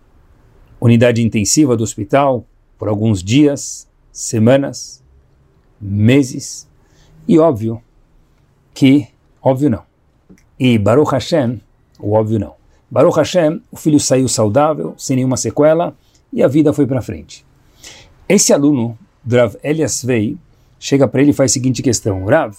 unidade 0.81 1.23
intensiva 1.23 1.77
do 1.77 1.83
hospital 1.83 2.47
por 2.79 2.89
alguns 2.89 3.23
dias, 3.23 3.89
semanas, 4.13 5.03
meses, 5.81 6.69
e 7.27 7.39
óbvio 7.39 7.83
que, 8.73 9.09
óbvio 9.43 9.71
não, 9.71 9.88
e 10.59 10.79
Baruch 10.79 11.13
Hashem, 11.13 11.61
o 12.01 12.13
óbvio 12.13 12.39
não, 12.39 12.55
Baruch 12.91 13.19
Hashem, 13.19 13.61
o 13.71 13.77
filho 13.77 14.01
saiu 14.01 14.29
saudável, 14.29 14.95
sem 14.97 15.17
nenhuma 15.17 15.37
sequela, 15.37 15.95
e 16.33 16.43
a 16.43 16.49
vida 16.49 16.73
foi 16.73 16.87
para 16.87 17.03
frente. 17.03 17.45
Esse 18.29 18.53
aluno, 18.53 18.99
Rav 19.31 19.57
Elias 19.63 20.03
Vei, 20.03 20.37
chega 20.79 21.07
para 21.07 21.21
ele 21.21 21.31
e 21.31 21.35
faz 21.35 21.53
a 21.53 21.55
seguinte 21.55 21.83
questão, 21.83 22.25
Rav, 22.25 22.57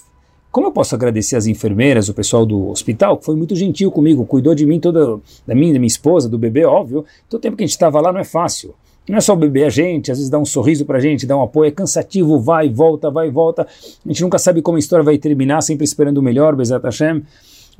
como 0.52 0.66
eu 0.66 0.72
posso 0.72 0.96
agradecer 0.96 1.36
as 1.36 1.46
enfermeiras, 1.46 2.10
o 2.10 2.14
pessoal 2.14 2.44
do 2.44 2.70
hospital, 2.70 3.18
que 3.18 3.26
foi 3.26 3.36
muito 3.36 3.56
gentil 3.56 3.92
comigo, 3.92 4.26
cuidou 4.26 4.56
de 4.56 4.66
mim, 4.66 4.80
toda, 4.80 5.20
da 5.46 5.54
minha, 5.54 5.74
da 5.74 5.80
minha 5.80 5.88
esposa, 5.88 6.28
do 6.28 6.40
bebê, 6.40 6.66
óbvio. 6.66 7.06
Todo 7.30 7.40
tempo 7.40 7.56
que 7.56 7.64
a 7.64 7.68
gente 7.68 7.76
estava 7.76 8.02
lá 8.02 8.12
não 8.12 8.20
é 8.20 8.24
fácil. 8.24 8.74
Não 9.08 9.18
é 9.18 9.22
só 9.22 9.34
o 9.34 9.36
bebê, 9.36 9.64
a 9.64 9.70
gente, 9.70 10.12
às 10.12 10.18
vezes 10.18 10.30
dá 10.30 10.40
um 10.40 10.46
sorriso 10.46 10.86
pra 10.86 11.00
gente, 11.00 11.28
dá 11.28 11.38
um 11.38 11.44
apoio, 11.44 11.68
é 11.68 11.72
cansativo, 11.72 12.40
vai 12.40 12.68
volta, 12.68 13.12
vai 13.12 13.30
volta. 13.30 13.62
A 13.64 14.08
gente 14.08 14.24
nunca 14.24 14.40
sabe 14.40 14.62
como 14.64 14.78
a 14.78 14.80
história 14.80 15.04
vai 15.04 15.20
terminar, 15.20 15.62
sempre 15.62 15.84
esperando 15.84 16.18
o 16.18 16.22
melhor, 16.22 16.56
Bezat 16.56 16.84
Hashem. 16.84 17.22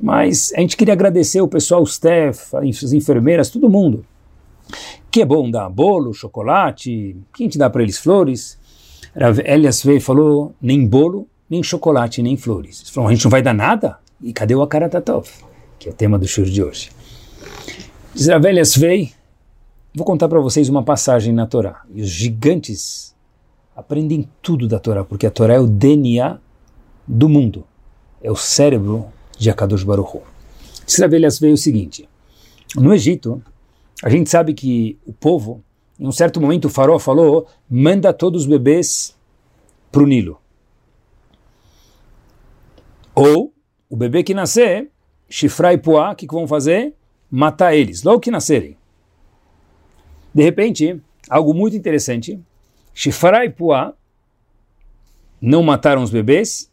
Mas 0.00 0.52
a 0.56 0.60
gente 0.60 0.76
queria 0.76 0.94
agradecer 0.94 1.40
o 1.40 1.48
pessoal, 1.48 1.82
o 1.82 1.84
staff, 1.84 2.56
as 2.56 2.92
enfermeiras, 2.92 3.50
todo 3.50 3.68
mundo. 3.68 4.04
Que 5.10 5.22
é 5.22 5.24
bom 5.24 5.50
dar 5.50 5.68
bolo, 5.68 6.14
chocolate, 6.14 7.16
quem 7.34 7.48
te 7.48 7.58
dá 7.58 7.68
para 7.68 7.82
eles 7.82 7.98
flores? 7.98 8.58
Elias 9.44 9.82
veio 9.82 10.00
falou, 10.00 10.54
nem 10.62 10.86
bolo, 10.86 11.26
nem 11.48 11.62
chocolate, 11.62 12.22
nem 12.22 12.36
flores. 12.36 12.88
Falaram, 12.88 13.10
a 13.10 13.14
gente 13.14 13.24
não 13.24 13.30
vai 13.30 13.42
dar 13.42 13.52
nada? 13.52 13.98
E 14.22 14.32
cadê 14.32 14.54
o 14.54 14.62
Akaratatov? 14.62 15.28
Que 15.78 15.88
é 15.88 15.92
o 15.92 15.94
tema 15.94 16.18
do 16.18 16.26
show 16.26 16.44
de 16.44 16.62
hoje. 16.62 16.90
Diz 18.14 18.28
Elias 18.28 18.76
veio, 18.76 19.08
vou 19.94 20.06
contar 20.06 20.28
para 20.28 20.40
vocês 20.40 20.68
uma 20.68 20.82
passagem 20.82 21.32
na 21.32 21.46
Torá. 21.46 21.82
E 21.92 22.00
os 22.00 22.08
gigantes 22.08 23.14
aprendem 23.74 24.28
tudo 24.40 24.68
da 24.68 24.78
Torá, 24.78 25.04
porque 25.04 25.26
a 25.26 25.30
Torá 25.30 25.54
é 25.54 25.60
o 25.60 25.66
DNA 25.66 26.38
do 27.06 27.28
mundo. 27.28 27.64
É 28.22 28.30
o 28.30 28.36
cérebro 28.36 29.06
de 29.40 29.50
Akadosh 29.50 29.82
Baruch 29.82 30.18
Hu. 30.18 30.22
Israelias 30.86 31.38
veio 31.38 31.54
o 31.54 31.56
seguinte, 31.56 32.06
no 32.76 32.92
Egito, 32.92 33.42
a 34.02 34.10
gente 34.10 34.28
sabe 34.28 34.52
que 34.52 34.98
o 35.06 35.14
povo, 35.14 35.64
em 35.98 36.06
um 36.06 36.12
certo 36.12 36.40
momento 36.40 36.66
o 36.66 36.68
faraó 36.68 36.98
falou, 36.98 37.48
manda 37.68 38.12
todos 38.12 38.42
os 38.42 38.46
bebês 38.46 39.16
para 39.90 40.02
o 40.02 40.06
Nilo. 40.06 40.38
Ou, 43.14 43.52
o 43.88 43.96
bebê 43.96 44.22
que 44.22 44.34
nascer, 44.34 44.90
chifrar 45.28 45.72
e 45.72 45.78
poá, 45.78 46.12
o 46.12 46.14
que, 46.14 46.26
que 46.26 46.34
vão 46.34 46.46
fazer? 46.46 46.94
Matar 47.30 47.74
eles, 47.74 48.02
logo 48.02 48.20
que 48.20 48.30
nascerem. 48.30 48.76
De 50.34 50.42
repente, 50.42 51.00
algo 51.30 51.54
muito 51.54 51.76
interessante, 51.76 52.38
chifrar 52.92 53.44
e 53.44 53.50
poá 53.50 53.94
não 55.40 55.62
mataram 55.62 56.02
os 56.02 56.10
bebês 56.10 56.69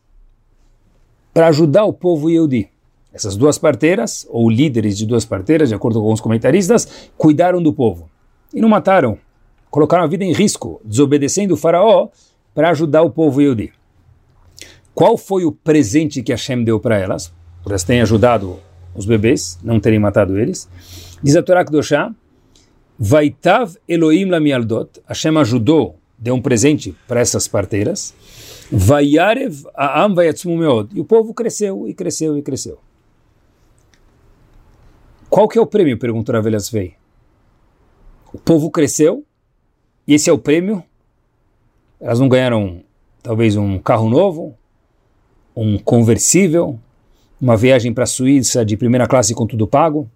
para 1.37 1.49
ajudar 1.49 1.85
o 1.85 1.93
povo 1.93 2.31
Yehudi. 2.31 2.67
Essas 3.13 3.35
duas 3.35 3.59
parteiras, 3.59 4.25
ou 4.27 4.49
líderes 4.49 4.97
de 4.97 5.05
duas 5.05 5.23
parteiras, 5.23 5.69
de 5.69 5.75
acordo 5.75 5.99
com 5.99 6.05
alguns 6.05 6.19
comentaristas, 6.19 7.11
cuidaram 7.15 7.61
do 7.61 7.71
povo. 7.71 8.09
E 8.51 8.59
não 8.59 8.67
mataram. 8.67 9.19
Colocaram 9.69 10.03
a 10.03 10.07
vida 10.07 10.23
em 10.23 10.33
risco, 10.33 10.81
desobedecendo 10.83 11.53
o 11.53 11.57
faraó 11.57 12.07
para 12.55 12.71
ajudar 12.71 13.03
o 13.03 13.11
povo 13.11 13.39
Yehudi. 13.39 13.71
Qual 14.95 15.15
foi 15.15 15.45
o 15.45 15.51
presente 15.51 16.23
que 16.23 16.31
Hashem 16.31 16.63
deu 16.63 16.79
para 16.79 16.97
elas? 16.97 17.31
Por 17.61 17.69
elas 17.69 17.83
terem 17.83 18.01
ajudado 18.01 18.59
os 18.95 19.05
bebês, 19.05 19.59
não 19.61 19.79
terem 19.79 19.99
matado 19.99 20.39
eles. 20.39 20.67
Diz 21.21 21.35
a 21.35 21.43
Torá 21.43 21.63
Kedoshá, 21.63 22.11
Vaitav 22.97 23.75
Elohim 23.87 24.25
lamialdot, 24.25 24.89
Hashem 25.07 25.37
ajudou, 25.37 25.97
deu 26.17 26.33
um 26.33 26.41
presente 26.41 26.95
para 27.07 27.19
essas 27.19 27.47
parteiras. 27.47 28.11
Vayarev 28.71 29.65
Aam 29.73 30.13
Vayatzmu. 30.13 30.89
E 30.93 30.99
o 30.99 31.05
povo 31.05 31.33
cresceu 31.33 31.87
e 31.87 31.93
cresceu 31.93 32.37
e 32.37 32.41
cresceu. 32.41 32.79
Qual 35.29 35.47
que 35.47 35.57
é 35.57 35.61
o 35.61 35.67
prêmio? 35.67 35.97
Perguntou 35.97 36.33
Ravelhas 36.33 36.69
Vei. 36.69 36.95
O 38.33 38.37
povo 38.37 38.69
cresceu 38.69 39.23
e 40.07 40.13
esse 40.13 40.29
é 40.29 40.33
o 40.33 40.37
prêmio. 40.37 40.83
Elas 41.99 42.19
não 42.19 42.29
ganharam 42.29 42.83
talvez 43.21 43.55
um 43.55 43.79
carro 43.79 44.09
novo, 44.09 44.55
um 45.55 45.77
conversível, 45.77 46.79
uma 47.41 47.57
viagem 47.57 47.93
para 47.93 48.03
a 48.03 48.07
Suíça 48.07 48.63
de 48.63 48.77
primeira 48.77 49.07
classe 49.07 49.33
com 49.33 49.45
tudo 49.45 49.67
pago, 49.67 50.09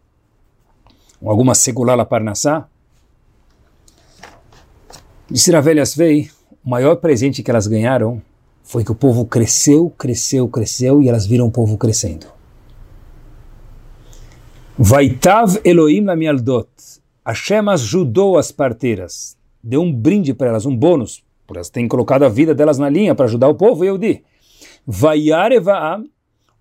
alguma 1.24 1.56
segular 1.56 1.96
la 1.96 2.06
Parnassá. 2.06 2.68
Disse 5.30 5.52
Ravelhas 5.52 5.96
Vei, 5.96 6.30
o 6.64 6.70
maior 6.70 6.98
presente 6.98 7.42
que 7.42 7.50
elas 7.50 7.68
ganharam 7.68 8.22
foi 8.72 8.86
que 8.86 8.92
o 8.92 8.96
povo 8.96 9.26
cresceu, 9.26 9.90
cresceu, 9.98 10.48
cresceu 10.48 11.02
e 11.02 11.10
elas 11.10 11.28
viram 11.28 11.46
o 11.46 11.52
povo 11.52 11.78
crescendo. 11.78 12.26
Vaitav 14.78 15.60
Elohim 15.66 16.06
la 16.06 16.16
mialdot. 16.16 16.70
Hashem 17.26 17.68
ajudou 17.68 18.38
as 18.38 18.50
parteiras, 18.50 19.38
deu 19.62 19.82
um 19.82 19.94
brinde 19.94 20.34
para 20.34 20.48
elas, 20.48 20.66
um 20.66 20.74
bônus, 20.74 21.22
por 21.46 21.58
elas 21.58 21.70
terem 21.70 21.90
colocado 21.90 22.24
a 22.24 22.30
vida 22.30 22.56
delas 22.56 22.78
na 22.78 22.88
linha 22.88 23.14
para 23.14 23.26
ajudar 23.26 23.50
o 23.50 23.56
povo, 23.56 23.84
eu 23.84 23.98
di. 23.98 24.24
Vayarevaam, 24.88 26.06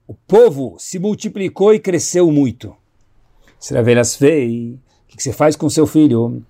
o 0.04 0.12
povo 0.12 0.74
se 0.80 0.98
multiplicou 0.98 1.72
e 1.72 1.78
cresceu 1.78 2.28
muito. 2.32 2.74
Seravelas 3.56 4.16
fei, 4.16 4.76
o 5.04 5.16
que 5.16 5.22
você 5.22 5.32
faz 5.32 5.54
com 5.54 5.70
seu 5.70 5.86
filho? 5.86 6.42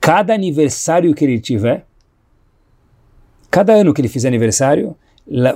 Cada 0.00 0.32
aniversário 0.32 1.14
que 1.14 1.22
ele 1.22 1.38
tiver, 1.38 1.86
Cada 3.52 3.74
ano 3.74 3.92
que 3.92 4.00
ele 4.00 4.08
fizer 4.08 4.28
aniversário, 4.28 4.96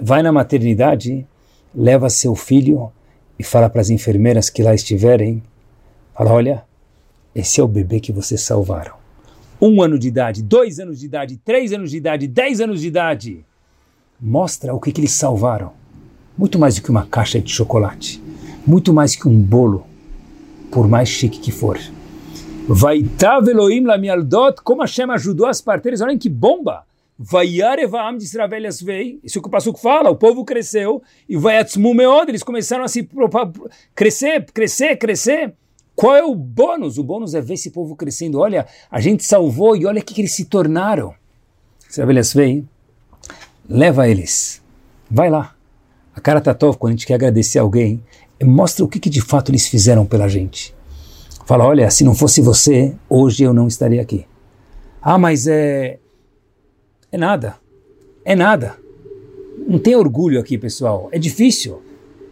vai 0.02 0.22
na 0.22 0.32
maternidade, 0.32 1.26
leva 1.74 2.08
seu 2.08 2.34
filho 2.34 2.90
e 3.38 3.44
fala 3.44 3.68
para 3.68 3.80
as 3.80 3.90
enfermeiras 3.90 4.48
que 4.48 4.62
lá 4.62 4.74
estiverem, 4.74 5.42
fala, 6.14 6.32
olha, 6.32 6.64
esse 7.34 7.60
é 7.60 7.62
o 7.62 7.68
bebê 7.68 8.00
que 8.00 8.12
vocês 8.12 8.40
salvaram. 8.40 8.94
Um 9.60 9.82
ano 9.82 9.98
de 9.98 10.08
idade, 10.08 10.42
dois 10.42 10.78
anos 10.78 11.00
de 11.00 11.06
idade, 11.06 11.36
três 11.44 11.72
anos 11.72 11.90
de 11.90 11.96
idade, 11.96 12.26
dez 12.26 12.60
anos 12.60 12.80
de 12.80 12.88
idade. 12.88 13.44
Mostra 14.20 14.74
o 14.74 14.80
que, 14.80 14.92
que 14.92 15.00
eles 15.00 15.12
salvaram. 15.12 15.72
Muito 16.36 16.58
mais 16.58 16.76
do 16.76 16.82
que 16.82 16.90
uma 16.90 17.06
caixa 17.06 17.40
de 17.40 17.50
chocolate. 17.50 18.22
Muito 18.66 18.92
mais 18.92 19.14
que 19.16 19.28
um 19.28 19.38
bolo, 19.38 19.86
por 20.70 20.88
mais 20.88 21.08
chique 21.08 21.38
que 21.38 21.52
for. 21.52 21.78
Vai 22.68 23.04
Elohim 23.48 23.84
la 23.84 23.96
mialdot, 23.96 24.60
como 24.62 24.82
Hashem 24.82 25.10
ajudou 25.10 25.46
as 25.46 25.60
parteiras. 25.60 26.00
Olhem 26.00 26.18
que 26.18 26.28
bomba! 26.28 26.84
Vayarevam 27.18 28.18
de 28.18 28.24
Israel 28.24 28.48
vei, 28.82 29.18
isso 29.24 29.40
que 29.40 29.48
o 29.48 29.50
Passuco 29.50 29.80
fala, 29.80 30.10
o 30.10 30.16
povo 30.16 30.44
cresceu, 30.44 31.02
e 31.26 31.36
Vayatzmu 31.36 31.94
Meod, 31.94 32.28
eles 32.28 32.42
começaram 32.42 32.84
a 32.84 32.88
se 32.88 33.08
crescer, 33.94 34.44
crescer, 34.52 34.96
crescer. 34.96 35.54
Qual 35.94 36.14
é 36.14 36.22
o 36.22 36.34
bônus? 36.34 36.98
O 36.98 37.02
bônus 37.02 37.32
é 37.34 37.40
ver 37.40 37.54
esse 37.54 37.70
povo 37.70 37.96
crescendo. 37.96 38.38
Olha, 38.38 38.66
a 38.90 39.00
gente 39.00 39.24
salvou 39.24 39.74
e 39.74 39.86
olha 39.86 40.00
o 40.02 40.04
que, 40.04 40.12
que 40.12 40.20
eles 40.20 40.34
se 40.34 40.44
tornaram. 40.44 41.14
Israel 41.88 42.22
vei, 42.34 42.64
leva 43.66 44.06
eles, 44.06 44.62
vai 45.10 45.30
lá. 45.30 45.54
A 46.14 46.20
cara 46.20 46.40
Tatov, 46.40 46.76
quando 46.76 46.90
a 46.90 46.96
gente 46.96 47.06
quer 47.06 47.14
agradecer 47.14 47.58
alguém, 47.58 48.02
mostra 48.42 48.84
o 48.84 48.88
que, 48.88 49.00
que 49.00 49.08
de 49.08 49.22
fato 49.22 49.50
eles 49.50 49.66
fizeram 49.66 50.04
pela 50.04 50.28
gente. 50.28 50.74
Fala, 51.46 51.64
olha, 51.64 51.90
se 51.90 52.04
não 52.04 52.14
fosse 52.14 52.42
você, 52.42 52.94
hoje 53.08 53.44
eu 53.44 53.54
não 53.54 53.68
estaria 53.68 54.02
aqui. 54.02 54.26
Ah, 55.00 55.16
mas 55.16 55.46
é 55.46 55.98
é 57.16 57.18
nada. 57.18 57.56
É 58.26 58.36
nada. 58.36 58.76
Não 59.66 59.78
tem 59.78 59.96
orgulho 59.96 60.38
aqui, 60.38 60.58
pessoal. 60.58 61.08
É 61.10 61.18
difícil. 61.18 61.80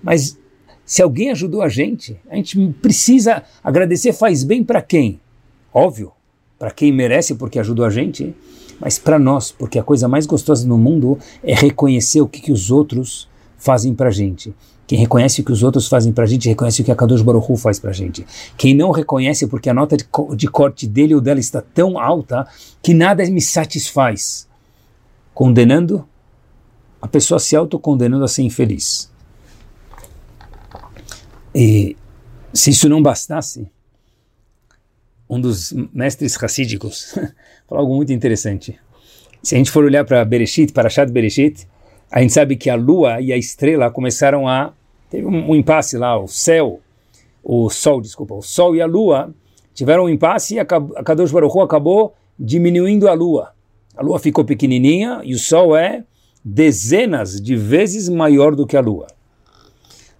Mas 0.02 0.38
se 0.84 1.00
alguém 1.00 1.30
ajudou 1.30 1.62
a 1.62 1.70
gente, 1.70 2.20
a 2.28 2.36
gente 2.36 2.68
precisa 2.82 3.42
agradecer. 3.62 4.12
Faz 4.12 4.44
bem 4.44 4.62
para 4.62 4.82
quem? 4.82 5.18
Óbvio, 5.72 6.12
para 6.58 6.70
quem 6.70 6.92
merece 6.92 7.34
porque 7.34 7.58
ajudou 7.58 7.86
a 7.86 7.88
gente, 7.88 8.34
mas 8.78 8.98
para 8.98 9.18
nós, 9.18 9.50
porque 9.50 9.78
a 9.78 9.82
coisa 9.82 10.06
mais 10.06 10.26
gostosa 10.26 10.68
no 10.68 10.76
mundo 10.76 11.18
é 11.42 11.54
reconhecer 11.54 12.20
o 12.20 12.28
que, 12.28 12.42
que 12.42 12.52
os 12.52 12.70
outros 12.70 13.26
fazem 13.56 13.94
para 13.94 14.10
gente. 14.10 14.54
Quem 14.86 14.98
reconhece 14.98 15.40
o 15.40 15.44
que 15.44 15.52
os 15.52 15.62
outros 15.62 15.88
fazem 15.88 16.12
para 16.12 16.26
gente, 16.26 16.46
reconhece 16.46 16.82
o 16.82 16.84
que 16.84 16.92
a 16.92 16.94
Kadosh 16.94 17.22
Baruch 17.22 17.50
Hu 17.50 17.56
faz 17.56 17.78
para 17.78 17.90
gente. 17.90 18.26
Quem 18.58 18.74
não 18.74 18.90
reconhece 18.90 19.46
porque 19.46 19.70
a 19.70 19.74
nota 19.74 19.96
de, 19.96 20.04
de 20.36 20.46
corte 20.46 20.86
dele 20.86 21.14
ou 21.14 21.22
dela 21.22 21.40
está 21.40 21.62
tão 21.62 21.98
alta 21.98 22.46
que 22.82 22.92
nada 22.92 23.24
me 23.30 23.40
satisfaz 23.40 24.46
condenando, 25.34 26.08
a 27.02 27.08
pessoa 27.08 27.38
se 27.38 27.54
autocondenando 27.56 28.24
a 28.24 28.28
ser 28.28 28.42
infeliz. 28.42 29.10
E 31.54 31.96
se 32.52 32.70
isso 32.70 32.88
não 32.88 33.02
bastasse, 33.02 33.68
um 35.28 35.40
dos 35.40 35.72
mestres 35.92 36.34
racídicos 36.36 37.12
falou 37.68 37.82
algo 37.82 37.96
muito 37.96 38.12
interessante. 38.12 38.78
Se 39.42 39.54
a 39.54 39.58
gente 39.58 39.70
for 39.70 39.84
olhar 39.84 40.04
para 40.04 40.24
Bereshit, 40.24 40.72
para 40.72 40.88
Shad 40.88 41.10
Bereshit, 41.10 41.68
a 42.10 42.20
gente 42.20 42.32
sabe 42.32 42.56
que 42.56 42.70
a 42.70 42.74
lua 42.74 43.20
e 43.20 43.32
a 43.32 43.36
estrela 43.36 43.90
começaram 43.90 44.48
a. 44.48 44.72
Teve 45.10 45.26
um, 45.26 45.50
um 45.50 45.54
impasse 45.54 45.98
lá, 45.98 46.18
o 46.18 46.26
céu, 46.26 46.80
o 47.42 47.68
sol, 47.68 48.00
desculpa, 48.00 48.34
o 48.34 48.42
sol 48.42 48.74
e 48.74 48.80
a 48.80 48.86
lua 48.86 49.34
tiveram 49.74 50.04
um 50.04 50.08
impasse 50.08 50.54
e 50.54 50.58
a 50.58 50.64
Kadosh 50.64 51.32
Baruch 51.32 51.56
Hu 51.56 51.60
acabou 51.60 52.14
diminuindo 52.38 53.08
a 53.08 53.12
lua. 53.12 53.53
A 53.96 54.02
lua 54.02 54.18
ficou 54.18 54.44
pequenininha 54.44 55.20
e 55.22 55.34
o 55.34 55.38
sol 55.38 55.76
é 55.76 56.04
dezenas 56.44 57.40
de 57.40 57.54
vezes 57.54 58.08
maior 58.08 58.54
do 58.54 58.66
que 58.66 58.76
a 58.76 58.80
lua. 58.80 59.06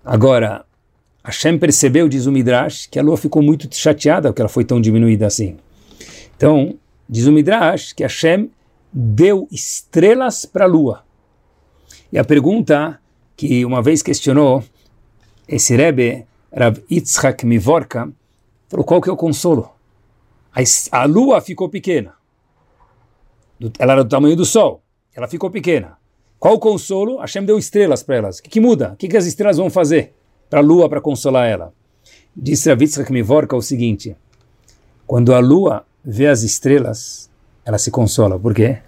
Agora, 0.04 0.64
Hashem 1.24 1.58
percebeu, 1.58 2.08
diz 2.08 2.26
o 2.26 2.32
Midrash, 2.32 2.86
que 2.86 2.98
a 2.98 3.02
lua 3.02 3.16
ficou 3.16 3.42
muito 3.42 3.68
chateada 3.74 4.28
porque 4.28 4.42
ela 4.42 4.48
foi 4.48 4.64
tão 4.64 4.80
diminuída 4.80 5.26
assim. 5.26 5.56
Então, 6.36 6.74
diz 7.08 7.26
o 7.26 7.32
Midrash 7.32 7.92
que 7.92 8.04
Hashem 8.04 8.50
deu 8.92 9.48
estrelas 9.50 10.44
para 10.44 10.66
a 10.66 10.68
lua. 10.68 11.02
E 12.12 12.18
a 12.18 12.24
pergunta 12.24 13.00
que 13.36 13.64
uma 13.64 13.82
vez 13.82 14.02
questionou 14.02 14.62
esse 15.48 15.74
Rebbe, 15.74 16.24
Rav 16.56 16.78
Yitzhak 16.88 17.44
Mivorka, 17.44 18.08
falou 18.68 18.84
qual 18.84 19.00
que 19.00 19.10
é 19.10 19.12
o 19.12 19.16
consolo? 19.16 19.68
A, 20.54 20.60
a 20.92 21.04
lua 21.06 21.40
ficou 21.40 21.68
pequena 21.68 22.14
ela 23.78 23.92
era 23.92 24.04
do 24.04 24.10
tamanho 24.10 24.36
do 24.36 24.44
Sol, 24.44 24.82
ela 25.14 25.28
ficou 25.28 25.50
pequena. 25.50 25.96
Qual 26.44 26.56
o 26.56 26.58
consolo? 26.58 27.20
Hashem 27.20 27.42
deu 27.44 27.58
estrelas 27.58 28.02
para 28.02 28.16
elas. 28.16 28.38
O 28.38 28.42
que, 28.42 28.50
que, 28.50 28.60
muda? 28.60 28.92
O 28.92 28.96
que, 28.96 29.08
que 29.08 29.16
as 29.16 29.24
estrelas 29.24 29.56
vão 29.56 29.70
fazer 29.70 30.12
para 30.50 30.60
a 30.60 30.62
lua 30.62 30.90
para 30.90 31.00
consolar 31.00 31.48
ela? 31.48 31.72
Disse 32.36 32.70
a 32.70 32.74
Yitzhak 32.74 33.10
Mivorka 33.10 33.56
o 33.56 33.62
seguinte: 33.62 34.14
quando 35.06 35.32
a 35.32 35.38
lua 35.38 35.86
vê 36.04 36.26
as 36.26 36.42
estrelas, 36.42 37.30
ela 37.64 37.78
se 37.78 37.90
consola. 37.90 38.38
Por 38.38 38.52
quê? 38.52 38.78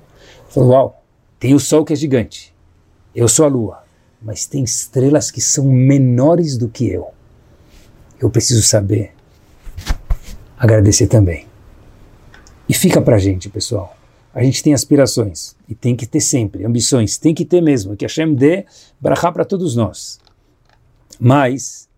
Falou: 0.50 0.68
Uau, 0.68 1.02
tem 1.40 1.54
o 1.54 1.58
sol 1.58 1.82
que 1.82 1.94
é 1.94 1.96
gigante, 1.96 2.54
eu 3.14 3.26
sou 3.26 3.46
a 3.46 3.48
lua, 3.48 3.82
mas 4.20 4.44
tem 4.44 4.62
estrelas 4.62 5.30
que 5.30 5.40
são 5.40 5.64
menores 5.64 6.58
do 6.58 6.68
que 6.68 6.86
eu. 6.86 7.08
Eu 8.20 8.28
preciso 8.28 8.62
saber 8.62 9.14
agradecer 10.58 11.06
também. 11.06 11.46
E 12.68 12.74
fica 12.74 13.00
para 13.00 13.16
gente, 13.16 13.48
pessoal 13.48 13.95
a 14.36 14.42
gente 14.42 14.62
tem 14.62 14.74
aspirações, 14.74 15.56
e 15.66 15.74
tem 15.74 15.96
que 15.96 16.06
ter 16.06 16.20
sempre, 16.20 16.62
ambições, 16.66 17.16
tem 17.16 17.32
que 17.32 17.42
ter 17.42 17.62
mesmo, 17.62 17.96
que 17.96 18.04
Hashem 18.04 18.34
dê 18.34 18.66
brachá 19.00 19.32
para 19.32 19.46
todos 19.46 19.74
nós. 19.74 20.20
Mas, 21.18 21.88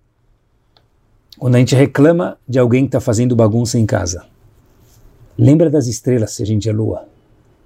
quando 1.37 1.57
a 1.57 1.59
gente 1.59 1.75
reclama 1.75 2.39
de 2.49 2.57
alguém 2.57 2.85
que 2.85 2.91
está 2.91 3.01
fazendo 3.01 3.35
bagunça 3.35 3.77
em 3.77 3.85
casa, 3.85 4.25
lembra 5.37 5.69
das 5.69 5.89
estrelas 5.89 6.31
se 6.31 6.45
a 6.45 6.47
gente 6.47 6.69
é 6.69 6.73
lua. 6.73 7.09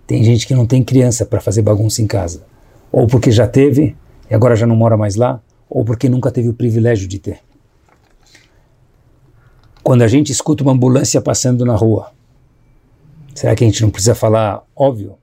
Tem 0.07 0.25
gente 0.25 0.47
que 0.47 0.55
não 0.55 0.67
tem 0.67 0.83
criança 0.83 1.27
para 1.27 1.39
fazer 1.39 1.61
bagunça 1.61 2.01
em 2.01 2.07
casa, 2.07 2.43
ou 2.91 3.07
porque 3.07 3.31
já 3.31 3.47
teve 3.47 3.95
e 4.31 4.35
agora 4.35 4.57
já 4.57 4.67
não 4.67 4.75
mora 4.75 4.97
mais 4.97 5.17
lá, 5.17 5.43
ou 5.69 5.85
porque 5.85 6.09
nunca 6.09 6.31
teve 6.31 6.49
o 6.49 6.55
privilégio 6.55 7.07
de 7.07 7.19
ter. 7.19 7.41
Quando 9.83 10.01
a 10.01 10.09
gente 10.09 10.33
escuta 10.33 10.63
uma 10.63 10.73
ambulância 10.73 11.21
passando 11.21 11.63
na 11.63 11.77
rua, 11.77 12.11
Será 13.35 13.55
que 13.55 13.65
a 13.65 13.67
gente 13.67 13.83
não 13.83 13.91
precisa 13.91 14.15
falar 14.15 14.63
óbvio? 14.77 15.19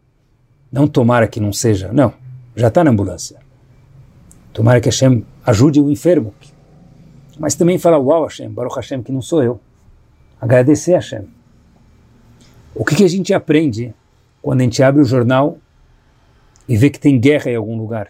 Não 0.72 0.88
tomara 0.88 1.28
que 1.28 1.40
não 1.40 1.54
seja. 1.54 1.92
Não, 1.94 2.14
já 2.56 2.68
está 2.68 2.84
na 2.84 2.92
ambulância. 2.92 3.40
Tomara 4.52 4.82
que 4.82 4.90
Hashem 4.90 5.26
ajude 5.46 5.80
o 5.80 5.90
enfermo. 5.90 6.34
Mas 7.38 7.56
também 7.56 7.78
falar, 7.78 8.00
uau 8.00 8.24
Hashem, 8.24 8.50
Baruch 8.50 8.76
Hashem, 8.76 9.02
que 9.02 9.12
não 9.12 9.22
sou 9.22 9.44
eu. 9.44 9.60
Agradecer 10.42 10.94
Hashem. 10.94 11.28
O 12.76 12.84
que, 12.84 12.96
que 12.96 13.04
a 13.04 13.08
gente 13.08 13.34
aprende 13.34 13.94
quando 14.42 14.62
a 14.62 14.64
gente 14.64 14.82
abre 14.84 15.02
o 15.02 15.06
jornal 15.06 15.58
e 16.68 16.76
vê 16.78 16.90
que 16.90 17.00
tem 17.00 17.20
guerra 17.20 17.52
em 17.52 17.56
algum 17.56 17.78
lugar? 17.78 18.10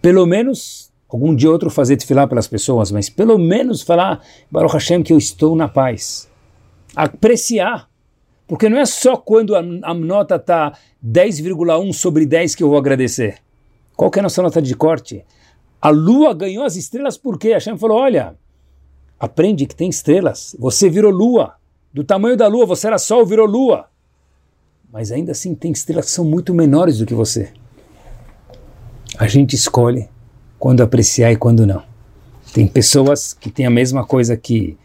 Pelo 0.00 0.26
menos, 0.26 0.92
algum 1.08 1.34
dia 1.34 1.48
ou 1.48 1.54
outro 1.54 1.70
fazer 1.70 2.00
falar 2.02 2.26
pelas 2.26 2.46
pessoas, 2.46 2.90
mas 2.90 3.08
pelo 3.08 3.38
menos 3.38 3.82
falar, 3.82 4.22
Baruch 4.50 4.74
Hashem, 4.74 5.02
que 5.02 5.12
eu 5.12 5.18
estou 5.18 5.56
na 5.56 5.68
paz 5.68 6.28
apreciar. 6.94 7.88
Porque 8.46 8.68
não 8.68 8.78
é 8.78 8.84
só 8.84 9.16
quando 9.16 9.56
a, 9.56 9.60
a 9.60 9.94
nota 9.94 10.36
está 10.36 10.76
10,1 11.04 11.92
sobre 11.92 12.26
10 12.26 12.54
que 12.54 12.62
eu 12.62 12.68
vou 12.68 12.78
agradecer. 12.78 13.38
Qual 13.96 14.10
que 14.10 14.18
é 14.18 14.20
a 14.20 14.24
nossa 14.24 14.42
nota 14.42 14.60
de 14.60 14.74
corte? 14.74 15.24
A 15.80 15.90
lua 15.90 16.34
ganhou 16.34 16.64
as 16.64 16.76
estrelas 16.76 17.16
porque 17.16 17.52
a 17.52 17.54
Hashem 17.54 17.78
falou, 17.78 17.98
olha, 17.98 18.34
aprende 19.18 19.66
que 19.66 19.74
tem 19.74 19.88
estrelas. 19.88 20.54
Você 20.58 20.88
virou 20.90 21.10
lua. 21.10 21.54
Do 21.92 22.02
tamanho 22.02 22.36
da 22.36 22.48
lua, 22.48 22.66
você 22.66 22.86
era 22.86 22.98
sol, 22.98 23.24
virou 23.24 23.46
lua. 23.46 23.86
Mas 24.92 25.10
ainda 25.12 25.32
assim 25.32 25.54
tem 25.54 25.72
estrelas 25.72 26.06
que 26.06 26.10
são 26.10 26.24
muito 26.24 26.52
menores 26.52 26.98
do 26.98 27.06
que 27.06 27.14
você. 27.14 27.52
A 29.16 29.26
gente 29.26 29.54
escolhe 29.54 30.08
quando 30.58 30.82
apreciar 30.82 31.32
e 31.32 31.36
quando 31.36 31.66
não. 31.66 31.82
Tem 32.52 32.66
pessoas 32.66 33.32
que 33.32 33.50
têm 33.50 33.66
a 33.66 33.70
mesma 33.70 34.04
coisa 34.04 34.36
que 34.36 34.76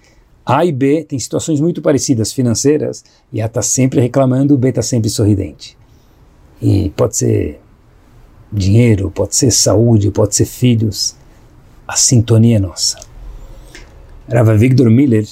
a 0.52 0.66
e 0.66 0.72
B 0.72 1.04
têm 1.04 1.20
situações 1.20 1.62
muito 1.62 1.80
parecidas 1.80 2.34
financeiras 2.34 3.04
e 3.32 3.40
A 3.40 3.46
está 3.46 3.62
sempre 3.62 4.02
reclamando, 4.02 4.56
o 4.56 4.58
B 4.58 4.70
está 4.70 4.82
sempre 4.82 5.08
sorridente. 5.08 5.78
E 6.60 6.90
pode 6.90 7.18
ser 7.18 7.62
dinheiro, 8.52 9.12
pode 9.12 9.36
ser 9.36 9.52
saúde, 9.52 10.10
pode 10.10 10.36
ser 10.36 10.46
filhos. 10.46 11.16
A 11.88 11.96
sintonia 11.96 12.58
é 12.58 12.60
nossa. 12.60 12.98
Rava 14.28 14.58
Victor 14.58 14.90
Miller 14.90 15.28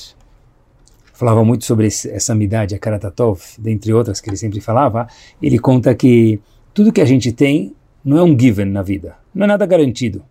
falava 1.14 1.44
muito 1.44 1.66
sobre 1.66 1.88
essa 1.88 2.34
amidade, 2.34 2.76
a 2.76 2.80
Karatatov, 2.80 3.42
dentre 3.58 3.92
outras 3.92 4.22
que 4.22 4.30
ele 4.30 4.38
sempre 4.38 4.62
falava. 4.62 5.08
Ele 5.42 5.58
conta 5.58 5.96
que 5.96 6.40
tudo 6.76 6.94
que 6.94 7.02
a 7.02 7.06
gente 7.06 7.32
tem 7.32 7.74
não 8.06 8.20
é 8.20 8.24
um 8.24 8.40
given 8.40 8.68
na 8.68 8.84
vida, 8.84 9.16
não 9.34 9.46
é 9.46 9.48
nada 9.48 9.66
garantido. 9.66 10.24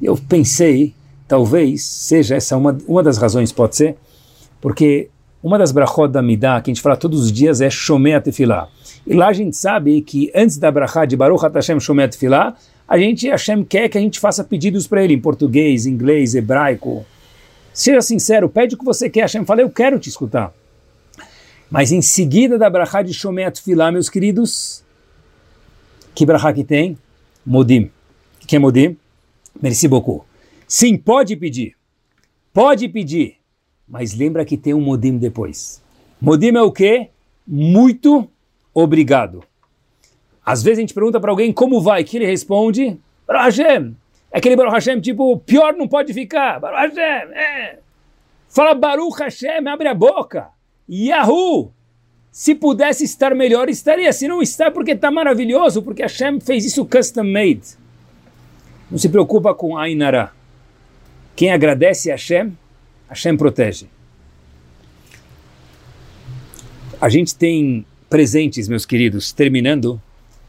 Eu 0.00 0.14
pensei 0.14 0.94
Talvez 1.26 1.82
seja 1.84 2.36
essa 2.36 2.56
uma, 2.56 2.76
uma 2.86 3.02
das 3.02 3.16
razões, 3.16 3.50
pode 3.50 3.76
ser, 3.76 3.96
porque 4.60 5.08
uma 5.42 5.58
das 5.58 5.72
brachot 5.72 6.08
da 6.08 6.22
Midah, 6.22 6.60
que 6.62 6.70
a 6.70 6.74
gente 6.74 6.82
fala 6.82 6.96
todos 6.96 7.20
os 7.20 7.30
dias, 7.32 7.60
é 7.60 7.68
Shomei 7.68 8.18
Tefillah. 8.18 8.68
E 9.06 9.12
lá 9.14 9.28
a 9.28 9.32
gente 9.32 9.54
sabe 9.56 10.00
que 10.00 10.32
antes 10.34 10.56
da 10.56 10.70
brachá 10.70 11.04
de 11.04 11.16
Baruch 11.16 11.44
Hashem 11.54 11.78
Shomei 11.78 12.08
Tefillah, 12.08 12.56
a 12.88 12.98
gente, 12.98 13.28
Hashem 13.28 13.62
quer 13.62 13.88
que 13.88 13.98
a 13.98 14.00
gente 14.00 14.18
faça 14.18 14.42
pedidos 14.42 14.86
para 14.86 15.04
ele 15.04 15.12
em 15.12 15.20
português, 15.20 15.84
inglês, 15.84 16.34
hebraico. 16.34 17.04
Seja 17.74 18.00
sincero, 18.00 18.48
pede 18.48 18.74
o 18.74 18.78
que 18.78 18.84
você 18.84 19.10
quer. 19.10 19.22
Hashem 19.22 19.44
fala, 19.44 19.60
eu 19.60 19.70
quero 19.70 19.98
te 19.98 20.08
escutar. 20.08 20.52
Mas 21.70 21.92
em 21.92 22.00
seguida 22.00 22.56
da 22.56 22.70
brachá 22.70 23.02
de 23.02 23.12
Shomei 23.12 23.50
Tefillah, 23.50 23.92
meus 23.92 24.08
queridos, 24.08 24.82
que 26.14 26.24
brachá 26.24 26.52
que 26.52 26.64
tem? 26.64 26.96
Modim. 27.44 27.90
Que 28.46 28.56
é 28.56 28.58
Modim? 28.58 28.96
Merci 29.60 29.88
beaucoup. 29.88 30.24
Sim, 30.66 30.96
pode 30.96 31.36
pedir. 31.36 31.76
Pode 32.52 32.88
pedir. 32.88 33.36
Mas 33.86 34.14
lembra 34.14 34.44
que 34.44 34.56
tem 34.56 34.74
um 34.74 34.80
modim 34.80 35.18
depois. 35.18 35.82
Modim 36.20 36.56
é 36.56 36.62
o 36.62 36.72
quê? 36.72 37.10
Muito 37.46 38.28
obrigado. 38.72 39.44
Às 40.44 40.62
vezes 40.62 40.78
a 40.78 40.80
gente 40.82 40.94
pergunta 40.94 41.20
para 41.20 41.30
alguém 41.30 41.52
como 41.52 41.80
vai, 41.80 42.04
que 42.04 42.16
ele 42.16 42.26
responde, 42.26 42.98
Baruch 43.26 43.44
Hashem. 43.44 43.96
É 44.30 44.38
aquele 44.38 44.56
Baruch 44.56 44.74
Hashem 44.74 45.00
tipo, 45.00 45.38
pior 45.40 45.74
não 45.74 45.88
pode 45.88 46.12
ficar. 46.12 46.60
Baruch 46.60 46.96
Hashem, 46.96 47.32
é. 47.34 47.78
Fala 48.48 48.74
Baruch 48.74 49.18
Hashem, 49.18 49.66
abre 49.66 49.88
a 49.88 49.94
boca. 49.94 50.48
Yahoo! 50.88 51.72
Se 52.30 52.54
pudesse 52.54 53.04
estar 53.04 53.34
melhor, 53.34 53.68
estaria. 53.68 54.12
Se 54.12 54.26
não 54.26 54.42
está, 54.42 54.70
porque 54.70 54.90
está 54.90 55.10
maravilhoso, 55.10 55.82
porque 55.82 56.02
Hashem 56.02 56.40
fez 56.40 56.64
isso 56.64 56.84
custom 56.84 57.24
made. 57.24 57.62
Não 58.90 58.98
se 58.98 59.08
preocupa 59.08 59.54
com 59.54 59.78
Ainara. 59.78 60.32
Quem 61.36 61.50
agradece 61.50 62.10
a 62.10 62.14
Hashem, 62.14 62.56
Hashem 63.08 63.36
protege. 63.36 63.86
A 67.00 67.08
gente 67.08 67.34
tem 67.34 67.84
presentes, 68.08 68.68
meus 68.68 68.86
queridos, 68.86 69.32
terminando, 69.32 70.00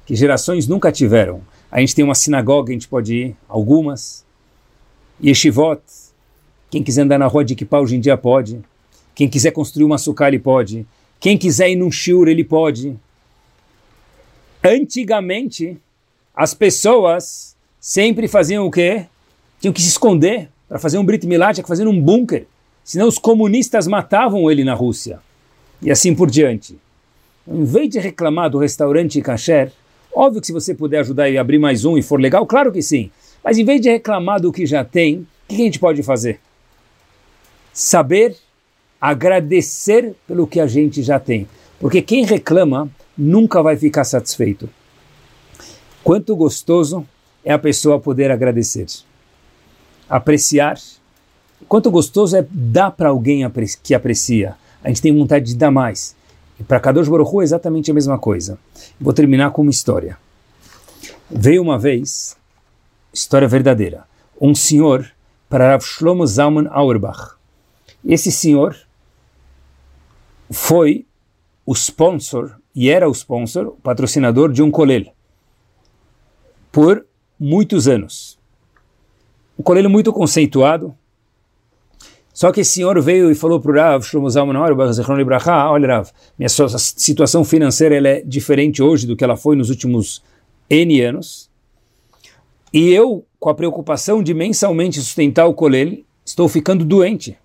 que 0.06 0.16
gerações 0.16 0.68
nunca 0.68 0.92
tiveram. 0.92 1.42
A 1.72 1.80
gente 1.80 1.96
tem 1.96 2.06
uma 2.06 2.14
sinagoga, 2.14 2.70
a 2.70 2.74
gente 2.74 2.88
pode 2.88 3.16
ir, 3.16 3.36
algumas. 3.50 4.24
Yeshivot. 5.24 5.82
Quem 6.70 6.84
quiser 6.84 7.02
andar 7.02 7.18
na 7.18 7.26
rua 7.26 7.44
de 7.44 7.56
Kippah 7.56 7.80
hoje 7.80 7.96
em 7.96 8.00
dia 8.00 8.16
pode. 8.16 8.62
Quem 9.16 9.28
quiser 9.28 9.52
construir 9.52 9.86
uma 9.86 9.98
sucá, 9.98 10.28
ele 10.28 10.40
pode. 10.40 10.86
Quem 11.20 11.38
quiser 11.38 11.70
ir 11.70 11.76
num 11.76 11.92
shiur, 11.92 12.28
ele 12.28 12.44
pode. 12.44 12.96
Antigamente, 14.64 15.78
as 16.36 16.54
pessoas 16.54 17.56
sempre 17.80 18.28
faziam 18.28 18.68
o 18.68 18.72
quê? 18.72 19.08
Tinham 19.60 19.74
que 19.74 19.82
se 19.82 19.90
esconder 19.90 20.50
para 20.68 20.80
fazer 20.80 20.98
um 20.98 21.06
Brit 21.06 21.26
Milá, 21.28 21.54
tinha 21.54 21.64
que 21.64 21.70
fazer 21.70 21.88
um 21.88 22.02
bunker. 22.02 22.46
Senão 22.84 23.08
os 23.08 23.18
comunistas 23.18 23.88
matavam 23.88 24.50
ele 24.50 24.64
na 24.64 24.74
Rússia. 24.74 25.20
E 25.82 25.92
assim 25.92 26.14
por 26.14 26.30
diante. 26.30 26.78
Em 27.48 27.64
vez 27.64 27.90
de 27.90 28.00
reclamar 28.00 28.50
do 28.50 28.58
restaurante 28.58 29.22
kasher, 29.22 29.72
Óbvio 30.16 30.40
que 30.40 30.48
se 30.48 30.54
você 30.54 30.74
puder 30.74 31.00
ajudar 31.00 31.30
e 31.30 31.38
abrir 31.38 31.60
mais 31.60 31.84
um 31.84 31.98
e 31.98 32.02
for 32.02 32.20
legal, 32.20 32.48
claro 32.48 32.72
que 32.72 32.82
sim. 32.82 33.12
Mas 33.44 33.58
em 33.58 33.66
vez 33.66 33.82
de 33.82 33.90
reclamar 33.90 34.40
do 34.40 34.52
que 34.52 34.66
já 34.66 34.86
tem, 34.86 35.18
o 35.18 35.28
que 35.50 35.56
a 35.56 35.58
gente 35.58 35.78
pode 35.78 36.02
fazer? 36.02 36.40
Saber 37.74 38.38
agradecer 39.00 40.16
pelo 40.26 40.48
que 40.48 40.62
a 40.62 40.68
gente 40.68 41.04
já 41.04 41.20
tem. 41.20 41.46
Porque 41.82 42.02
quem 42.02 42.24
reclama 42.24 42.90
nunca 43.18 43.62
vai 43.62 43.76
ficar 43.76 44.06
satisfeito. 44.06 44.70
Quanto 46.02 46.34
gostoso 46.34 47.06
é 47.44 47.52
a 47.52 47.60
pessoa 47.60 48.00
poder 48.00 48.32
agradecer, 48.32 48.86
apreciar. 50.10 50.78
Quanto 51.68 51.92
gostoso 51.92 52.38
é 52.38 52.46
dar 52.50 52.92
para 52.92 53.10
alguém 53.10 53.50
que 53.82 53.94
aprecia. 53.94 54.56
A 54.84 54.90
gente 54.90 55.02
tem 55.02 55.18
vontade 55.18 55.46
de 55.46 55.56
dar 55.56 55.72
mais. 55.72 56.16
E 56.60 56.64
para 56.64 56.80
Kadosh 56.80 57.08
Baruch 57.08 57.40
é 57.40 57.44
exatamente 57.44 57.92
a 57.92 57.94
mesma 57.94 58.18
coisa. 58.18 58.58
Vou 59.00 59.14
terminar 59.14 59.52
com 59.52 59.62
uma 59.62 59.72
história. 59.72 60.18
Veio 61.30 61.62
uma 61.62 61.78
vez, 61.78 62.38
história 63.12 63.48
verdadeira, 63.48 64.04
um 64.40 64.54
senhor 64.54 65.12
para 65.50 65.72
Rav 65.72 65.84
Shlomo 65.84 66.26
Zalman 66.26 66.68
Auerbach. 66.70 67.36
Esse 68.06 68.32
senhor 68.32 68.76
foi 70.52 71.06
o 71.66 71.74
sponsor, 71.74 72.58
e 72.76 72.90
era 72.90 73.10
o 73.10 73.12
sponsor, 73.12 73.68
o 73.68 73.72
patrocinador 73.72 74.52
de 74.52 74.62
um 74.62 74.70
colel, 74.70 75.06
por 76.72 77.06
muitos 77.40 77.88
anos. 77.88 78.35
Um 79.58 79.64
colel 79.64 79.90
muito 79.90 80.12
conceituado, 80.12 80.96
só 82.34 82.52
que 82.52 82.60
esse 82.60 82.74
senhor 82.74 83.02
veio 83.02 83.32
e 83.32 83.36
falou 83.36 83.62
para 83.62 83.72
o 83.72 83.76
Rav, 83.76 84.04
Shlomo 84.04 84.30
Zalman 84.30 84.58
olha 84.58 84.76
Rav, 85.38 86.10
minha 86.38 86.50
situação 86.50 87.46
financeira 87.46 87.96
ela 87.96 88.10
é 88.10 88.22
diferente 88.22 88.84
hoje 88.84 89.08
do 89.08 89.16
que 89.16 89.24
ela 89.24 89.38
foi 89.38 89.56
nos 89.56 89.70
últimos 89.70 90.22
N 90.70 91.00
anos, 91.02 91.50
e 92.74 92.92
eu, 92.92 93.26
com 93.40 93.50
a 93.50 93.56
preocupação 93.56 94.22
de 94.22 94.34
mensalmente 94.34 95.00
sustentar 95.00 95.46
o 95.46 95.54
colel, 95.54 96.00
estou 96.26 96.50
ficando 96.50 96.84
doente. 96.84 97.38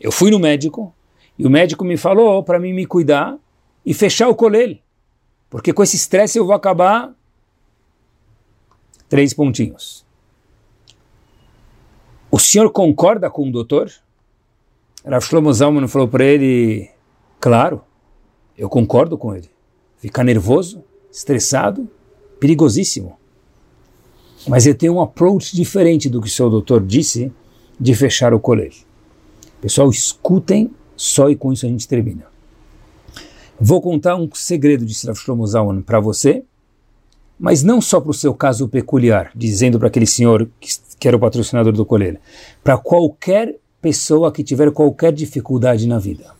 Eu 0.00 0.10
fui 0.10 0.30
no 0.30 0.40
médico, 0.40 0.92
e 1.38 1.46
o 1.46 1.50
médico 1.50 1.84
me 1.84 1.96
falou 1.96 2.42
para 2.42 2.58
mim 2.58 2.72
me 2.72 2.84
cuidar 2.84 3.38
e 3.84 3.94
fechar 3.94 4.28
o 4.28 4.34
colel, 4.34 4.78
porque 5.48 5.72
com 5.72 5.82
esse 5.84 5.94
estresse 5.94 6.36
eu 6.36 6.44
vou 6.44 6.54
acabar 6.54 7.14
três 9.08 9.32
pontinhos. 9.32 10.05
O 12.30 12.38
senhor 12.38 12.70
concorda 12.70 13.30
com 13.30 13.48
o 13.48 13.52
doutor? 13.52 13.90
Rav 15.04 15.24
Shlomo 15.24 15.52
Zalman 15.52 15.86
falou 15.86 16.08
para 16.08 16.24
ele, 16.24 16.90
claro, 17.38 17.80
eu 18.58 18.68
concordo 18.68 19.16
com 19.16 19.34
ele. 19.34 19.48
Ficar 19.98 20.24
nervoso, 20.24 20.82
estressado, 21.10 21.88
perigosíssimo. 22.40 23.16
Mas 24.48 24.66
ele 24.66 24.74
tem 24.74 24.90
um 24.90 25.00
approach 25.00 25.54
diferente 25.54 26.08
do 26.08 26.20
que 26.20 26.28
o 26.28 26.30
seu 26.30 26.50
doutor 26.50 26.84
disse 26.84 27.32
de 27.78 27.94
fechar 27.94 28.34
o 28.34 28.40
colégio. 28.40 28.84
Pessoal, 29.60 29.88
escutem 29.90 30.70
só 30.96 31.30
e 31.30 31.36
com 31.36 31.52
isso 31.52 31.66
a 31.66 31.68
gente 31.68 31.86
termina. 31.86 32.26
Vou 33.58 33.80
contar 33.80 34.16
um 34.16 34.28
segredo 34.34 34.84
de 34.84 35.06
Rav 35.06 35.16
Shlomo 35.16 35.46
Zalman 35.46 35.82
para 35.82 36.00
você, 36.00 36.44
mas 37.38 37.62
não 37.62 37.80
só 37.80 38.00
para 38.00 38.10
o 38.10 38.14
seu 38.14 38.34
caso 38.34 38.68
peculiar, 38.68 39.30
dizendo 39.34 39.78
para 39.78 39.88
aquele 39.88 40.06
senhor 40.06 40.48
que, 40.58 40.70
que 40.98 41.06
era 41.06 41.16
o 41.16 41.20
patrocinador 41.20 41.72
do 41.72 41.84
colégio, 41.84 42.18
para 42.64 42.78
qualquer 42.78 43.56
pessoa 43.80 44.32
que 44.32 44.42
tiver 44.42 44.70
qualquer 44.72 45.12
dificuldade 45.12 45.86
na 45.86 45.98
vida. 45.98 46.34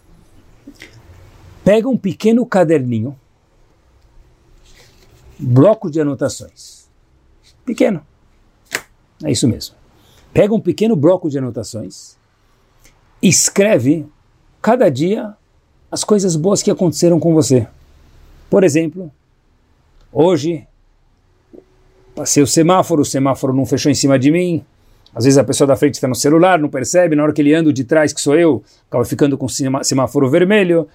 Pega 1.62 1.88
um 1.88 1.96
pequeno 1.96 2.46
caderninho, 2.46 3.18
bloco 5.38 5.90
de 5.90 6.00
anotações. 6.00 6.88
Pequeno. 7.64 8.04
É 9.22 9.30
isso 9.30 9.46
mesmo. 9.46 9.74
Pega 10.32 10.54
um 10.54 10.60
pequeno 10.60 10.94
bloco 10.94 11.28
de 11.28 11.38
anotações, 11.38 12.16
escreve 13.22 14.06
cada 14.60 14.88
dia 14.88 15.34
as 15.90 16.04
coisas 16.04 16.36
boas 16.36 16.62
que 16.62 16.70
aconteceram 16.70 17.18
com 17.18 17.32
você. 17.32 17.66
Por 18.50 18.62
exemplo, 18.62 19.10
hoje 20.12 20.66
passei 22.16 22.42
o 22.42 22.46
semáforo, 22.46 23.02
o 23.02 23.04
semáforo 23.04 23.52
não 23.52 23.66
fechou 23.66 23.92
em 23.92 23.94
cima 23.94 24.18
de 24.18 24.30
mim, 24.30 24.64
às 25.14 25.24
vezes 25.24 25.38
a 25.38 25.44
pessoa 25.44 25.68
da 25.68 25.76
frente 25.76 25.94
está 25.94 26.08
no 26.08 26.14
celular, 26.14 26.58
não 26.58 26.68
percebe, 26.68 27.14
na 27.14 27.22
hora 27.22 27.32
que 27.32 27.42
ele 27.42 27.54
anda 27.54 27.72
de 27.72 27.84
trás, 27.84 28.12
que 28.12 28.20
sou 28.20 28.34
eu, 28.34 28.64
acaba 28.88 29.04
ficando 29.04 29.36
com 29.36 29.46
semáforo 29.48 30.28
vermelho. 30.30 30.88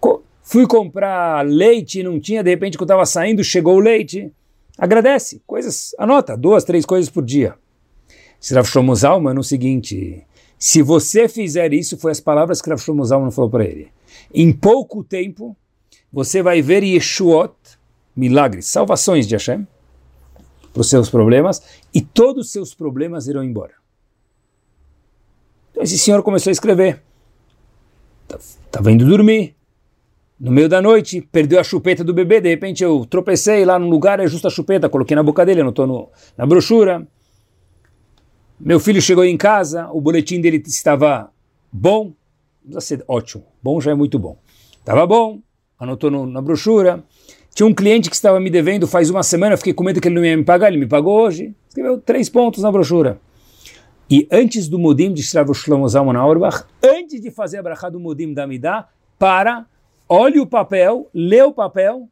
Co 0.00 0.22
fui 0.42 0.66
comprar 0.66 1.44
leite, 1.46 2.02
não 2.02 2.20
tinha, 2.20 2.42
de 2.42 2.50
repente, 2.50 2.76
quando 2.76 2.90
eu 2.90 2.94
estava 2.94 3.06
saindo, 3.06 3.42
chegou 3.42 3.76
o 3.76 3.80
leite. 3.80 4.30
Agradece, 4.76 5.40
coisas, 5.46 5.94
anota, 5.98 6.36
duas, 6.36 6.64
três 6.64 6.84
coisas 6.84 7.08
por 7.08 7.24
dia. 7.24 7.54
Rav 8.52 8.66
Shlomo 8.66 8.94
Zalman, 8.94 9.32
no 9.32 9.42
seguinte, 9.42 10.22
se 10.58 10.82
você 10.82 11.28
fizer 11.28 11.72
isso, 11.72 11.96
foi 11.96 12.12
as 12.12 12.20
palavras 12.20 12.60
que 12.60 12.68
Rav 12.68 12.80
Shlomo 12.80 13.04
falou 13.30 13.50
para 13.50 13.64
ele. 13.64 13.88
Em 14.32 14.52
pouco 14.52 15.02
tempo, 15.02 15.56
você 16.12 16.42
vai 16.42 16.60
ver 16.60 16.82
Yeshuot, 16.82 17.54
milagres, 18.14 18.66
salvações 18.66 19.26
de 19.26 19.34
Hashem, 19.34 19.66
para 20.74 20.80
os 20.80 20.90
seus 20.90 21.08
problemas 21.08 21.62
e 21.94 22.02
todos 22.02 22.46
os 22.46 22.52
seus 22.52 22.74
problemas 22.74 23.28
irão 23.28 23.42
embora. 23.42 23.74
Então 25.70 25.82
esse 25.82 25.96
senhor 25.96 26.22
começou 26.22 26.50
a 26.50 26.52
escrever. 26.52 27.00
Estava 28.28 28.90
indo 28.90 29.06
dormir. 29.06 29.54
No 30.38 30.50
meio 30.50 30.68
da 30.68 30.82
noite, 30.82 31.20
perdeu 31.20 31.60
a 31.60 31.64
chupeta 31.64 32.02
do 32.02 32.12
bebê. 32.12 32.40
De 32.40 32.48
repente 32.48 32.82
eu 32.82 33.06
tropecei 33.06 33.64
lá 33.64 33.78
no 33.78 33.88
lugar, 33.88 34.18
é 34.18 34.26
justo 34.26 34.48
a 34.48 34.50
chupeta. 34.50 34.88
Coloquei 34.88 35.14
na 35.14 35.22
boca 35.22 35.46
dele, 35.46 35.60
anotou 35.60 35.86
no, 35.86 36.10
na 36.36 36.44
brochura. 36.44 37.06
Meu 38.58 38.80
filho 38.80 39.00
chegou 39.00 39.24
em 39.24 39.36
casa, 39.36 39.88
o 39.92 40.00
boletim 40.00 40.40
dele 40.40 40.62
estava 40.66 41.30
bom. 41.72 42.12
Não 42.64 42.74
precisa 42.74 42.80
ser 42.80 43.04
ótimo. 43.06 43.44
Bom 43.62 43.80
já 43.80 43.92
é 43.92 43.94
muito 43.94 44.18
bom. 44.18 44.36
Estava 44.72 45.06
bom, 45.06 45.40
anotou 45.78 46.10
no, 46.10 46.26
na 46.26 46.42
brochura. 46.42 47.04
Tinha 47.54 47.66
um 47.68 47.72
cliente 47.72 48.10
que 48.10 48.16
estava 48.16 48.40
me 48.40 48.50
devendo 48.50 48.84
faz 48.84 49.08
uma 49.08 49.22
semana, 49.22 49.56
fiquei 49.56 49.72
com 49.72 49.84
medo 49.84 50.00
que 50.00 50.08
ele 50.08 50.16
não 50.16 50.24
ia 50.24 50.36
me 50.36 50.42
pagar, 50.42 50.68
ele 50.68 50.78
me 50.78 50.88
pagou 50.88 51.20
hoje. 51.20 51.54
Escreveu 51.68 52.00
três 52.00 52.28
pontos 52.28 52.62
na 52.62 52.72
brochura. 52.72 53.20
E 54.10 54.26
antes 54.30 54.68
do 54.68 54.76
Mudim 54.76 55.12
de 55.12 55.22
Shlomo 55.22 55.54
Shlomo 55.54 55.88
Zalman 55.88 56.16
Auerbach, 56.16 56.64
antes 56.82 57.20
de 57.20 57.30
fazer 57.30 57.58
a 57.58 57.62
brachá 57.62 57.88
do 57.88 58.00
Mudim 58.00 58.34
da 58.34 58.44
Midah, 58.44 58.88
para, 59.18 59.66
olhe 60.08 60.40
o 60.40 60.46
papel, 60.46 61.08
lê 61.14 61.42
o 61.42 61.52
papel, 61.52 62.08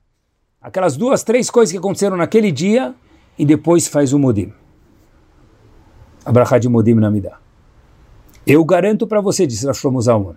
aquelas 0.61 0.97
duas, 0.97 1.25
três 1.25 1.51
coisas 1.51 1.73
que 1.73 1.79
aconteceram 1.79 2.17
naquele 2.17 2.53
dia, 2.53 2.95
e 3.37 3.45
depois 3.45 3.89
faz 3.89 4.13
o 4.13 4.19
Mudim. 4.21 4.53
A 6.25 6.31
brachá 6.31 6.57
de 6.57 6.69
Mudim 6.69 6.95
na 6.95 7.11
Midah. 7.11 7.39
Eu 8.47 8.65
garanto 8.65 9.09
para 9.09 9.21
você, 9.21 9.45
disse 9.45 9.67
Shlomo 9.75 10.01
Zalman, 10.01 10.37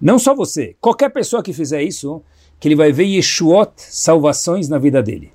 não 0.00 0.18
só 0.18 0.34
você, 0.34 0.76
qualquer 0.80 1.10
pessoa 1.10 1.42
que 1.42 1.52
fizer 1.52 1.82
isso, 1.82 2.22
que 2.58 2.68
ele 2.68 2.76
vai 2.76 2.92
ver 2.92 3.04
Yeshuot, 3.04 3.72
salvações 3.76 4.68
na 4.68 4.78
vida 4.78 5.02
dele. 5.02 5.32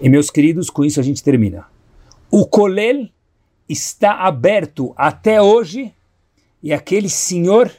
E 0.00 0.08
meus 0.08 0.30
queridos, 0.30 0.70
com 0.70 0.84
isso 0.84 1.00
a 1.00 1.02
gente 1.02 1.22
termina. 1.22 1.66
O 2.30 2.46
Kolel 2.46 3.08
está 3.68 4.20
aberto 4.20 4.92
até 4.96 5.40
hoje 5.40 5.94
e 6.62 6.72
aquele 6.72 7.08
senhor 7.08 7.70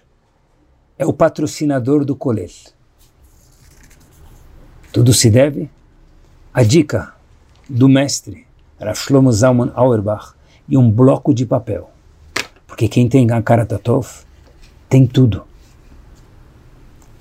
é 0.97 1.05
o 1.05 1.13
patrocinador 1.13 2.05
do 2.05 2.15
Kolel. 2.15 2.49
Tudo 4.91 5.13
se 5.13 5.29
deve 5.29 5.69
à 6.53 6.63
dica 6.63 7.13
do 7.69 7.89
mestre 7.89 8.45
Rav 8.79 8.95
Shlomo 8.95 9.31
Zalman 9.31 9.71
Auerbach 9.75 10.33
e 10.67 10.77
um 10.77 10.89
bloco 10.89 11.33
de 11.33 11.45
papel. 11.45 11.89
Porque 12.65 12.87
quem 12.87 13.07
tem 13.07 13.29
a 13.31 13.41
cara 13.41 13.65
Tatov 13.65 14.07
tem 14.89 15.05
tudo. 15.05 15.43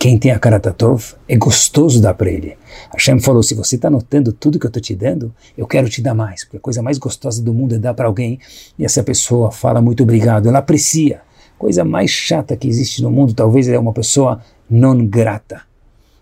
Quem 0.05 0.19
tem 0.19 0.33
a 0.33 0.39
cara 0.39 0.61
Tatov 0.61 1.15
é 1.27 1.35
gostoso 1.35 1.99
dar 1.99 2.13
para 2.13 2.31
ele. 2.31 2.59
Hashem 2.93 3.19
falou: 3.21 3.43
se 3.43 3.55
você 3.55 3.77
está 3.77 3.89
notando 3.89 4.35
tudo 4.35 4.59
que 4.59 4.67
eu 4.67 4.69
estou 4.69 4.83
te 4.83 4.95
dando, 4.95 5.35
eu 5.57 5.67
quero 5.67 5.89
te 5.89 6.03
dar 6.03 6.13
mais. 6.13 6.45
Porque 6.45 6.59
a 6.59 6.61
coisa 6.61 6.83
mais 6.83 6.99
gostosa 6.99 7.43
do 7.43 7.55
mundo 7.55 7.75
é 7.75 7.79
dar 7.79 7.95
para 7.95 8.07
alguém 8.07 8.39
e 8.79 8.85
essa 8.85 9.03
pessoa 9.03 9.51
fala 9.51 9.81
muito 9.81 10.03
obrigado, 10.03 10.47
ela 10.47 10.59
aprecia. 10.59 11.23
Coisa 11.57 11.87
mais 11.87 12.11
chata 12.11 12.55
que 12.55 12.69
existe 12.69 13.03
no 13.03 13.11
mundo 13.11 13.33
talvez 13.33 13.67
é 13.67 13.79
uma 13.79 13.95
pessoa 13.95 14.43
não 14.69 15.07
grata. 15.07 15.63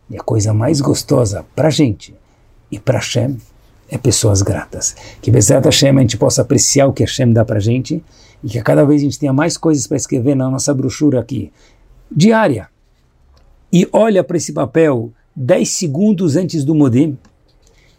E 0.08 0.16
a 0.16 0.22
coisa 0.22 0.54
mais 0.54 0.80
gostosa 0.80 1.44
para 1.56 1.68
gente 1.68 2.14
e 2.70 2.78
para 2.78 2.98
Hashem 2.98 3.36
é 3.90 3.98
pessoas 3.98 4.42
gratas. 4.42 4.94
Que 5.20 5.28
Bezerra 5.28 5.60
Hashem 5.60 5.98
a 5.98 6.00
gente 6.02 6.16
possa 6.16 6.42
apreciar 6.42 6.86
o 6.86 6.92
que 6.92 7.02
Hashem 7.02 7.32
dá 7.32 7.44
para 7.44 7.58
gente 7.58 8.00
e 8.44 8.48
que 8.48 8.62
cada 8.62 8.84
vez 8.84 9.02
a 9.02 9.04
gente 9.06 9.18
tenha 9.18 9.32
mais 9.32 9.56
coisas 9.56 9.88
para 9.88 9.96
escrever 9.96 10.36
na 10.36 10.48
nossa 10.48 10.72
brochura 10.72 11.18
aqui, 11.18 11.52
diária. 12.08 12.71
E 13.72 13.88
olha 13.90 14.22
para 14.22 14.36
esse 14.36 14.52
papel 14.52 15.12
10 15.34 15.68
segundos 15.70 16.36
antes 16.36 16.62
do 16.62 16.74
modem, 16.74 17.18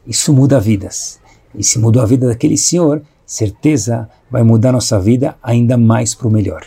isso 0.06 0.32
muda 0.32 0.60
vidas. 0.60 1.20
E 1.56 1.64
se 1.64 1.80
mudou 1.80 2.02
a 2.02 2.06
vida 2.06 2.28
daquele 2.28 2.58
senhor, 2.58 3.02
certeza 3.26 4.08
vai 4.30 4.44
mudar 4.44 4.72
nossa 4.72 5.00
vida 5.00 5.36
ainda 5.42 5.76
mais 5.76 6.14
para 6.14 6.28
o 6.28 6.32
melhor. 6.32 6.64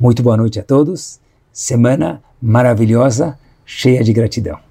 Muito 0.00 0.22
boa 0.22 0.36
noite 0.36 0.58
a 0.58 0.62
todos. 0.62 1.20
Semana 1.52 2.22
maravilhosa, 2.40 3.38
cheia 3.66 4.02
de 4.02 4.12
gratidão. 4.12 4.67